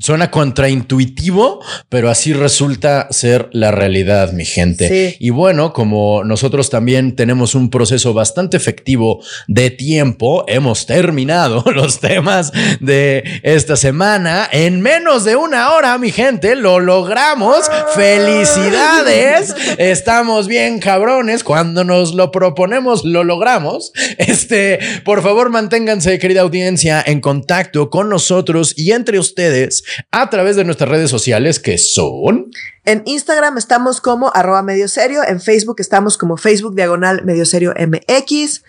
Suena 0.00 0.30
contraintuitivo, 0.30 1.60
pero 1.88 2.08
así 2.08 2.32
resulta 2.32 3.08
ser 3.10 3.48
la 3.50 3.72
realidad, 3.72 4.30
mi 4.30 4.44
gente. 4.44 5.16
Y 5.18 5.30
bueno, 5.30 5.72
como 5.72 6.22
nosotros 6.22 6.70
también 6.70 7.16
tenemos 7.16 7.56
un 7.56 7.68
proceso 7.68 8.14
bastante 8.14 8.56
efectivo 8.56 9.20
de 9.48 9.70
tiempo, 9.70 10.44
hemos 10.46 10.86
terminado 10.86 11.64
los 11.74 11.98
temas 11.98 12.52
de 12.78 13.40
esta 13.42 13.74
semana 13.74 14.48
en 14.52 14.80
menos 14.82 15.24
de 15.24 15.34
una 15.34 15.72
hora, 15.72 15.98
mi 15.98 16.12
gente. 16.12 16.54
Lo 16.54 16.78
logramos. 16.78 17.68
Felicidades. 17.96 19.52
Estamos 19.78 20.46
bien 20.46 20.78
cabrones. 20.78 21.42
Cuando 21.42 21.82
nos 21.82 22.14
lo 22.14 22.30
proponemos, 22.30 23.04
lo 23.04 23.24
logramos. 23.24 23.90
Este, 24.16 24.78
por 25.04 25.24
favor, 25.24 25.50
manténganse, 25.50 26.20
querida 26.20 26.42
audiencia, 26.42 27.02
en 27.04 27.20
contacto 27.20 27.90
con 27.90 28.08
nosotros 28.08 28.74
y 28.76 28.92
entre 28.92 29.18
ustedes 29.18 29.82
a 30.10 30.30
través 30.30 30.56
de 30.56 30.64
nuestras 30.64 30.90
redes 30.90 31.10
sociales 31.10 31.60
que 31.60 31.78
son... 31.78 32.50
En 32.84 33.02
Instagram 33.04 33.58
estamos 33.58 34.00
como 34.00 34.30
arroba 34.34 34.62
medio 34.62 34.88
serio, 34.88 35.20
en 35.26 35.40
Facebook 35.40 35.76
estamos 35.78 36.16
como 36.16 36.36
Facebook 36.36 36.74
diagonal 36.74 37.24
medio 37.24 37.44
serio 37.44 37.74
MX. 37.76 38.64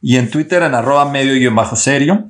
Y 0.00 0.16
en 0.16 0.30
Twitter 0.30 0.62
en 0.62 0.74
arroba 0.74 1.10
medio 1.10 1.36
y 1.36 1.46
bajo 1.46 1.76
serio. 1.76 2.28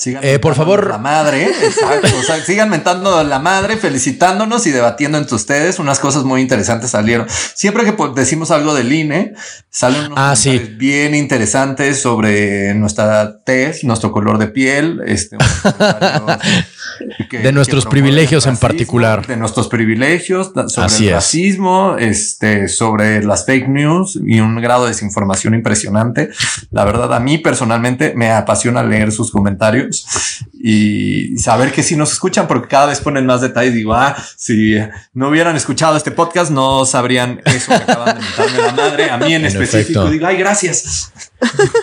Sigan 0.00 0.24
eh, 0.24 0.38
por 0.38 0.54
favor. 0.54 0.88
La 0.88 0.96
madre, 0.96 1.44
exacto. 1.44 2.08
o 2.18 2.22
sea, 2.22 2.40
sigan 2.46 2.70
mentando 2.70 3.22
la 3.22 3.38
madre, 3.38 3.76
felicitándonos 3.76 4.66
y 4.66 4.70
debatiendo 4.70 5.18
entre 5.18 5.36
ustedes. 5.36 5.78
Unas 5.78 5.98
cosas 5.98 6.24
muy 6.24 6.40
interesantes 6.40 6.92
salieron. 6.92 7.26
Siempre 7.28 7.84
que 7.84 7.94
decimos 8.14 8.50
algo 8.50 8.72
del 8.72 8.90
INE, 8.90 9.34
salen 9.68 10.06
unos 10.06 10.18
ah, 10.18 10.34
bien 10.78 11.14
interesantes 11.14 12.00
sobre 12.00 12.72
nuestra 12.72 13.42
tez, 13.44 13.84
nuestro 13.84 14.10
color 14.10 14.38
de 14.38 14.46
piel, 14.46 15.02
este, 15.06 15.36
de 17.30 17.52
nuestros 17.52 17.84
privilegios 17.84 18.46
en 18.46 18.56
particular. 18.56 19.26
De 19.26 19.36
nuestros 19.36 19.68
privilegios, 19.68 20.52
sobre 20.68 21.08
el 21.08 21.12
racismo, 21.12 21.96
este, 21.98 22.68
sobre 22.68 23.22
las 23.22 23.44
fake 23.44 23.68
news 23.68 24.18
y 24.24 24.40
un 24.40 24.62
grado 24.62 24.84
de 24.84 24.92
desinformación 24.92 25.54
impresionante. 25.54 26.30
La 26.70 26.86
verdad, 26.86 27.12
a 27.12 27.20
mí 27.20 27.36
personalmente 27.36 28.14
me 28.16 28.30
apasiona 28.30 28.82
leer 28.82 29.12
sus 29.12 29.30
comentarios 29.30 29.89
y 30.52 31.36
saber 31.38 31.72
que 31.72 31.82
si 31.82 31.96
nos 31.96 32.12
escuchan, 32.12 32.46
porque 32.46 32.68
cada 32.68 32.86
vez 32.86 33.00
ponen 33.00 33.26
más 33.26 33.40
detalles. 33.40 33.74
Digo, 33.74 33.94
ah, 33.94 34.16
si 34.36 34.76
no 35.14 35.28
hubieran 35.28 35.56
escuchado 35.56 35.96
este 35.96 36.10
podcast, 36.10 36.50
no 36.50 36.84
sabrían 36.84 37.40
eso 37.44 37.68
que 37.68 37.74
acaban 37.74 38.18
de 38.18 38.22
mentarme 38.22 38.58
la 38.58 38.72
madre. 38.72 39.10
A 39.10 39.18
mí 39.18 39.34
en, 39.34 39.44
específico 39.44 40.08
digo, 40.08 40.26
ay, 40.26 40.36
gracias. 40.36 41.12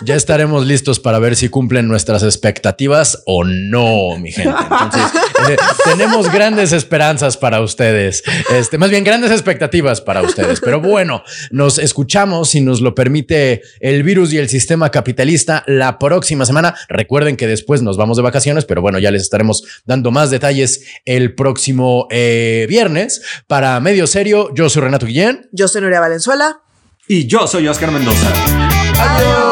Ya 0.04 0.14
estaremos 0.14 0.66
listos 0.66 1.00
para 1.00 1.18
ver 1.18 1.36
si 1.36 1.48
cumplen 1.48 1.88
nuestras 1.88 2.22
expectativas 2.22 3.22
o 3.26 3.44
no, 3.44 4.18
mi 4.18 4.32
gente. 4.32 4.54
Entonces, 4.70 5.02
eh, 5.50 5.56
tenemos 5.84 6.30
grandes 6.32 6.72
esperanzas 6.72 7.36
para 7.36 7.60
ustedes. 7.60 8.22
Este, 8.50 8.78
más 8.78 8.90
bien 8.90 9.04
grandes 9.04 9.30
expectativas 9.30 10.00
para 10.00 10.22
ustedes. 10.22 10.60
Pero 10.60 10.80
bueno, 10.80 11.22
nos 11.50 11.78
escuchamos 11.78 12.50
si 12.50 12.60
nos 12.60 12.80
lo 12.80 12.94
permite 12.94 13.62
el 13.80 14.02
virus 14.02 14.32
y 14.32 14.38
el 14.38 14.48
sistema 14.48 14.90
capitalista 14.90 15.64
la 15.66 15.98
próxima 15.98 16.44
semana. 16.44 16.74
Recuerden 16.88 17.36
que 17.36 17.46
después 17.46 17.82
nos 17.82 17.96
vamos 17.96 18.16
de 18.16 18.22
vacaciones, 18.22 18.64
pero 18.64 18.82
bueno, 18.82 18.98
ya 18.98 19.10
les 19.10 19.22
estaremos 19.22 19.62
dando 19.84 20.10
más 20.10 20.30
detalles 20.30 20.84
el 21.04 21.34
próximo 21.34 22.06
eh, 22.10 22.66
viernes. 22.68 23.22
Para 23.46 23.78
Medio 23.80 24.06
Serio, 24.06 24.54
yo 24.54 24.68
soy 24.68 24.82
Renato 24.82 25.06
Guillén. 25.06 25.48
Yo 25.52 25.68
soy 25.68 25.82
Nuria 25.82 26.00
Valenzuela. 26.00 26.60
Y 27.06 27.26
yo 27.26 27.46
soy 27.46 27.66
Oscar 27.68 27.90
Mendoza. 27.90 28.32
Adiós. 28.98 29.47